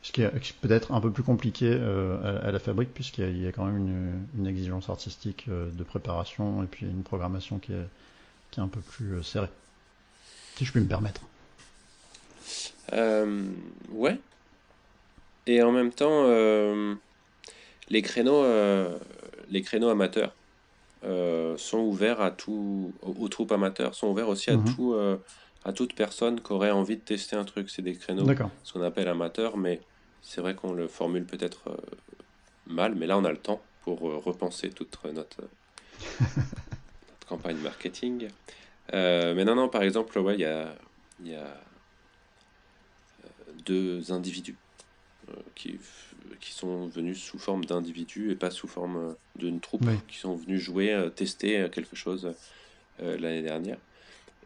Ce 0.02 0.12
qui 0.12 0.22
est 0.22 0.54
peut-être 0.60 0.92
un 0.92 1.00
peu 1.00 1.10
plus 1.10 1.22
compliqué 1.22 1.66
euh, 1.70 2.40
à, 2.46 2.50
la 2.50 2.58
fabrique, 2.58 2.92
puisqu'il 2.92 3.38
y, 3.38 3.46
a 3.46 3.52
quand 3.52 3.66
même 3.66 3.78
une, 3.78 4.12
une 4.38 4.46
exigence 4.46 4.90
artistique 4.90 5.48
de 5.48 5.84
préparation 5.84 6.62
et 6.62 6.66
puis 6.66 6.86
une 6.86 7.02
programmation 7.02 7.58
qui 7.58 7.72
est, 7.72 7.88
qui 8.50 8.60
est 8.60 8.62
un 8.62 8.68
peu 8.68 8.80
plus 8.80 9.22
serrée. 9.22 9.50
Si 10.56 10.64
je 10.64 10.72
puis 10.72 10.80
me 10.80 10.88
permettre. 10.88 11.22
Euh, 12.92 13.48
ouais. 13.90 14.18
Et 15.46 15.62
en 15.62 15.72
même 15.72 15.92
temps, 15.92 16.24
euh, 16.26 16.94
les 17.88 18.02
créneaux, 18.02 18.44
les 19.48 19.62
créneaux 19.62 19.88
amateurs 19.88 20.34
sont 21.02 21.80
ouverts 21.80 22.20
à 22.20 22.30
tout, 22.30 22.92
aux, 23.02 23.24
aux, 23.24 23.28
troupes 23.28 23.52
amateurs, 23.52 23.94
sont 23.94 24.08
ouverts 24.08 24.28
aussi 24.28 24.50
à 24.50 24.56
Mhm. 24.56 24.74
tout 24.74 24.94
à 25.64 25.72
toute 25.72 25.94
personne 25.94 26.40
qui 26.40 26.52
aurait 26.52 26.70
envie 26.70 26.96
de 26.96 27.02
tester 27.02 27.36
un 27.36 27.44
truc. 27.44 27.70
C'est 27.70 27.82
des 27.82 27.94
créneaux, 27.94 28.26
ce 28.62 28.72
qu'on 28.72 28.82
appelle 28.82 29.08
amateurs, 29.08 29.56
mais 29.56 29.80
c'est 30.20 30.40
vrai 30.40 30.54
qu'on 30.54 30.72
le 30.72 30.88
formule 30.88 31.24
peut-être 31.26 31.68
euh, 31.68 31.76
mal, 32.66 32.94
mais 32.94 33.06
là 33.06 33.18
on 33.18 33.24
a 33.24 33.30
le 33.30 33.38
temps 33.38 33.60
pour 33.82 34.08
euh, 34.08 34.16
repenser 34.16 34.70
toute 34.70 35.02
notre, 35.04 35.40
notre 36.20 37.26
campagne 37.26 37.58
marketing. 37.58 38.28
Euh, 38.94 39.34
mais 39.34 39.44
non, 39.44 39.54
non, 39.54 39.68
par 39.68 39.82
exemple, 39.82 40.18
ouais, 40.18 40.34
il 40.34 40.40
y 40.40 40.44
a, 40.46 40.74
y 41.22 41.34
a 41.34 41.60
deux 43.68 44.10
individus 44.10 44.56
qui, 45.54 45.78
qui 46.40 46.52
sont 46.52 46.86
venus 46.86 47.22
sous 47.22 47.38
forme 47.38 47.64
d'individus 47.64 48.32
et 48.32 48.34
pas 48.34 48.50
sous 48.50 48.66
forme 48.66 49.14
d'une 49.36 49.60
troupe, 49.60 49.84
oui. 49.86 49.94
qui 50.08 50.16
sont 50.16 50.34
venus 50.34 50.60
jouer, 50.60 51.08
tester 51.14 51.68
quelque 51.70 51.94
chose 51.94 52.32
l'année 52.98 53.42
dernière. 53.42 53.78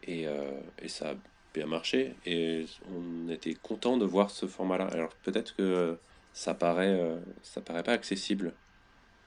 Et, 0.07 0.27
euh, 0.27 0.51
et, 0.81 0.89
ça 0.89 1.11
a 1.11 1.13
bien 1.53 1.65
marché 1.65 2.13
et 2.25 2.65
on 2.93 3.29
était 3.29 3.53
content 3.53 3.97
de 3.97 4.05
voir 4.05 4.31
ce 4.31 4.47
format 4.47 4.77
là 4.77 4.87
alors 4.91 5.09
peut-être 5.23 5.55
que 5.55 5.97
ça 6.33 6.53
paraît 6.55 6.99
euh, 6.99 7.17
ça 7.43 7.61
paraît 7.61 7.83
pas 7.83 7.91
accessible 7.91 8.53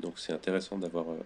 donc 0.00 0.14
c'est 0.16 0.32
intéressant 0.32 0.76
d'avoir 0.76 1.08
euh, 1.08 1.20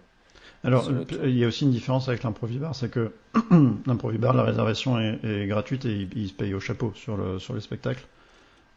alors 0.63 0.89
il 1.23 1.35
y 1.35 1.43
a 1.43 1.47
aussi 1.47 1.65
une 1.65 1.71
différence 1.71 2.07
avec 2.07 2.21
l'improvibar 2.21 2.75
c'est 2.75 2.89
que 2.89 3.11
l'improvibar 3.87 4.33
la 4.35 4.43
réservation 4.43 4.99
est, 4.99 5.19
est, 5.23 5.47
gratuite 5.47 5.85
et 5.85 5.91
il, 5.91 6.09
il, 6.15 6.29
se 6.29 6.33
paye 6.33 6.53
au 6.53 6.59
chapeau 6.59 6.93
sur 6.95 7.17
le 7.17 7.39
sur 7.39 7.55
les 7.55 7.61
spectacles 7.61 8.05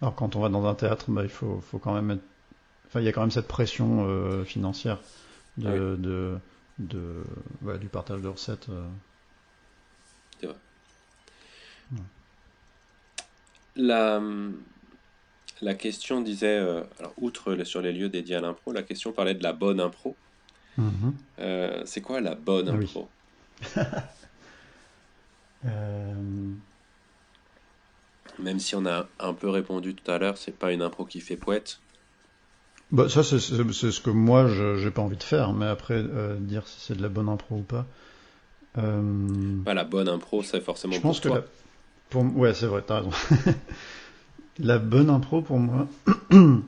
alors 0.04 0.14
quand 0.14 0.36
on 0.36 0.40
va 0.40 0.48
dans 0.48 0.64
un 0.66 0.74
théâtre 0.74 1.06
bah, 1.08 1.22
il 1.24 1.28
faut, 1.28 1.60
faut 1.60 1.78
quand 1.78 1.94
même 1.94 2.10
être... 2.10 2.24
enfin 2.86 3.00
il 3.00 3.06
y 3.06 3.08
a 3.08 3.12
quand 3.12 3.22
même 3.22 3.30
cette 3.30 3.48
pression 3.48 4.06
euh, 4.06 4.44
financière 4.44 4.98
de, 5.56 5.68
oui. 5.68 6.02
de, 6.02 6.38
de 6.78 7.24
ouais, 7.62 7.78
du 7.78 7.88
partage 7.88 8.20
de 8.20 8.28
recettes 8.28 8.68
c'est 10.40 10.46
vrai. 10.46 10.56
Ouais. 11.92 11.98
La, 13.76 14.20
la 15.64 15.74
question 15.74 16.20
disait, 16.20 16.58
euh, 16.58 16.82
alors 16.98 17.12
outre 17.18 17.64
sur 17.64 17.80
les 17.80 17.92
lieux 17.92 18.08
dédiés 18.08 18.36
à 18.36 18.40
l'impro, 18.40 18.72
la 18.72 18.82
question 18.82 19.12
parlait 19.12 19.34
de 19.34 19.42
la 19.42 19.52
bonne 19.52 19.80
impro. 19.80 20.16
Mm 20.76 20.88
-hmm. 20.88 21.12
euh, 21.38 21.82
c'est 21.86 22.00
quoi 22.00 22.20
la 22.20 22.34
bonne 22.34 22.68
ah, 22.68 22.72
impro? 22.72 23.08
Oui. 23.76 23.82
euh... 28.38 28.42
Même 28.42 28.58
si 28.58 28.74
on 28.74 28.86
a 28.86 29.06
un 29.20 29.32
peu 29.32 29.48
répondu 29.48 29.94
tout 29.94 30.10
à 30.10 30.18
l'heure, 30.18 30.36
c'est 30.36 30.56
pas 30.56 30.72
une 30.72 30.82
impro 30.82 31.04
qui 31.04 31.20
fait 31.20 31.36
poète. 31.36 31.80
Bah, 32.90 33.08
ça, 33.08 33.24
c'est 33.24 33.38
ce 33.40 34.00
que 34.00 34.10
moi, 34.10 34.46
j'ai 34.48 34.90
pas 34.90 35.02
envie 35.02 35.16
de 35.16 35.22
faire, 35.22 35.52
mais 35.52 35.66
après, 35.66 35.94
euh, 35.96 36.36
dire 36.38 36.66
si 36.66 36.80
c'est 36.80 36.96
de 36.96 37.02
la 37.02 37.08
bonne 37.08 37.28
impro 37.28 37.56
ou 37.56 37.62
pas. 37.62 37.86
Euh... 38.78 39.00
Bah, 39.02 39.74
la 39.74 39.84
bonne 39.84 40.08
impro, 40.08 40.42
c'est 40.42 40.60
forcément 40.60 40.94
je 40.94 41.00
pense 41.00 41.20
pour 41.20 41.24
que 41.24 41.28
toi. 41.28 41.38
La... 41.38 41.44
Pour... 42.10 42.36
Ouais, 42.36 42.54
c'est 42.54 42.66
vrai, 42.66 42.82
t'as 42.86 42.98
raison. 42.98 43.10
la 44.58 44.78
bonne 44.78 45.10
impro, 45.10 45.42
pour 45.42 45.58
moi, 45.58 45.88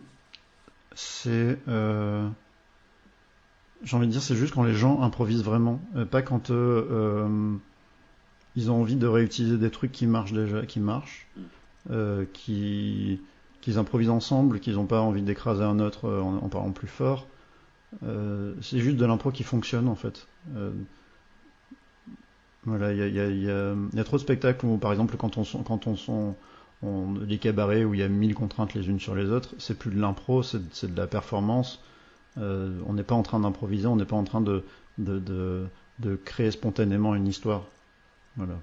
c'est... 0.95 1.59
Euh... 1.69 2.29
J'ai 3.85 3.97
envie 3.97 4.07
de 4.07 4.13
dire, 4.13 4.23
c'est 4.23 4.37
juste 4.37 4.55
quand 4.55 4.65
les 4.65 4.75
gens 4.75 5.03
improvisent 5.03 5.45
vraiment, 5.45 5.81
pas 6.11 6.23
quand 6.23 6.51
euh, 6.51 7.29
ils 8.57 8.71
ont 8.71 8.81
envie 8.81 8.97
de 8.97 9.07
réutiliser 9.07 9.59
des 9.59 9.71
trucs 9.71 9.93
qui 9.93 10.07
marchent 10.07 10.33
déjà, 10.33 10.65
qui 10.67 10.81
marchent, 10.81 11.29
mm. 11.37 12.25
qui 12.33 13.21
qu'ils 13.61 13.79
improvisent 13.79 14.11
ensemble, 14.11 14.61
qu'ils 14.61 14.75
n'ont 14.75 14.87
pas 14.87 15.01
envie 15.01 15.23
d'écraser 15.23 15.65
un 15.65 15.81
autre 15.81 16.09
en, 16.09 16.37
en 16.37 16.49
parlant 16.49 16.71
plus 16.71 16.89
fort. 16.89 17.27
c'est 18.03 18.79
juste 18.79 18.97
de 18.97 19.05
l'impro 19.05 19.33
qui 19.33 19.43
fonctionne, 19.43 19.89
en 19.89 19.97
fait. 19.97 20.27
Voilà, 22.67 22.93
il 22.93 22.99
y 22.99 23.03
a, 23.03 23.07
y, 23.07 23.21
a, 23.21 23.29
y, 23.29 23.51
a, 23.51 23.75
y 23.95 24.01
a, 24.01 24.05
trop 24.05 24.17
de 24.17 24.23
spectacles 24.23 24.67
où, 24.67 24.77
par 24.77 24.91
exemple, 24.91 25.17
quand 25.17 25.39
on 25.39 25.45
quand 25.63 25.87
on 25.87 26.35
cabarets 27.41 27.85
où 27.85 27.95
il 27.95 28.01
y 28.01 28.03
a 28.03 28.09
mille 28.09 28.35
contraintes 28.35 28.75
les 28.75 28.89
unes 28.89 28.99
sur 28.99 29.15
les 29.15 29.31
autres, 29.31 29.55
c'est 29.59 29.79
plus 29.79 29.91
de 29.91 30.01
l'impro, 30.01 30.43
c'est 30.43 30.93
de 30.93 30.97
la 30.97 31.07
performance. 31.07 31.81
Euh, 32.39 32.79
on 32.87 32.95
n'est 32.95 33.05
pas 33.05 33.15
en 33.15 33.23
train 33.23 33.41
d'improviser, 33.41 33.87
on 33.87 33.97
n'est 33.97 34.05
pas 34.05 34.17
en 34.17 34.25
train 34.25 34.41
de, 34.41 34.63
de, 34.99 35.19
de, 35.19 35.67
de, 36.01 36.17
créer 36.17 36.51
spontanément 36.51 37.15
une 37.15 37.27
histoire. 37.27 37.65
Voilà. 38.37 38.59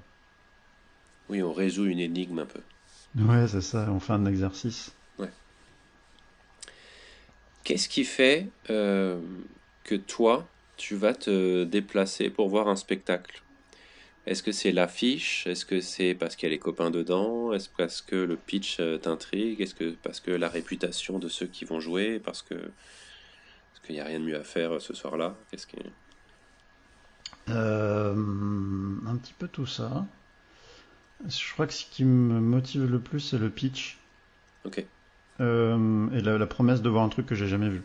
Oui, 1.30 1.42
on 1.42 1.54
résout 1.54 1.86
une 1.86 2.00
énigme 2.00 2.40
un 2.40 2.46
peu. 2.46 2.60
Ouais, 3.16 3.48
c'est 3.48 3.62
ça, 3.62 3.88
on 3.90 4.00
fait 4.00 4.14
un 4.14 4.26
exercice. 4.26 4.94
Ouais. 5.18 5.30
Qu'est-ce 7.63 7.88
qui 7.88 8.04
fait 8.04 8.48
euh, 8.69 9.19
que 9.84 9.96
toi, 9.96 10.48
tu 10.78 10.96
vas 10.96 11.13
te 11.13 11.63
déplacer 11.63 12.30
pour 12.30 12.50
voir 12.50 12.67
un 12.67 12.76
spectacle? 12.76 13.42
Est-ce 14.26 14.42
que 14.42 14.52
c'est 14.52 14.71
l'affiche? 14.71 15.46
Est-ce 15.48 15.65
que 15.65 15.82
c'est 15.82 16.13
parce 16.13 16.36
qu'il 16.36 16.48
y 16.48 16.52
a 16.52 16.56
les 16.56 16.60
copains 16.60 16.92
dedans? 16.92 17.52
Est-ce 17.54 17.69
parce 17.78 18.02
que 18.02 18.15
le 18.15 18.38
pitch 18.38 18.80
t'intrigue? 19.02 19.60
Est-ce 19.62 19.76
que 19.76 19.96
parce 20.02 20.19
que 20.19 20.32
la 20.32 20.50
réputation 20.50 21.19
de 21.19 21.28
ceux 21.28 21.48
qui 21.48 21.65
vont 21.65 21.80
jouer? 21.80 22.19
Parce 22.19 22.42
que 22.42 22.56
qu'il 23.86 23.96
n'y 23.96 24.02
a 24.02 24.06
rien 24.06 24.19
de 24.19 24.26
mieux 24.26 24.38
à 24.38 24.44
faire 24.44 24.82
ce 24.82 24.94
soir-là? 24.94 25.36
Qu'est-ce 25.52 25.67
qui 25.67 25.78
euh, 27.50 28.15
un 29.08 29.15
petit 29.17 29.33
peu 29.33 29.48
tout 29.48 29.65
ça. 29.65 30.06
Je 31.27 31.54
crois 31.54 31.67
que 31.67 31.73
ce 31.73 31.85
qui 31.85 32.06
me 32.06 32.39
motive 32.39 32.89
le 32.89 33.00
plus 33.00 33.19
c'est 33.19 33.37
le 33.37 33.50
pitch. 33.50 33.98
Ok. 34.65 34.85
Euh, 35.39 36.10
et 36.12 36.21
la, 36.21 36.37
la, 36.37 36.46
promesse 36.46 36.81
de 36.81 36.89
voir 36.89 37.04
un 37.04 37.10
truc 37.10 37.25
que 37.25 37.35
j'ai 37.35 37.48
jamais 37.48 37.69
vu. 37.69 37.81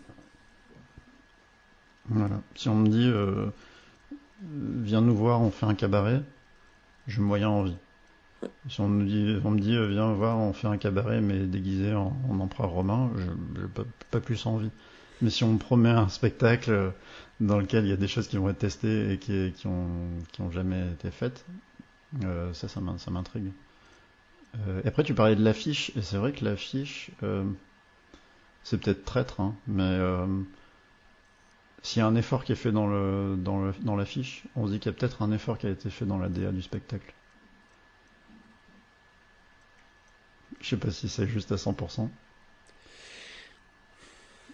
Voilà. 2.08 2.40
Si 2.54 2.68
on 2.68 2.74
me 2.74 2.88
dit 2.88 3.08
euh, 3.08 3.50
viens 4.42 5.00
nous 5.00 5.14
voir, 5.14 5.40
on 5.40 5.50
fait 5.50 5.66
un 5.66 5.74
cabaret, 5.74 6.22
je 7.06 7.20
me 7.20 7.26
moyen 7.26 7.48
envie. 7.48 7.76
Si 8.68 8.80
on, 8.80 8.88
nous 8.88 9.04
dit, 9.04 9.40
on 9.44 9.50
me 9.50 9.58
dit, 9.58 9.76
viens 9.88 10.12
voir, 10.12 10.38
on 10.38 10.52
fait 10.52 10.68
un 10.68 10.76
cabaret, 10.76 11.20
mais 11.20 11.40
déguisé 11.40 11.92
en, 11.94 12.12
empereur 12.38 12.70
romain, 12.70 13.10
je 13.16 13.60
n'ai 13.60 13.66
pas, 13.66 13.82
pas, 14.12 14.20
plus 14.20 14.46
envie. 14.46 14.70
Mais 15.20 15.30
si 15.30 15.42
on 15.42 15.54
me 15.54 15.58
promet 15.58 15.90
un 15.90 16.08
spectacle 16.08 16.92
dans 17.40 17.58
lequel 17.58 17.84
il 17.84 17.90
y 17.90 17.92
a 17.92 17.96
des 17.96 18.08
choses 18.08 18.28
qui 18.28 18.36
vont 18.36 18.48
être 18.50 18.58
testées 18.58 19.12
et 19.12 19.18
qui, 19.18 19.52
ont, 19.66 19.88
qui 20.32 20.40
ont 20.40 20.50
jamais 20.50 20.92
été 20.92 21.10
faites, 21.10 21.44
euh, 22.24 22.52
ça, 22.52 22.68
ça 22.68 23.10
m'intrigue. 23.10 23.52
Euh, 24.66 24.80
et 24.84 24.88
après, 24.88 25.04
tu 25.04 25.14
parlais 25.14 25.36
de 25.36 25.44
l'affiche, 25.44 25.92
et 25.96 26.02
c'est 26.02 26.16
vrai 26.16 26.32
que 26.32 26.44
l'affiche, 26.44 27.10
euh, 27.22 27.44
c'est 28.62 28.78
peut-être 28.80 29.04
traître, 29.04 29.40
hein, 29.40 29.54
mais 29.66 29.82
euh, 29.82 30.26
s'il 31.82 32.00
y 32.00 32.02
a 32.02 32.06
un 32.06 32.14
effort 32.16 32.44
qui 32.44 32.52
est 32.52 32.56
fait 32.56 32.72
dans 32.72 32.86
le 32.86 33.36
dans 33.36 33.60
le 33.64 33.72
dans 33.82 33.96
l'affiche, 33.96 34.44
on 34.56 34.66
se 34.66 34.72
dit 34.72 34.78
qu'il 34.80 34.90
y 34.92 34.94
a 34.94 34.98
peut-être 34.98 35.22
un 35.22 35.32
effort 35.32 35.58
qui 35.58 35.66
a 35.66 35.70
été 35.70 35.90
fait 35.90 36.06
dans 36.06 36.18
la 36.18 36.28
DA 36.28 36.52
du 36.52 36.62
spectacle. 36.62 37.14
Je 40.60 40.68
sais 40.70 40.76
pas 40.76 40.90
si 40.90 41.08
c'est 41.08 41.26
juste 41.28 41.52
à 41.52 41.56
100%. 41.56 42.08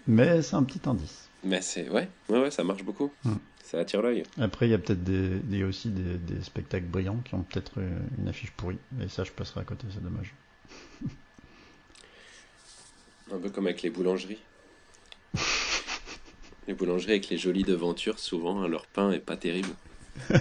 Mais 0.07 0.43
c'est 0.43 0.57
un 0.57 0.63
petit 0.63 0.81
indice. 0.89 1.29
Mais 1.45 1.61
c'est 1.61 1.89
ouais, 1.91 2.09
ouais, 2.29 2.41
ouais, 2.41 2.51
ça 2.51 2.65
marche 2.65 2.83
beaucoup. 2.83 3.13
Hmm. 3.25 3.37
Ça 3.65 3.79
attire 3.79 4.03
l'œil. 4.03 4.25
Après, 4.39 4.67
il 4.67 4.71
y 4.71 4.75
a 4.75 4.79
peut-être 4.79 5.03
des, 5.03 5.65
aussi 5.65 5.89
des, 5.89 6.19
des, 6.19 6.43
spectacles 6.43 6.87
brillants 6.87 7.21
qui 7.25 7.35
ont 7.35 7.43
peut-être 7.43 7.73
une 8.19 8.29
affiche 8.29 8.51
pourrie. 8.51 8.79
Et 9.03 9.09
ça, 9.09 9.25
je 9.25 9.33
passerai 9.33 9.61
à 9.61 9.65
côté, 9.65 9.87
c'est 9.91 10.03
dommage. 10.03 10.35
Un 13.33 13.39
peu 13.39 13.49
comme 13.49 13.67
avec 13.67 13.81
les 13.81 13.89
boulangeries. 13.89 14.43
les 16.69 16.75
boulangeries 16.75 17.13
avec 17.13 17.31
les 17.31 17.39
jolies 17.39 17.63
devantures, 17.63 18.19
souvent, 18.19 18.63
hein, 18.63 18.69
leur 18.69 18.87
pain 18.87 19.13
est 19.13 19.19
pas 19.19 19.37
terrible. 19.37 19.71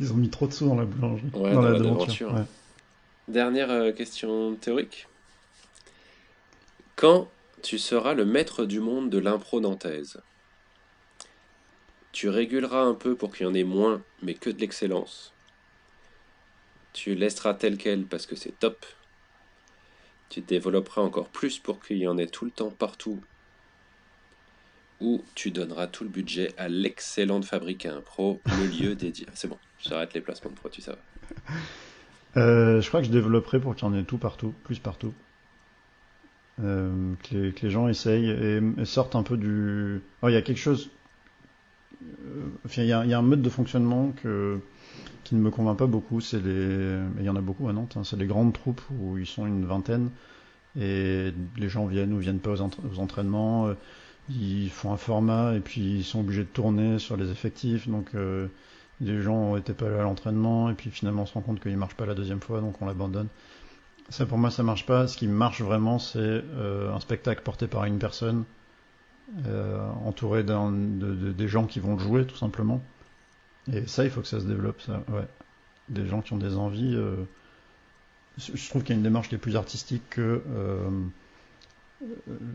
Ils 0.00 0.12
ont 0.12 0.16
mis 0.16 0.28
trop 0.28 0.46
de 0.46 0.52
sous 0.52 0.66
dans 0.66 0.74
la 0.74 0.84
boulangerie. 0.84 1.30
Ouais, 1.34 1.52
dans, 1.52 1.62
la, 1.62 1.78
devanture. 1.78 2.34
Dernière 3.28 3.70
euh, 3.70 3.92
question 3.92 4.54
théorique. 4.56 5.08
Quand 6.96 7.28
tu 7.62 7.78
seras 7.78 8.14
le 8.14 8.24
maître 8.24 8.64
du 8.64 8.80
monde 8.80 9.08
de 9.08 9.18
l'impro 9.18 9.60
nantaise, 9.60 10.20
tu 12.12 12.28
réguleras 12.28 12.82
un 12.82 12.94
peu 12.94 13.14
pour 13.14 13.32
qu'il 13.32 13.46
y 13.46 13.48
en 13.48 13.54
ait 13.54 13.64
moins, 13.64 14.02
mais 14.22 14.34
que 14.34 14.50
de 14.50 14.60
l'excellence. 14.60 15.32
Tu 16.92 17.14
laisseras 17.14 17.54
tel 17.54 17.78
quel 17.78 18.04
parce 18.04 18.26
que 18.26 18.36
c'est 18.36 18.58
top. 18.58 18.84
Tu 20.28 20.42
développeras 20.42 21.00
encore 21.00 21.28
plus 21.28 21.58
pour 21.58 21.82
qu'il 21.82 21.98
y 21.98 22.06
en 22.06 22.18
ait 22.18 22.26
tout 22.26 22.44
le 22.44 22.50
temps 22.50 22.70
partout. 22.70 23.20
Ou 25.00 25.24
tu 25.34 25.50
donneras 25.50 25.86
tout 25.86 26.04
le 26.04 26.10
budget 26.10 26.52
à 26.58 26.68
l'excellente 26.68 27.44
fabrique 27.44 27.86
à 27.86 27.94
impro, 27.94 28.40
le 28.46 28.66
lieu 28.66 28.94
dédié. 28.94 29.26
C'est 29.34 29.48
bon, 29.48 29.58
j'arrête 29.80 30.12
les 30.12 30.20
placements 30.20 30.50
de 30.50 30.56
produits, 30.56 30.82
ça 30.82 30.92
va. 30.92 30.98
Euh, 32.36 32.80
je 32.80 32.88
crois 32.88 33.00
que 33.00 33.06
je 33.06 33.12
développerai 33.12 33.58
pour 33.58 33.74
qu'il 33.74 33.86
y 33.86 33.90
en 33.90 33.94
ait 33.94 34.04
tout 34.04 34.18
partout, 34.18 34.54
plus 34.64 34.78
partout. 34.78 35.14
Euh, 36.60 37.14
que, 37.22 37.52
les, 37.62 37.70
gens 37.70 37.88
essayent 37.88 38.28
et, 38.28 38.84
sortent 38.84 39.16
un 39.16 39.22
peu 39.22 39.36
du. 39.36 40.02
Oh, 40.22 40.28
il 40.28 40.34
y 40.34 40.36
a 40.36 40.42
quelque 40.42 40.58
chose. 40.58 40.90
Euh, 42.02 42.68
il 42.76 42.84
y, 42.84 42.92
a, 42.92 43.00
un 43.00 43.22
mode 43.22 43.42
de 43.42 43.48
fonctionnement 43.48 44.12
qui 45.24 45.34
ne 45.34 45.40
me 45.40 45.50
convainc 45.50 45.78
pas 45.78 45.86
beaucoup. 45.86 46.20
C'est 46.20 46.40
les. 46.40 46.98
Il 47.18 47.24
y 47.24 47.28
en 47.28 47.36
a 47.36 47.40
beaucoup 47.40 47.68
à 47.68 47.72
Nantes. 47.72 47.96
Hein, 47.96 48.04
c'est 48.04 48.18
les 48.18 48.26
grandes 48.26 48.52
troupes 48.52 48.82
où 48.90 49.18
ils 49.18 49.26
sont 49.26 49.46
une 49.46 49.64
vingtaine 49.64 50.10
et 50.78 51.32
les 51.58 51.68
gens 51.68 51.86
viennent 51.86 52.12
ou 52.14 52.18
viennent 52.18 52.40
pas 52.40 52.60
aux, 52.60 52.98
entraînements. 52.98 53.68
Euh, 53.68 53.74
ils 54.30 54.70
font 54.70 54.92
un 54.92 54.96
format 54.96 55.54
et 55.54 55.60
puis 55.60 55.80
ils 55.80 56.04
sont 56.04 56.20
obligés 56.20 56.44
de 56.44 56.48
tourner 56.48 56.98
sur 56.98 57.16
les 57.16 57.30
effectifs. 57.30 57.88
Donc 57.88 58.12
les 59.00 59.20
gens 59.20 59.56
n'étaient 59.56 59.72
pas 59.72 59.88
là 59.88 60.00
à 60.00 60.02
l'entraînement 60.02 60.70
et 60.70 60.74
puis 60.74 60.90
finalement 60.90 61.22
on 61.22 61.26
se 61.26 61.34
rend 61.34 61.40
compte 61.40 61.60
qu'ils 61.60 61.76
marchent 61.76 61.96
pas 61.96 62.06
la 62.06 62.14
deuxième 62.14 62.40
fois 62.40 62.60
donc 62.60 62.80
on 62.80 62.86
l'abandonne. 62.86 63.26
Ça 64.12 64.26
pour 64.26 64.36
moi 64.36 64.50
ça 64.50 64.62
marche 64.62 64.84
pas. 64.84 65.08
Ce 65.08 65.16
qui 65.16 65.26
marche 65.26 65.62
vraiment 65.62 65.98
c'est 65.98 66.18
euh, 66.18 66.92
un 66.92 67.00
spectacle 67.00 67.42
porté 67.42 67.66
par 67.66 67.86
une 67.86 67.98
personne, 67.98 68.44
euh, 69.46 69.88
entouré 70.04 70.44
de, 70.44 71.32
des 71.32 71.48
gens 71.48 71.64
qui 71.64 71.80
vont 71.80 71.94
le 71.94 71.98
jouer 71.98 72.26
tout 72.26 72.36
simplement. 72.36 72.82
Et 73.72 73.86
ça 73.86 74.04
il 74.04 74.10
faut 74.10 74.20
que 74.20 74.26
ça 74.26 74.38
se 74.38 74.44
développe 74.44 74.82
ça. 74.82 75.02
Ouais. 75.08 75.26
Des 75.88 76.06
gens 76.06 76.20
qui 76.20 76.34
ont 76.34 76.38
des 76.38 76.56
envies. 76.56 76.94
Euh, 76.94 77.24
je 78.36 78.68
trouve 78.68 78.82
qu'il 78.82 78.90
y 78.90 78.92
a 78.92 78.96
une 78.96 79.02
démarche 79.02 79.30
qui 79.30 79.34
est 79.34 79.38
plus 79.38 79.56
artistique 79.56 80.02
que 80.10 80.42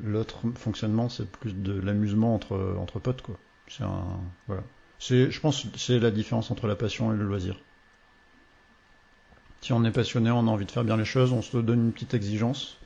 l'autre 0.04 0.42
fonctionnement 0.56 1.10
c'est 1.10 1.30
plus 1.30 1.54
de 1.54 1.80
l'amusement 1.80 2.36
entre 2.36 2.76
entre 2.80 3.00
potes 3.00 3.22
quoi. 3.24 3.38
C'est 3.68 3.84
un 3.84 4.20
je 5.00 5.40
pense 5.40 5.66
c'est 5.76 6.00
la 6.00 6.12
différence 6.12 6.52
entre 6.52 6.68
la 6.68 6.76
passion 6.76 7.14
et 7.14 7.18
le 7.18 7.26
loisir. 7.26 7.60
Si 9.62 9.74
on 9.74 9.84
est 9.84 9.92
passionné, 9.92 10.32
on 10.32 10.40
a 10.48 10.52
envie 10.52 10.66
de 10.66 10.72
faire 10.72 10.84
bien 10.84 10.98
les 10.98 11.06
choses, 11.06 11.34
on 11.34 11.42
se 11.42 11.58
donne 11.58 11.86
une 11.88 11.92
petite 11.92 12.14
exigence. 12.14 12.78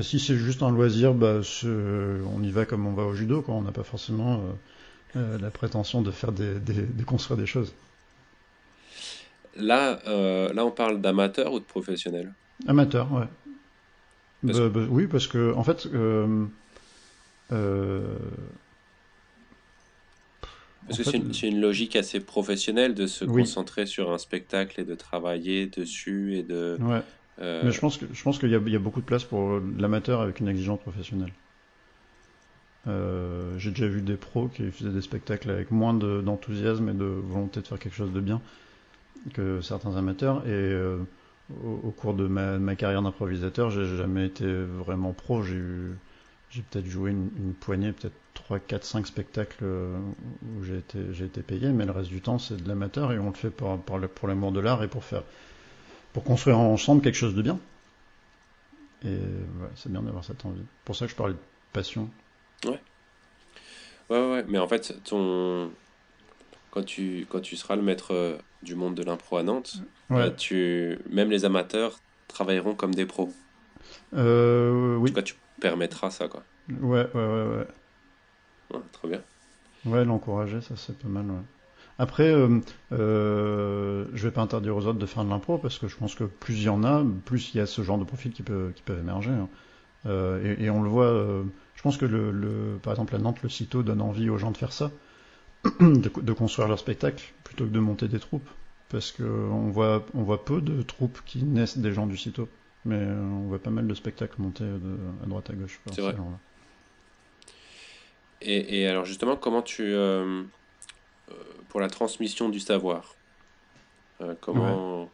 si 0.00 0.20
c'est 0.20 0.36
juste 0.36 0.62
un 0.62 0.70
loisir, 0.70 1.14
bah, 1.14 1.40
on 1.64 2.42
y 2.42 2.50
va 2.50 2.64
comme 2.64 2.86
on 2.86 2.92
va 2.92 3.04
au 3.04 3.14
judo, 3.14 3.42
quoi. 3.42 3.54
On 3.54 3.62
n'a 3.62 3.72
pas 3.72 3.82
forcément 3.82 4.34
euh, 4.34 5.16
euh, 5.16 5.38
la 5.38 5.50
prétention 5.50 6.02
de 6.02 6.10
faire 6.10 6.32
des, 6.32 6.58
de 6.58 7.04
construire 7.04 7.36
des 7.36 7.46
choses. 7.46 7.74
Là, 9.56 9.98
euh, 10.06 10.52
là, 10.52 10.64
on 10.64 10.70
parle 10.70 11.00
d'amateur 11.00 11.52
ou 11.52 11.58
de 11.58 11.64
professionnel? 11.64 12.32
Amateur, 12.66 13.12
ouais. 13.12 13.26
Bah, 14.44 14.68
bah, 14.68 14.80
oui, 14.88 15.08
parce 15.08 15.26
que 15.26 15.52
en 15.54 15.64
fait, 15.64 15.88
parce 20.88 20.98
que 20.98 21.04
c'est 21.04 21.48
une, 21.48 21.60
logique 21.60 21.96
assez 21.96 22.20
professionnelle 22.20 22.94
de 22.94 23.06
se 23.06 23.24
concentrer 23.24 23.86
sur 23.86 24.10
un 24.10 24.18
spectacle 24.18 24.80
et 24.80 24.84
de 24.84 24.94
travailler 24.94 25.66
dessus 25.66 26.36
et 26.36 26.42
de. 26.42 26.78
Ouais. 26.80 27.02
Euh, 27.40 27.62
Mais 27.64 27.70
je 27.70 27.80
pense 27.80 27.98
que 27.98 28.06
je 28.12 28.22
pense 28.22 28.38
qu'il 28.38 28.48
y, 28.48 28.52
y, 28.52 28.76
a 28.76 28.78
beaucoup 28.80 29.00
de 29.00 29.06
place 29.06 29.24
pour 29.24 29.60
l'amateur 29.78 30.20
avec 30.20 30.40
une 30.40 30.48
exigence 30.48 30.80
professionnelle. 30.80 31.32
Euh, 32.86 33.56
J'ai 33.58 33.70
déjà 33.70 33.86
vu 33.86 34.00
des 34.00 34.16
pros 34.16 34.48
qui 34.48 34.70
faisaient 34.70 34.90
des 34.90 35.02
spectacles 35.02 35.50
avec 35.50 35.70
moins 35.70 35.94
d'enthousiasme 35.94 36.88
et 36.88 36.94
de 36.94 37.04
volonté 37.04 37.60
de 37.60 37.66
faire 37.66 37.78
quelque 37.78 37.94
chose 37.94 38.12
de 38.12 38.20
bien 38.20 38.40
que 39.34 39.60
certains 39.60 39.96
amateurs. 39.96 40.46
Et 40.46 40.50
euh, 40.50 40.98
au, 41.64 41.90
cours 41.90 42.14
de 42.14 42.26
ma, 42.26 42.58
ma 42.58 42.76
carrière 42.76 43.02
d'improvisateur, 43.02 43.70
j'ai 43.70 43.84
jamais 43.96 44.26
été 44.26 44.46
vraiment 44.46 45.12
pro. 45.12 45.42
J'ai 45.42 45.54
eu 45.54 45.92
j'ai 46.50 46.62
peut-être 46.62 46.86
joué 46.86 47.10
une, 47.10 47.30
une 47.36 47.54
poignée, 47.54 47.92
peut-être 47.92 48.14
3, 48.34 48.58
4, 48.60 48.84
5 48.84 49.06
spectacles 49.06 49.56
euh, 49.62 49.98
où 50.42 50.64
j'ai 50.64 50.78
été, 50.78 50.98
j'ai 51.12 51.26
été 51.26 51.42
payé, 51.42 51.68
mais 51.68 51.84
le 51.84 51.92
reste 51.92 52.08
du 52.08 52.20
temps 52.20 52.38
c'est 52.38 52.56
de 52.56 52.68
l'amateur 52.68 53.12
et 53.12 53.18
on 53.18 53.28
le 53.28 53.34
fait 53.34 53.50
pour, 53.50 53.78
pour, 53.80 54.28
l'amour 54.28 54.52
de 54.52 54.60
l'art 54.60 54.82
et 54.82 54.88
pour 54.88 55.04
faire, 55.04 55.22
pour 56.12 56.24
construire 56.24 56.58
ensemble 56.58 57.02
quelque 57.02 57.16
chose 57.16 57.34
de 57.34 57.42
bien. 57.42 57.58
Et 59.04 59.08
ouais, 59.08 59.68
c'est 59.76 59.92
bien 59.92 60.02
d'avoir 60.02 60.24
cette 60.24 60.44
envie. 60.44 60.62
Pour 60.84 60.96
ça 60.96 61.06
que 61.06 61.12
je 61.12 61.16
parlais 61.16 61.34
de 61.34 61.38
passion. 61.72 62.10
Ouais. 62.64 62.80
Ouais, 64.10 64.30
ouais, 64.30 64.44
mais 64.48 64.58
en 64.58 64.66
fait, 64.66 64.96
ton... 65.04 65.70
quand, 66.70 66.82
tu, 66.82 67.26
quand 67.28 67.40
tu 67.40 67.56
seras 67.56 67.76
le 67.76 67.82
maître 67.82 68.14
euh, 68.14 68.38
du 68.62 68.74
monde 68.74 68.94
de 68.94 69.02
l'impro 69.02 69.36
à 69.36 69.42
Nantes, 69.42 69.82
ouais. 70.10 70.22
Euh, 70.22 70.30
tu... 70.30 70.98
même 71.10 71.30
les 71.30 71.44
amateurs 71.44 72.00
travailleront 72.26 72.74
comme 72.74 72.94
des 72.94 73.06
pros. 73.06 73.32
Euh, 74.14 74.96
oui. 74.96 75.10
En 75.10 75.12
tout 75.12 75.14
cas, 75.14 75.22
tu 75.22 75.34
permettras 75.60 76.10
ça, 76.10 76.28
quoi. 76.28 76.42
Ouais, 76.68 77.06
ouais, 77.14 77.26
ouais, 77.26 77.44
ouais. 77.44 77.66
Ouais, 78.74 78.80
très 78.92 79.08
bien. 79.08 79.22
Ouais, 79.86 80.04
l'encourager, 80.04 80.60
ça 80.60 80.74
c'est 80.76 80.98
pas 80.98 81.08
mal. 81.08 81.26
Ouais. 81.26 81.42
Après, 81.98 82.28
euh, 82.28 82.60
euh, 82.92 84.06
je 84.14 84.22
vais 84.28 84.30
pas 84.30 84.42
interdire 84.42 84.76
aux 84.76 84.86
autres 84.86 84.98
de 84.98 85.06
faire 85.06 85.24
de 85.24 85.30
l'impro 85.30 85.58
parce 85.58 85.78
que 85.78 85.88
je 85.88 85.96
pense 85.96 86.14
que 86.14 86.24
plus 86.24 86.54
il 86.54 86.64
y 86.64 86.68
en 86.68 86.84
a, 86.84 87.04
plus 87.24 87.52
il 87.52 87.58
y 87.58 87.60
a 87.60 87.66
ce 87.66 87.82
genre 87.82 87.98
de 87.98 88.04
profils 88.04 88.32
qui 88.32 88.42
peut, 88.42 88.72
qui 88.74 88.82
peuvent 88.82 89.00
émerger. 89.00 89.30
Hein. 89.30 89.48
Euh, 90.06 90.56
et, 90.58 90.64
et, 90.64 90.70
on 90.70 90.82
le 90.82 90.88
voit. 90.88 91.12
Je 91.74 91.82
pense 91.82 91.96
que 91.96 92.06
le, 92.06 92.30
le, 92.30 92.78
par 92.82 92.92
exemple 92.92 93.16
à 93.16 93.18
Nantes, 93.18 93.42
le 93.42 93.48
CITO 93.48 93.82
donne 93.82 94.00
envie 94.00 94.30
aux 94.30 94.38
gens 94.38 94.52
de 94.52 94.56
faire 94.56 94.72
ça, 94.72 94.92
de, 95.80 96.20
de, 96.20 96.32
construire 96.32 96.68
leur 96.68 96.78
spectacle 96.78 97.32
plutôt 97.42 97.64
que 97.64 97.70
de 97.70 97.80
monter 97.80 98.06
des 98.06 98.20
troupes, 98.20 98.48
parce 98.90 99.10
que 99.10 99.24
on 99.24 99.70
voit, 99.70 100.06
on 100.14 100.22
voit 100.22 100.44
peu 100.44 100.60
de 100.60 100.82
troupes 100.82 101.20
qui 101.26 101.42
naissent 101.42 101.78
des 101.78 101.92
gens 101.92 102.06
du 102.06 102.16
CITO, 102.16 102.48
mais 102.84 102.96
euh, 102.96 103.20
on 103.20 103.48
voit 103.48 103.58
pas 103.58 103.70
mal 103.70 103.86
de 103.86 103.94
spectacles 103.94 104.40
monter 104.40 104.64
de, 104.64 104.96
à 105.22 105.26
droite 105.26 105.50
à 105.50 105.54
gauche. 105.54 105.80
C'est 105.92 106.00
vrai. 106.00 106.14
Et, 108.40 108.86
alors 108.86 109.04
justement, 109.04 109.36
comment 109.36 109.62
tu... 109.62 109.82
Euh, 109.82 110.42
euh, 111.30 111.34
pour 111.68 111.80
la 111.80 111.88
transmission 111.88 112.48
du 112.48 112.60
savoir, 112.60 113.16
euh, 114.20 114.34
comment, 114.40 115.10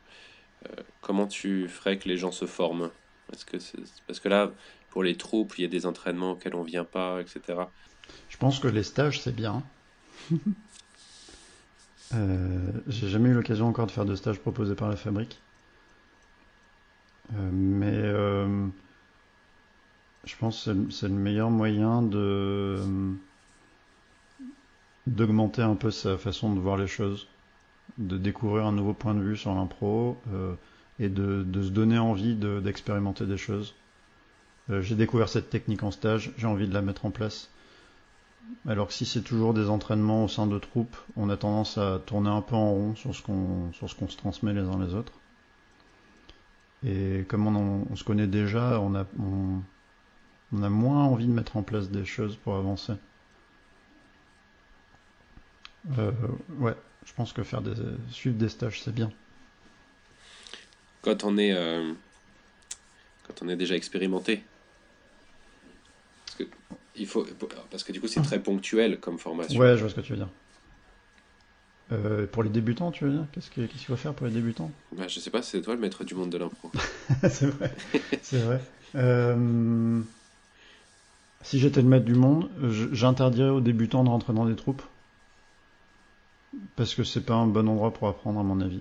comment 1.00 1.26
tu 1.26 1.68
ferais 1.68 1.98
que 1.98 2.08
les 2.08 2.16
gens 2.16 2.32
se 2.32 2.46
forment? 2.46 2.90
Parce 3.28 3.44
que, 3.44 3.56
parce 4.06 4.20
que 4.20 4.28
là, 4.28 4.52
pour 4.90 5.02
les 5.02 5.16
troupes, 5.16 5.58
il 5.58 5.62
y 5.62 5.64
a 5.64 5.68
des 5.68 5.86
entraînements 5.86 6.32
auxquels 6.32 6.54
on 6.54 6.62
vient 6.62 6.84
pas, 6.84 7.20
etc. 7.20 7.58
Je 8.28 8.36
pense 8.36 8.60
que 8.60 8.68
les 8.68 8.82
stages, 8.82 9.20
c'est 9.20 9.34
bien. 9.34 9.62
J'ai 12.86 13.08
jamais 13.08 13.30
eu 13.30 13.34
l'occasion 13.34 13.66
encore 13.66 13.86
de 13.86 13.90
faire 13.90 14.04
de 14.04 14.14
stages 14.14 14.38
proposés 14.38 14.76
par 14.76 14.88
la 14.88 14.94
fabrique. 14.94 15.40
Mais 17.32 18.02
je 20.24 20.36
pense 20.36 20.64
que 20.64 20.90
c'est 20.90 21.08
le 21.08 21.14
meilleur 21.14 21.50
moyen 21.50 22.02
de 22.02 22.78
d'augmenter 25.06 25.62
un 25.62 25.74
peu 25.74 25.90
sa 25.90 26.16
façon 26.16 26.54
de 26.54 26.60
voir 26.60 26.76
les 26.76 26.86
choses, 26.86 27.28
de 27.98 28.16
découvrir 28.16 28.64
un 28.64 28.72
nouveau 28.72 28.94
point 28.94 29.14
de 29.14 29.20
vue 29.20 29.36
sur 29.36 29.54
l'impro, 29.54 30.16
euh, 30.32 30.54
et 30.98 31.08
de, 31.08 31.44
se 31.62 31.68
donner 31.68 31.98
envie 31.98 32.34
d'expérimenter 32.36 33.26
des 33.26 33.36
choses. 33.36 33.74
Euh, 34.70 34.80
j'ai 34.80 34.94
découvert 34.94 35.28
cette 35.28 35.50
technique 35.50 35.82
en 35.82 35.90
stage, 35.90 36.32
j'ai 36.38 36.46
envie 36.46 36.68
de 36.68 36.74
la 36.74 36.80
mettre 36.80 37.04
en 37.04 37.10
place. 37.10 37.50
Alors 38.66 38.88
que 38.88 38.92
si 38.92 39.04
c'est 39.04 39.22
toujours 39.22 39.54
des 39.54 39.68
entraînements 39.68 40.24
au 40.24 40.28
sein 40.28 40.46
de 40.46 40.58
troupes, 40.58 40.96
on 41.16 41.28
a 41.30 41.36
tendance 41.36 41.78
à 41.78 42.00
tourner 42.04 42.30
un 42.30 42.42
peu 42.42 42.54
en 42.54 42.70
rond 42.70 42.94
sur 42.94 43.14
ce 43.14 43.22
qu'on 43.22 43.72
sur 43.72 43.88
ce 43.88 43.94
qu'on 43.94 44.08
se 44.08 44.18
transmet 44.18 44.52
les 44.52 44.60
uns 44.60 44.78
les 44.78 44.94
autres. 44.94 45.12
Et 46.86 47.24
comme 47.28 47.46
on, 47.46 47.96
se 47.96 48.04
connaît 48.04 48.26
déjà, 48.26 48.80
on 48.80 48.94
a 48.94 49.06
on, 49.18 50.62
a 50.62 50.68
moins 50.68 51.04
envie 51.04 51.26
de 51.26 51.32
mettre 51.32 51.56
en 51.56 51.62
place 51.62 51.90
des 51.90 52.04
choses 52.04 52.36
pour 52.36 52.56
avancer. 52.56 52.92
Euh, 55.98 56.12
ouais, 56.58 56.74
je 57.04 57.12
pense 57.14 57.32
que 57.32 57.42
faire 57.42 57.62
des 57.62 57.74
suivre 58.10 58.36
des 58.36 58.48
stages 58.48 58.82
c'est 58.82 58.94
bien. 58.94 59.10
Quand 61.02 61.24
on 61.24 61.38
est 61.38 61.52
euh, 61.52 61.92
quand 63.26 63.42
on 63.42 63.48
est 63.48 63.56
déjà 63.56 63.74
expérimenté, 63.74 64.42
parce 66.26 66.36
que 66.38 66.44
il 66.96 67.06
faut 67.06 67.26
parce 67.70 67.82
que 67.82 67.92
du 67.92 68.00
coup 68.00 68.08
c'est 68.08 68.22
très 68.22 68.40
ponctuel 68.40 69.00
comme 69.00 69.18
formation. 69.18 69.58
Ouais, 69.58 69.76
je 69.76 69.80
vois 69.80 69.90
ce 69.90 69.94
que 69.94 70.00
tu 70.02 70.12
veux 70.12 70.18
dire. 70.18 70.28
Euh, 71.92 72.26
pour 72.26 72.42
les 72.42 72.48
débutants, 72.48 72.90
tu 72.90 73.04
veux 73.04 73.10
dire 73.10 73.26
Qu'est-ce 73.32 73.50
qu'il 73.50 73.68
faut 73.68 73.96
faire 73.96 74.14
pour 74.14 74.26
les 74.26 74.32
débutants 74.32 74.70
bah, 74.92 75.06
Je 75.06 75.20
sais 75.20 75.30
pas, 75.30 75.42
c'est 75.42 75.60
toi 75.60 75.74
le 75.74 75.80
maître 75.80 76.04
du 76.04 76.14
monde 76.14 76.30
de 76.30 76.38
l'impro. 76.38 76.70
c'est 77.28 77.46
vrai. 77.46 77.74
c'est 78.22 78.40
vrai. 78.40 78.60
Euh, 78.94 80.00
si 81.42 81.58
j'étais 81.58 81.82
le 81.82 81.88
maître 81.88 82.06
du 82.06 82.14
monde, 82.14 82.48
j'interdirais 82.92 83.50
aux 83.50 83.60
débutants 83.60 84.02
de 84.02 84.08
rentrer 84.08 84.32
dans 84.32 84.46
des 84.46 84.56
troupes. 84.56 84.82
Parce 86.76 86.94
que 86.94 87.04
c'est 87.04 87.20
pas 87.20 87.34
un 87.34 87.46
bon 87.46 87.68
endroit 87.68 87.92
pour 87.92 88.08
apprendre, 88.08 88.40
à 88.40 88.42
mon 88.42 88.60
avis. 88.60 88.80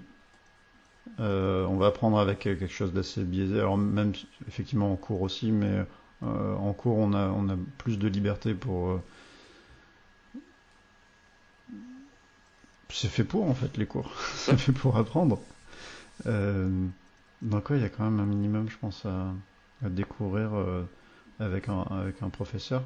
Euh, 1.20 1.66
on 1.66 1.76
va 1.76 1.88
apprendre 1.88 2.18
avec 2.18 2.40
quelque 2.40 2.68
chose 2.68 2.94
d'assez 2.94 3.24
biaisé. 3.24 3.60
Alors, 3.60 3.78
même 3.78 4.14
effectivement 4.48 4.94
en 4.94 4.96
cours 4.96 5.22
aussi, 5.22 5.52
mais 5.52 5.86
en 6.22 6.72
cours, 6.72 6.98
on 6.98 7.12
a, 7.12 7.28
on 7.28 7.50
a 7.50 7.58
plus 7.80 8.00
de 8.00 8.08
liberté 8.08 8.54
pour 8.54 9.02
c'est 12.94 13.10
fait 13.10 13.24
pour 13.24 13.50
en 13.50 13.54
fait 13.54 13.76
les 13.78 13.86
cours. 13.86 14.14
c'est 14.36 14.58
fait 14.58 14.72
pour 14.72 14.98
apprendre. 14.98 15.40
Euh, 16.28 16.88
donc 17.42 17.68
il 17.72 17.82
y 17.82 17.84
a 17.84 17.90
quand 17.90 18.04
même 18.04 18.20
un 18.20 18.26
minimum, 18.26 18.70
je 18.70 18.78
pense, 18.78 19.06
à, 19.06 19.34
découvrir 19.82 20.54
euh, 20.54 20.88
avec, 21.40 21.68
un, 21.68 21.82
avec 21.82 22.22
un 22.22 22.30
professeur. 22.30 22.84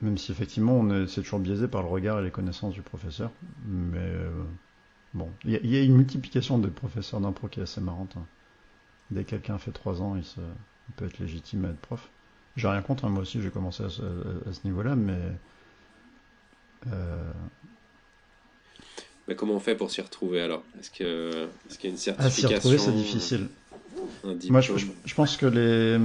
Même 0.00 0.18
si 0.18 0.30
effectivement 0.30 0.78
on 0.78 1.06
c'est 1.06 1.22
toujours 1.22 1.40
biaisé 1.40 1.66
par 1.66 1.82
le 1.82 1.88
regard 1.88 2.20
et 2.20 2.22
les 2.22 2.30
connaissances 2.30 2.74
du 2.74 2.82
professeur. 2.82 3.30
Mais 3.66 3.98
euh, 3.98 4.30
bon, 5.14 5.30
il 5.44 5.66
y, 5.66 5.76
a 5.76 5.82
une 5.82 5.96
multiplication 5.96 6.58
des 6.58 6.68
professeurs 6.68 7.20
d'impro 7.20 7.48
qui 7.48 7.60
est 7.60 7.64
assez 7.64 7.80
marrante. 7.80 8.14
Hein. 8.16 8.26
Dès 9.10 9.24
que 9.24 9.30
quelqu'un 9.30 9.58
fait 9.58 9.72
3 9.72 10.02
ans, 10.02 10.16
il, 10.16 10.24
se, 10.24 10.40
peut 10.96 11.06
être 11.06 11.18
légitime 11.18 11.64
à 11.64 11.68
être 11.68 11.80
prof. 11.80 12.10
J'ai 12.56 12.68
rien 12.68 12.82
contre, 12.82 13.06
hein, 13.06 13.08
moi 13.08 13.22
aussi 13.22 13.40
j'ai 13.40 13.50
commencé 13.50 13.84
à 13.84 13.88
ce 13.88 14.64
niveau-là, 14.64 14.94
mais 14.96 15.18
euh, 16.86 17.32
Mais 19.26 19.34
comment 19.34 19.54
on 19.54 19.60
fait 19.60 19.74
pour 19.74 19.90
s'y 19.90 20.00
retrouver 20.00 20.40
alors? 20.40 20.62
Est-ce 20.80 20.90
qu'il 20.90 21.06
est 21.06 21.84
y 21.84 21.86
a 21.86 21.90
une 21.90 21.96
certification 21.96 22.26
À 22.26 22.30
s'y 22.30 22.46
retrouver, 22.54 22.78
c'est 22.78 22.92
difficile. 22.92 23.48
Moi, 24.48 24.60
je, 24.60 24.72
je, 24.76 25.14
pense 25.14 25.36
que 25.36 25.46
les... 25.46 25.98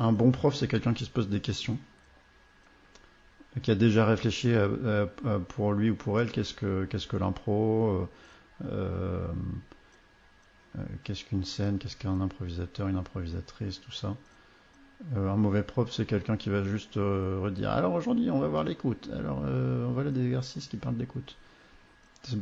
un 0.00 0.12
bon 0.12 0.30
prof, 0.32 0.56
c'est 0.56 0.66
quelqu'un 0.66 0.92
qui 0.92 1.04
se 1.04 1.10
pose 1.10 1.28
des 1.28 1.40
questions, 1.40 1.78
qui 3.62 3.70
a 3.70 3.74
déjà 3.76 4.04
réfléchi 4.04 4.52
pour 5.48 5.72
lui 5.72 5.90
ou 5.90 5.94
pour 5.94 6.20
elle 6.20 6.32
qu'est-ce 6.32 6.54
que, 6.54 6.84
qu'est-ce 6.86 7.06
que 7.06 7.16
l'impro, 7.16 8.08
euh, 8.64 9.28
euh, 10.76 10.82
qu'est-ce 11.04 11.24
qu'une 11.24 11.44
scène, 11.44 11.78
qu'est-ce 11.78 11.96
qu'un 11.96 12.20
improvisateur, 12.20 12.88
une 12.88 12.96
improvisatrice, 12.96 13.80
tout 13.80 13.92
ça. 13.92 14.16
Euh, 15.16 15.30
un 15.30 15.36
mauvais 15.36 15.62
prof, 15.62 15.92
c'est 15.92 16.06
quelqu'un 16.06 16.36
qui 16.36 16.50
va 16.50 16.64
juste 16.64 16.96
euh, 16.96 17.38
redire 17.40 17.70
Alors 17.70 17.92
aujourd'hui, 17.92 18.30
on 18.30 18.40
va 18.40 18.48
voir 18.48 18.64
l'écoute. 18.64 19.08
Alors, 19.16 19.42
euh, 19.44 19.86
on 19.86 19.92
va 19.92 20.02
là 20.02 20.10
des 20.10 20.24
exercices 20.24 20.66
qui 20.66 20.76
parlent 20.76 20.96
d'écoute. 20.96 21.36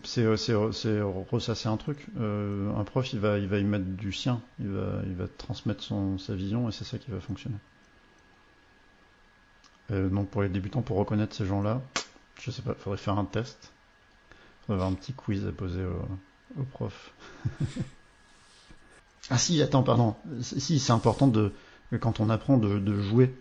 C'est 0.04 0.26
ressasser 0.26 1.68
un 1.68 1.76
truc. 1.76 2.06
un 2.18 2.84
prof, 2.84 3.12
il 3.12 3.20
va, 3.20 3.38
y 3.38 3.64
mettre 3.64 3.84
du 3.84 4.10
sien. 4.10 4.40
Il 4.58 4.68
va, 4.68 5.28
transmettre 5.36 5.82
son, 5.82 6.18
sa 6.18 6.34
vision 6.34 6.68
et 6.68 6.72
c'est 6.72 6.84
ça 6.84 6.98
qui 6.98 7.10
va 7.10 7.20
fonctionner. 7.20 7.58
donc, 9.90 10.30
pour 10.30 10.42
les 10.42 10.48
débutants, 10.48 10.80
pour 10.80 10.96
reconnaître 10.96 11.36
ces 11.36 11.44
gens-là, 11.44 11.82
je 12.40 12.50
sais 12.50 12.62
pas, 12.62 12.74
faudrait 12.74 12.96
faire 12.96 13.18
un 13.18 13.26
test. 13.26 13.70
Faudrait 14.62 14.82
avoir 14.82 14.88
un 14.90 14.94
petit 14.94 15.12
quiz 15.12 15.46
à 15.46 15.52
poser 15.52 15.84
au 16.58 16.62
prof. 16.64 17.12
ah 19.30 19.38
si, 19.38 19.60
attends, 19.60 19.82
pardon. 19.82 20.16
Si, 20.40 20.80
c'est 20.80 20.92
important 20.92 21.28
de 21.28 21.52
quand 21.94 22.20
on 22.20 22.30
apprend 22.30 22.56
de, 22.56 23.00
jouer 23.00 23.32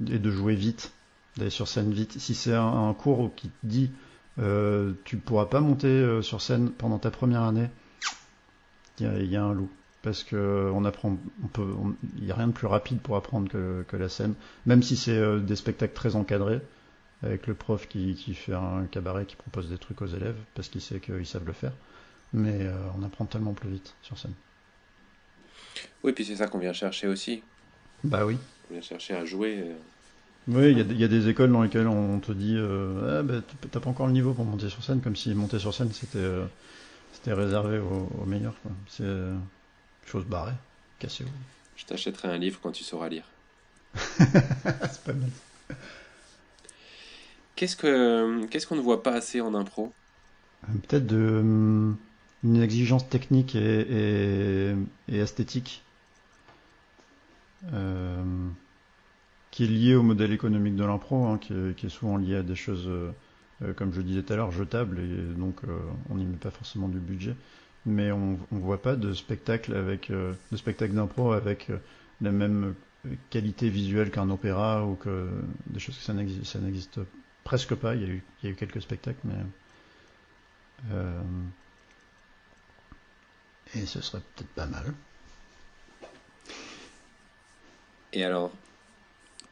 et 0.00 0.18
de 0.18 0.30
jouer 0.30 0.54
vite, 0.54 0.92
d'aller 1.36 1.50
sur 1.50 1.68
scène 1.68 1.92
vite, 1.92 2.18
si 2.18 2.34
c'est 2.34 2.54
un, 2.54 2.94
cours 2.94 3.34
qui 3.34 3.48
te 3.48 3.66
dit 3.66 3.90
euh, 4.38 4.92
tu 5.04 5.16
pourras 5.16 5.46
pas 5.46 5.60
monter 5.60 5.88
euh, 5.88 6.22
sur 6.22 6.40
scène 6.40 6.70
pendant 6.70 6.98
ta 6.98 7.10
première 7.10 7.42
année, 7.42 7.68
il 9.00 9.30
y, 9.30 9.36
a 9.36 9.44
un 9.44 9.52
loup. 9.52 9.70
Parce 10.02 10.24
que 10.24 10.70
on 10.74 10.84
apprend, 10.84 11.16
on 11.44 11.46
peut, 11.48 11.68
il 12.16 12.24
n'y 12.24 12.32
a 12.32 12.34
rien 12.34 12.48
de 12.48 12.52
plus 12.52 12.66
rapide 12.66 13.00
pour 13.00 13.16
apprendre 13.16 13.48
que, 13.48 13.96
la 13.96 14.08
scène, 14.08 14.34
même 14.66 14.82
si 14.82 14.96
c'est 14.96 15.16
euh, 15.16 15.38
des 15.38 15.56
spectacles 15.56 15.94
très 15.94 16.16
encadrés, 16.16 16.60
avec 17.22 17.46
le 17.48 17.54
prof 17.54 17.88
qui, 17.88 18.14
fait 18.34 18.54
un 18.54 18.86
cabaret, 18.90 19.26
qui 19.26 19.36
propose 19.36 19.68
des 19.68 19.78
trucs 19.78 20.02
aux 20.02 20.06
élèves, 20.06 20.36
parce 20.54 20.68
qu'il 20.68 20.80
sait 20.80 21.00
qu'ils 21.00 21.26
savent 21.26 21.46
le 21.46 21.52
faire. 21.52 21.72
Mais 22.32 22.68
on 22.96 23.02
apprend 23.02 23.24
tellement 23.24 23.54
plus 23.54 23.70
vite 23.70 23.96
sur 24.02 24.18
scène. 24.18 24.34
Oui, 26.04 26.12
puis 26.12 26.24
c'est 26.24 26.36
ça 26.36 26.46
qu'on 26.46 26.58
vient 26.58 26.72
chercher 26.72 27.08
aussi. 27.08 27.42
Bah 28.04 28.24
oui. 28.26 28.36
On 28.70 28.74
vient 28.74 28.82
chercher 28.82 29.14
à 29.14 29.24
jouer. 29.24 29.60
Euh. 29.60 29.74
Oui, 30.48 30.72
il 30.72 30.98
y, 30.98 31.04
a 31.04 31.08
des 31.08 31.28
écoles 31.28 31.52
dans 31.52 31.62
lesquelles 31.62 31.88
on 31.88 32.20
te 32.20 32.32
dit 32.32 32.54
euh, 32.56 33.20
ah, 33.20 33.22
bah, 33.22 33.34
t'as 33.70 33.80
pas 33.80 33.90
encore 33.90 34.06
le 34.06 34.14
niveau 34.14 34.32
pour 34.32 34.46
monter 34.46 34.70
sur 34.70 34.82
scène, 34.82 35.02
comme 35.02 35.14
si 35.14 35.34
monter 35.34 35.58
sur 35.58 35.74
scène 35.74 35.92
c'était 35.92 36.16
euh, 36.16 36.46
c'était 37.12 37.34
réservé 37.34 37.78
aux, 37.78 38.24
meilleurs. 38.24 38.54
C'est 38.88 39.04
chose 40.06 40.24
barrée, 40.24 40.54
cassez-vous. 41.00 41.30
Je 41.76 41.84
t'achèterai 41.84 42.28
un 42.28 42.38
livre 42.38 42.60
quand 42.62 42.72
tu 42.72 42.82
sauras 42.82 43.10
lire. 43.10 43.24
C'est 43.94 45.04
pas 45.04 45.12
mal. 45.12 45.30
Qu'est-ce 47.54 47.76
que 47.76 48.46
qu'est-ce 48.46 48.66
qu'on 48.66 48.76
ne 48.76 48.80
voit 48.80 49.02
pas 49.02 49.12
assez 49.12 49.42
en 49.42 49.54
impro? 49.54 49.92
Peut-être 50.88 51.06
de 51.06 51.40
hum, 51.40 51.98
une 52.42 52.62
exigence 52.62 53.06
technique 53.06 53.54
et 53.54 54.74
esthétique 55.08 55.82
euh, 55.84 55.87
qui 59.50 59.64
est 59.64 59.66
lié 59.66 59.94
au 59.94 60.02
modèle 60.02 60.32
économique 60.32 60.76
de 60.76 60.84
l'impro, 60.84 61.26
hein, 61.26 61.38
qui, 61.38 61.52
est 61.52 61.88
souvent 61.88 62.16
lié 62.16 62.36
à 62.36 62.42
des 62.42 62.54
choses, 62.54 62.86
euh, 62.86 63.10
euh, 63.62 63.72
comme 63.72 63.92
je 63.92 64.00
disais 64.00 64.22
tout 64.22 64.32
à 64.32 64.36
l'heure, 64.36 64.52
jetables, 64.52 65.00
et 65.00 65.34
donc 65.36 65.62
on 66.10 66.14
n'y 66.16 66.24
met 66.24 66.36
pas 66.36 66.50
forcément 66.50 66.88
du 66.88 66.98
budget. 66.98 67.34
Mais 67.86 68.12
on 68.12 68.38
ne 68.50 68.58
voit 68.58 68.82
pas 68.82 68.96
de 68.96 69.12
spectacle 69.14 69.74
avec 69.74 70.10
de 70.10 70.56
spectacle 70.56 70.94
d'impro 70.94 71.32
avec 71.32 71.70
la 72.20 72.32
même 72.32 72.74
qualité 73.30 73.70
visuelle 73.70 74.10
qu'un 74.10 74.28
opéra 74.30 74.84
ou 74.84 74.94
que 74.94 75.30
des 75.66 75.78
choses 75.78 75.96
que 75.96 76.02
ça 76.02 76.12
n'existe 76.12 77.00
presque 77.44 77.74
pas. 77.74 77.94
Il 77.94 78.02
y, 78.02 78.04
a 78.04 78.08
eu, 78.08 78.22
il 78.42 78.46
y, 78.46 78.48
a 78.48 78.52
eu, 78.52 78.56
quelques 78.56 78.82
spectacles, 78.82 79.20
mais 79.24 79.34
et 83.74 83.86
ce 83.86 84.00
serait 84.00 84.22
peut-être 84.36 84.50
pas 84.50 84.66
mal. 84.66 84.92
Et 88.12 88.24
alors, 88.24 88.50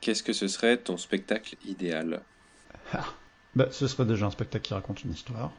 qu'est-ce 0.00 0.22
que 0.22 0.32
ce 0.32 0.48
serait 0.48 0.76
ton 0.78 0.96
spectacle 0.96 1.56
idéal 1.66 2.22
ah. 2.92 3.04
bah, 3.54 3.68
Ce 3.70 3.86
serait 3.86 4.06
déjà 4.06 4.26
un 4.26 4.30
spectacle 4.30 4.64
qui 4.64 4.74
raconte 4.74 5.04
une 5.04 5.12
histoire, 5.12 5.52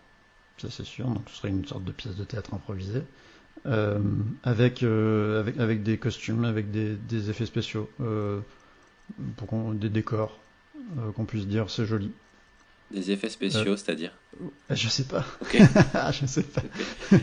ça 0.58 0.70
c'est 0.72 0.86
sûr, 0.86 1.08
donc 1.08 1.24
ce 1.30 1.36
serait 1.36 1.50
une 1.50 1.66
sorte 1.66 1.84
de 1.84 1.92
pièce 1.92 2.16
de 2.16 2.24
théâtre 2.24 2.54
improvisée, 2.54 3.04
euh, 3.66 4.00
avec, 4.44 4.84
euh, 4.84 5.40
avec, 5.42 5.60
avec 5.60 5.84
des 5.84 5.98
costumes, 5.98 6.46
avec 6.46 6.72
des, 6.72 7.30
effets 7.30 7.46
spéciaux, 7.46 7.90
euh, 8.02 8.40
pour 9.36 9.74
des 9.74 9.90
décors, 9.90 10.40
qu'on 11.16 11.26
puisse 11.26 11.48
dire 11.48 11.70
c'est 11.70 11.86
joli. 11.86 12.12
Des 12.92 13.12
effets 13.12 13.30
spéciaux, 13.30 13.74
euh, 13.74 13.76
c'est-à-dire 13.76 14.14
euh, 14.42 14.48
Je 14.70 14.88
sais 14.88 15.04
pas. 15.04 15.26
Ok. 15.42 15.58
je 16.14 16.26
sais 16.26 16.44
pas. 16.44 16.62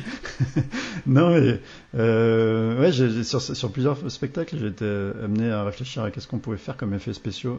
non, 1.06 1.30
mais 1.30 1.58
euh, 1.94 2.80
ouais, 2.80 3.24
sur, 3.24 3.40
sur, 3.40 3.72
plusieurs 3.72 4.10
spectacles, 4.10 4.58
j'ai 4.58 4.66
été 4.66 4.84
amené 4.84 5.50
à 5.50 5.64
réfléchir 5.64 6.02
à 6.02 6.10
qu'est-ce 6.10 6.28
qu'on 6.28 6.38
pouvait 6.38 6.58
faire 6.58 6.76
comme 6.76 6.92
effets 6.92 7.14
spéciaux 7.14 7.58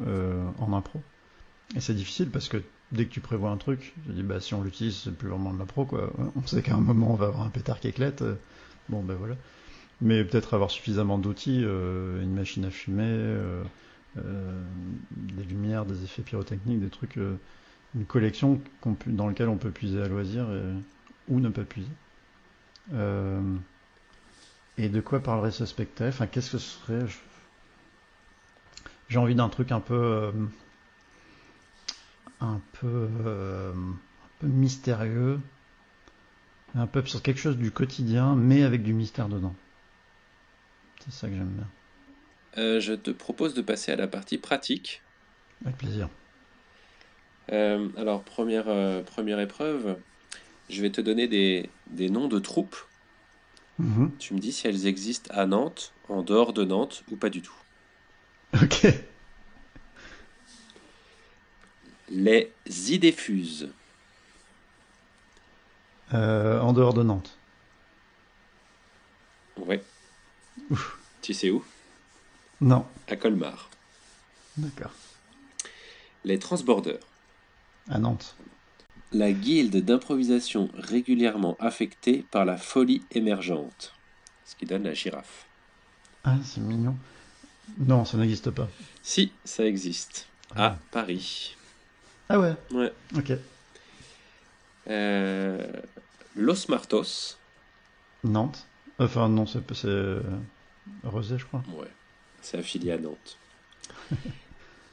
en 0.59 0.73
impro. 0.73 1.01
Et 1.75 1.79
c'est 1.79 1.95
difficile 1.95 2.29
parce 2.29 2.47
que 2.47 2.61
dès 2.91 3.05
que 3.05 3.11
tu 3.11 3.21
prévois 3.21 3.49
un 3.49 3.57
truc, 3.57 3.95
je 4.07 4.11
dis 4.11 4.21
bah 4.21 4.39
si 4.39 4.53
on 4.53 4.61
l'utilise, 4.61 4.97
c'est 5.03 5.17
plus 5.17 5.29
vraiment 5.29 5.51
de 5.51 5.57
l'impro 5.57 5.85
quoi. 5.85 6.13
On 6.35 6.45
sait 6.45 6.61
qu'à 6.61 6.75
un 6.75 6.81
moment 6.81 7.11
on 7.11 7.15
va 7.15 7.27
avoir 7.27 7.43
un 7.43 7.49
pétard 7.49 7.79
qui 7.79 7.87
éclate. 7.87 8.21
bon 8.87 9.01
ben 9.01 9.15
voilà. 9.15 9.35
Mais 9.99 10.23
peut-être 10.23 10.53
avoir 10.53 10.69
suffisamment 10.69 11.17
d'outils, 11.17 11.61
une 11.61 12.35
machine 12.35 12.65
à 12.65 12.69
fumer, 12.69 13.35
des 14.15 15.43
lumières, 15.43 15.85
des 15.85 16.03
effets 16.03 16.21
pyrotechniques, 16.21 16.81
des 16.81 16.89
trucs 16.89 17.17
une 17.95 18.05
collection 18.05 18.61
dans 19.07 19.27
laquelle 19.27 19.49
on 19.49 19.57
peut 19.57 19.71
puiser 19.71 20.01
à 20.01 20.07
loisir 20.07 20.47
ou 21.27 21.39
ne 21.39 21.49
pas 21.49 21.63
puiser. 21.63 21.87
Euh, 22.93 23.41
et 24.77 24.89
de 24.89 25.01
quoi 25.01 25.19
parlerait 25.21 25.51
ce 25.51 25.65
spectacle? 25.65 26.09
Enfin, 26.09 26.27
qu'est-ce 26.27 26.51
que 26.51 26.57
ce 26.57 26.79
serait? 26.79 27.05
J'ai 29.09 29.17
envie 29.17 29.35
d'un 29.35 29.49
truc 29.49 29.71
un 29.71 29.79
peu. 29.79 29.95
euh, 29.95 30.31
un 32.41 32.59
peu. 32.73 33.09
euh, 33.25 33.71
un 33.73 34.29
peu 34.39 34.47
mystérieux. 34.47 35.39
Un 36.75 36.87
peu 36.87 37.05
sur 37.05 37.21
quelque 37.21 37.39
chose 37.39 37.57
du 37.57 37.71
quotidien, 37.71 38.35
mais 38.35 38.63
avec 38.63 38.83
du 38.83 38.93
mystère 38.93 39.29
dedans. 39.29 39.55
C'est 40.99 41.13
ça 41.13 41.27
que 41.27 41.35
j'aime 41.35 41.47
bien. 41.47 41.67
Je 42.57 42.93
te 42.93 43.11
propose 43.11 43.53
de 43.53 43.61
passer 43.61 43.91
à 43.91 43.95
la 43.95 44.07
partie 44.07 44.37
pratique. 44.37 45.01
Avec 45.65 45.77
plaisir. 45.77 46.09
Euh, 47.51 47.89
alors, 47.97 48.23
première, 48.23 48.65
euh, 48.67 49.03
première 49.03 49.39
épreuve, 49.39 49.97
je 50.69 50.81
vais 50.81 50.89
te 50.89 51.01
donner 51.01 51.27
des, 51.27 51.69
des 51.87 52.09
noms 52.09 52.27
de 52.27 52.39
troupes. 52.39 52.77
Mhm. 53.77 54.11
Tu 54.19 54.33
me 54.33 54.39
dis 54.39 54.51
si 54.51 54.67
elles 54.67 54.87
existent 54.87 55.31
à 55.33 55.45
Nantes, 55.45 55.93
en 56.09 56.21
dehors 56.21 56.53
de 56.53 56.63
Nantes 56.63 57.03
ou 57.11 57.15
pas 57.15 57.29
du 57.29 57.41
tout. 57.41 57.55
Ok. 58.61 58.87
Les 62.09 62.51
Idéfuses. 62.67 63.69
Euh, 66.13 66.59
en 66.61 66.71
dehors 66.71 66.93
de 66.93 67.03
Nantes. 67.03 67.37
Ouais. 69.57 69.83
Ouf. 70.69 70.99
Tu 71.21 71.33
sais 71.33 71.49
où? 71.49 71.65
Non. 72.61 72.85
À 73.09 73.15
Colmar. 73.15 73.69
D'accord. 74.57 74.91
Les 76.23 76.39
Transbordeurs. 76.39 76.99
À 77.89 77.99
Nantes. 77.99 78.36
La 79.11 79.31
guilde 79.31 79.77
d'improvisation 79.77 80.69
régulièrement 80.75 81.55
affectée 81.59 82.25
par 82.31 82.45
la 82.45 82.57
folie 82.57 83.03
émergente. 83.11 83.93
Ce 84.45 84.55
qui 84.55 84.65
donne 84.65 84.83
la 84.83 84.93
girafe. 84.93 85.45
Ah, 86.23 86.38
c'est 86.43 86.61
mignon. 86.61 86.95
Non, 87.77 88.05
ça 88.05 88.17
n'existe 88.17 88.49
pas. 88.51 88.67
Si, 89.03 89.31
ça 89.43 89.65
existe. 89.65 90.27
À 90.55 90.77
Paris. 90.91 91.55
Ah 92.29 92.39
ouais. 92.39 92.55
Ouais. 92.71 92.91
Ok. 93.15 93.33
Euh, 94.88 95.67
Los 96.36 96.67
Martos. 96.69 97.38
Nantes. 98.23 98.65
Enfin, 98.97 99.29
non, 99.29 99.45
c'est 99.45 99.59
c'est, 99.73 99.88
euh, 99.88 100.21
Rosé, 101.03 101.38
je 101.38 101.45
crois. 101.45 101.63
Ouais. 101.73 101.91
C'est 102.41 102.57
affilié 102.57 102.91
à 102.91 102.97
Nantes. 102.97 103.38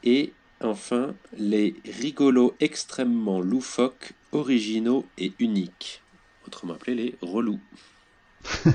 Et 0.04 0.32
enfin, 0.62 1.14
les 1.36 1.74
rigolos 2.00 2.54
extrêmement 2.60 3.40
loufoques, 3.40 4.12
originaux 4.32 5.04
et 5.18 5.32
uniques. 5.38 6.02
Autrement 6.46 6.74
appelés 6.74 6.94
les 6.94 7.14
relous. 7.22 7.60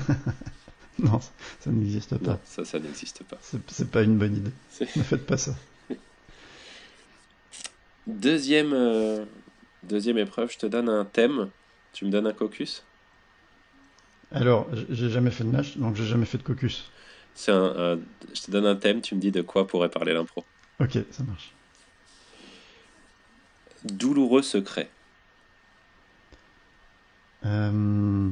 Non, 1.00 1.20
ça, 1.60 1.70
n'existe 1.70 2.16
pas. 2.18 2.32
Non, 2.32 2.40
ça, 2.44 2.64
ça 2.64 2.78
n'existe 2.80 3.22
pas. 3.22 3.38
C'est 3.68 3.88
pas 3.88 4.02
une 4.02 4.18
bonne 4.18 4.36
idée. 4.36 4.50
Ne 4.96 5.02
faites 5.04 5.24
pas 5.26 5.36
ça. 5.36 5.54
Deuxième, 8.08 8.72
euh, 8.72 9.24
deuxième 9.84 10.18
épreuve, 10.18 10.50
je 10.50 10.58
te 10.58 10.66
donne 10.66 10.88
un 10.88 11.04
thème. 11.04 11.50
Tu 11.92 12.04
me 12.04 12.10
donnes 12.10 12.26
un 12.26 12.32
caucus? 12.32 12.82
Alors, 14.32 14.66
j'ai 14.90 15.08
jamais 15.08 15.30
fait 15.30 15.44
de 15.44 15.50
match, 15.50 15.76
donc 15.76 15.94
j'ai 15.96 16.04
jamais 16.04 16.26
fait 16.26 16.38
de 16.38 16.42
caucus. 16.42 16.90
C'est 17.34 17.52
un, 17.52 17.64
un- 17.94 17.98
Je 18.34 18.42
te 18.42 18.50
donne 18.50 18.66
un 18.66 18.76
thème, 18.76 19.00
tu 19.00 19.14
me 19.14 19.20
dis 19.20 19.30
de 19.30 19.42
quoi 19.42 19.66
pourrait 19.66 19.88
parler 19.90 20.12
l'impro. 20.12 20.44
Ok, 20.80 20.98
ça 21.10 21.22
marche. 21.24 21.52
Douloureux 23.84 24.42
secret. 24.42 24.88
Euh, 27.46 28.30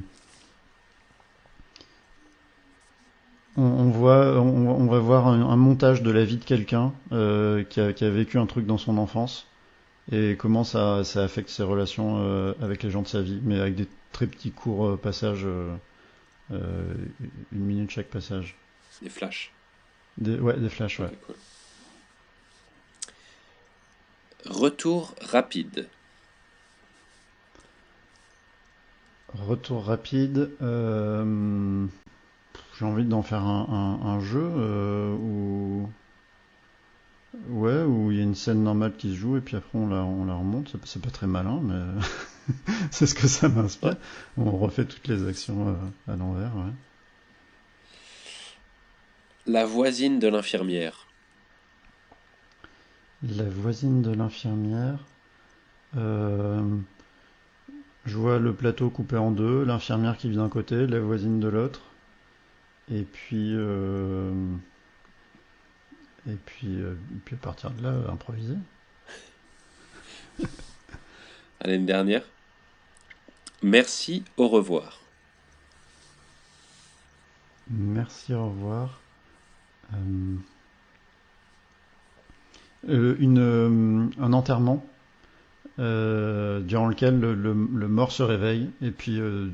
On, 3.59 3.63
on 3.63 3.89
voit, 3.91 4.39
on, 4.39 4.69
on 4.69 4.87
va 4.87 4.99
voir 4.99 5.29
un, 5.29 5.41
un 5.49 5.57
montage 5.57 6.03
de 6.03 6.11
la 6.11 6.25
vie 6.25 6.37
de 6.37 6.45
quelqu'un 6.45 6.93
euh, 7.13 7.65
qui, 7.65 7.81
a, 7.81 7.95
qui 7.95 8.05
a 8.05 8.11
vécu 8.11 8.39
un 8.39 8.45
truc 8.45 8.67
dans 8.67 8.77
son 8.77 8.99
enfance 8.99 9.47
et 10.13 10.37
comment 10.39 10.63
ça, 10.63 11.05
ça 11.05 11.25
affecte 11.25 11.49
ses 11.49 11.63
relations 11.63 12.17
euh, 12.19 12.53
avec 12.61 12.83
les 12.83 12.91
gens 12.91 13.01
de 13.01 13.09
sa 13.09 13.23
vie, 13.23 13.41
mais 13.43 13.59
avec 13.59 13.75
des 13.75 13.89
très 14.13 14.27
petits 14.27 14.51
courts 14.51 14.99
passages, 14.99 15.47
une 16.51 16.59
minute 17.53 17.91
chaque 17.91 18.09
passage. 18.09 18.57
Des 19.03 19.09
flashs. 19.09 19.53
Des, 20.19 20.39
ouais, 20.39 20.59
des 20.59 20.69
flashs, 20.69 21.01
ouais. 21.01 21.11
Cool. 21.27 21.35
Retour 24.47 25.15
rapide. 25.21 25.89
Retour 29.35 29.85
rapide. 29.85 30.51
euh, 30.63 31.87
J'ai 32.79 32.85
envie 32.85 33.05
d'en 33.05 33.23
faire 33.23 33.43
un, 33.43 33.67
un- 34.03 34.07
un 34.07 34.21
jeu 34.21 34.43
euh, 34.57 35.15
où. 35.15 35.89
Ouais, 37.49 37.83
où 37.83 38.11
il 38.11 38.17
y 38.17 38.21
a 38.21 38.23
une 38.23 38.35
scène 38.35 38.63
normale 38.63 38.95
qui 38.97 39.11
se 39.11 39.15
joue 39.17 39.37
et 39.37 39.41
puis 39.43 39.57
après 39.57 39.79
on 39.79 39.89
la, 39.89 39.97
on 40.05 40.25
la 40.25 40.35
remonte. 40.35 40.75
C'est- 40.85 41.01
pas 41.03 41.11
très 41.11 41.27
malin, 41.27 41.61
mais 41.63 42.03
c'est 42.91 43.07
ce 43.07 43.15
que 43.15 43.27
ça 43.27 43.49
m'inspire. 43.49 43.97
On 44.39 44.51
refait 44.57 44.85
toutes 44.87 45.07
les 45.09 45.27
actions 45.29 45.69
euh, 45.69 46.13
à 46.13 46.17
l'envers, 46.17 46.55
ouais. 46.57 46.73
La 49.47 49.65
voisine 49.65 50.19
de 50.19 50.29
l'infirmière. 50.29 51.06
La 53.29 53.45
voisine 53.45 54.03
de 54.03 54.13
l'infirmière. 54.15 54.99
euh, 55.97 56.63
Je 58.05 58.17
vois 58.17 58.39
le 58.39 58.55
plateau 58.55 58.89
coupé 58.91 59.17
en 59.17 59.31
deux, 59.33 59.65
l'infirmière 59.65 60.17
qui 60.17 60.29
vit 60.31 60.37
d'un 60.37 60.49
côté, 60.49 60.87
la 60.87 61.01
voisine 61.01 61.41
de 61.41 61.49
l'autre. 61.49 61.81
Et 62.91 63.03
puis, 63.03 63.53
euh, 63.55 64.33
et 66.29 66.35
puis, 66.47 66.77
euh, 66.81 66.95
et 67.15 67.19
puis 67.25 67.35
à 67.35 67.39
partir 67.39 67.71
de 67.71 67.83
là, 67.83 67.89
euh, 67.91 68.11
improviser. 68.11 68.57
Allez, 71.61 71.77
une 71.77 71.87
dernière. 71.87 72.23
Merci, 73.63 74.25
au 74.37 74.49
revoir. 74.49 75.01
Merci, 77.71 78.35
au 78.35 78.47
revoir. 78.47 79.01
Euh, 79.95 79.97
euh, 79.97 80.37
une, 82.89 83.39
euh, 83.39 84.07
un 84.21 84.33
enterrement 84.33 84.85
euh, 85.79 86.61
durant 86.61 86.87
lequel 86.89 87.21
le, 87.21 87.35
le- 87.35 87.53
le 87.75 87.89
mort 87.89 88.13
se 88.13 88.23
réveille 88.23 88.71
et 88.83 88.91
puis 88.91 89.21
euh, 89.21 89.49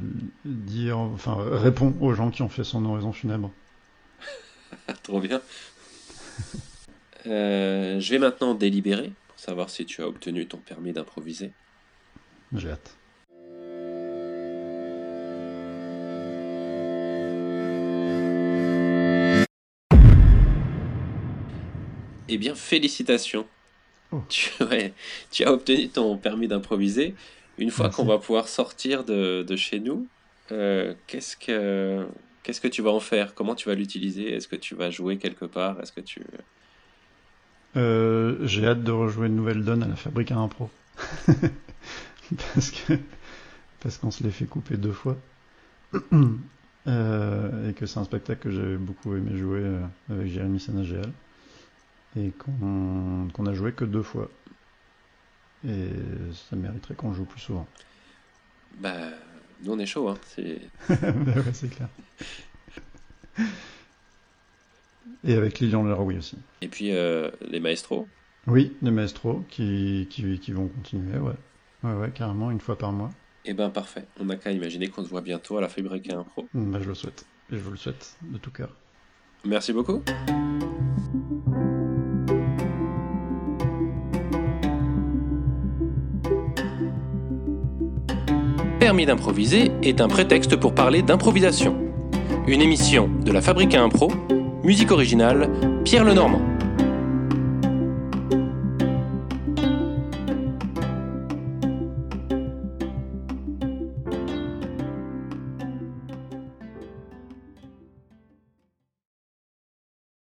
dire, 0.45 0.99
enfin, 0.99 1.37
répond 1.39 1.95
aux 2.01 2.15
gens 2.15 2.31
qui 2.31 2.43
ont 2.43 2.49
fait 2.49 2.65
son 2.65 2.85
oraison 2.85 3.13
funèbre. 3.13 3.51
Trop 5.03 5.21
bien. 5.21 5.41
Euh, 7.27 8.01
je 8.01 8.11
vais 8.11 8.19
maintenant 8.19 8.55
délibérer 8.55 9.13
pour 9.29 9.39
savoir 9.39 9.71
si 9.71 9.87
tu 9.87 10.03
as 10.03 10.09
obtenu 10.09 10.47
ton 10.47 10.59
permis 10.59 10.93
d'improviser. 10.93 11.53
J'ai 12.55 12.71
hâte. 12.71 12.97
Eh 22.33 22.39
bien, 22.39 22.55
félicitations. 22.55 23.47
Oh. 24.11 24.23
Tu, 24.31 24.51
ouais, 24.65 24.95
tu 25.31 25.45
as 25.45 25.53
obtenu 25.53 25.89
ton 25.91 26.17
permis 26.17 26.49
d'improviser. 26.49 27.15
Une 27.59 27.71
fois 27.71 27.91
qu'on 27.91 28.07
va 28.07 28.17
pouvoir 28.17 28.49
sortir 28.49 29.05
de, 29.05 29.43
de 29.43 29.57
chez 29.57 29.81
nous, 29.81 30.07
euh, 30.51 30.95
qu'est-ce 31.07 31.37
que 31.37 32.07
qu'est-ce 32.43 32.63
que 32.63 32.69
tu 32.69 32.81
vas 32.81 32.91
en 32.91 33.01
faire? 33.01 33.35
Comment 33.35 33.55
tu 33.55 33.69
vas 33.69 33.75
l'utiliser? 33.75 34.33
Est-ce 34.33 34.49
que 34.49 34.57
tu 34.57 34.75
vas 34.75 34.89
jouer 34.89 35.19
quelque 35.19 35.45
part? 35.45 35.79
Est-ce 35.83 35.93
que 35.93 36.01
tu 36.01 36.23
Euh, 37.77 38.39
j'ai 38.47 38.67
hâte 38.67 38.83
de 38.83 38.93
rejouer 38.93 39.27
une 39.27 39.37
nouvelle 39.37 39.63
donne 39.63 39.83
à 39.83 39.87
la 39.87 39.97
fabrique 39.97 40.33
à 40.33 40.37
impro. 40.37 40.71
parce 42.55 42.71
que 42.71 42.95
parce 43.81 43.99
qu'on 43.99 44.11
se 44.11 44.25
l'est 44.25 44.31
fait 44.31 44.47
couper 44.47 44.79
deux 44.79 44.93
fois. 44.93 45.19
Euh, 46.89 47.71
et 47.71 47.75
que 47.75 47.87
c'est 47.87 48.01
un 48.01 48.05
spectacle 48.05 48.41
que 48.41 48.51
j'ai 48.51 48.77
beaucoup 48.77 49.15
aimé 49.15 49.39
jouer 49.39 49.63
avec 50.11 50.27
Jérémy 50.27 50.59
Sénagéal. 50.59 51.13
Et 52.17 52.31
qu'on 52.31 53.47
a 53.47 53.55
joué 53.55 53.73
que 53.73 53.85
deux 53.85 54.03
fois. 54.03 54.29
Et 55.67 55.89
ça 56.33 56.57
mériterait 56.57 56.95
qu'on 56.95 57.13
joue 57.13 57.25
plus 57.25 57.41
souvent. 57.41 57.67
Bah, 58.81 59.11
nous 59.63 59.73
on 59.73 59.79
est 59.79 59.87
chaud. 59.87 60.09
Hein. 60.09 60.19
C'est 60.27 60.61
ouais, 60.91 61.53
c'est 61.53 61.69
clair. 61.69 61.89
Et 65.25 65.35
avec 65.35 65.61
Lilian 65.61 65.85
Leroy 65.85 66.17
aussi. 66.17 66.37
Et 66.61 66.69
puis 66.69 66.91
euh, 66.93 67.31
les 67.41 67.61
maestros. 67.61 68.07
Oui, 68.47 68.77
les 68.83 68.91
maestros 68.91 69.43
qui, 69.49 70.09
qui, 70.11 70.39
qui 70.41 70.53
vont 70.53 70.67
continuer, 70.67 71.19
ouais. 71.19 71.35
Ouais, 71.85 71.95
ouais, 71.95 72.11
carrément, 72.11 72.51
une 72.51 72.61
fois 72.61 72.77
par 72.77 72.93
mois. 72.93 73.11
Eh 73.45 73.55
ben 73.55 73.71
parfait. 73.71 74.05
On 74.21 74.25
n'a 74.25 74.37
qu'à 74.37 74.53
imaginer 74.53 74.89
qu'on 74.89 75.05
se 75.05 75.09
voit 75.09 75.21
bientôt 75.21 75.59
à 75.59 75.61
la 75.61 75.69
Fabrique 75.69 76.11
à 76.13 76.19
Impro. 76.19 76.49
Bah, 76.55 76.79
je 76.81 76.89
le 76.89 76.95
souhaite. 76.95 77.25
Je 77.51 77.59
vous 77.59 77.73
le 77.73 77.77
souhaite 77.77 78.17
de 78.23 78.39
tout 78.39 78.51
cœur. 78.51 78.75
Merci 79.45 79.73
beaucoup. 79.73 80.03
Permis 88.93 89.07
d'improviser 89.07 89.71
est 89.83 90.03
un 90.03 90.09
prétexte 90.09 90.55
pour 90.57 90.75
parler 90.75 91.01
d'improvisation. 91.01 91.75
Une 92.47 92.61
émission 92.61 93.09
de 93.25 93.33
la 93.33 93.41
Fabrique 93.41 93.75
à 93.75 93.83
Impro, 93.83 94.13
musique 94.65 94.91
originale, 94.91 95.49
Pierre 95.83 96.05
Lenormand. 96.05 96.52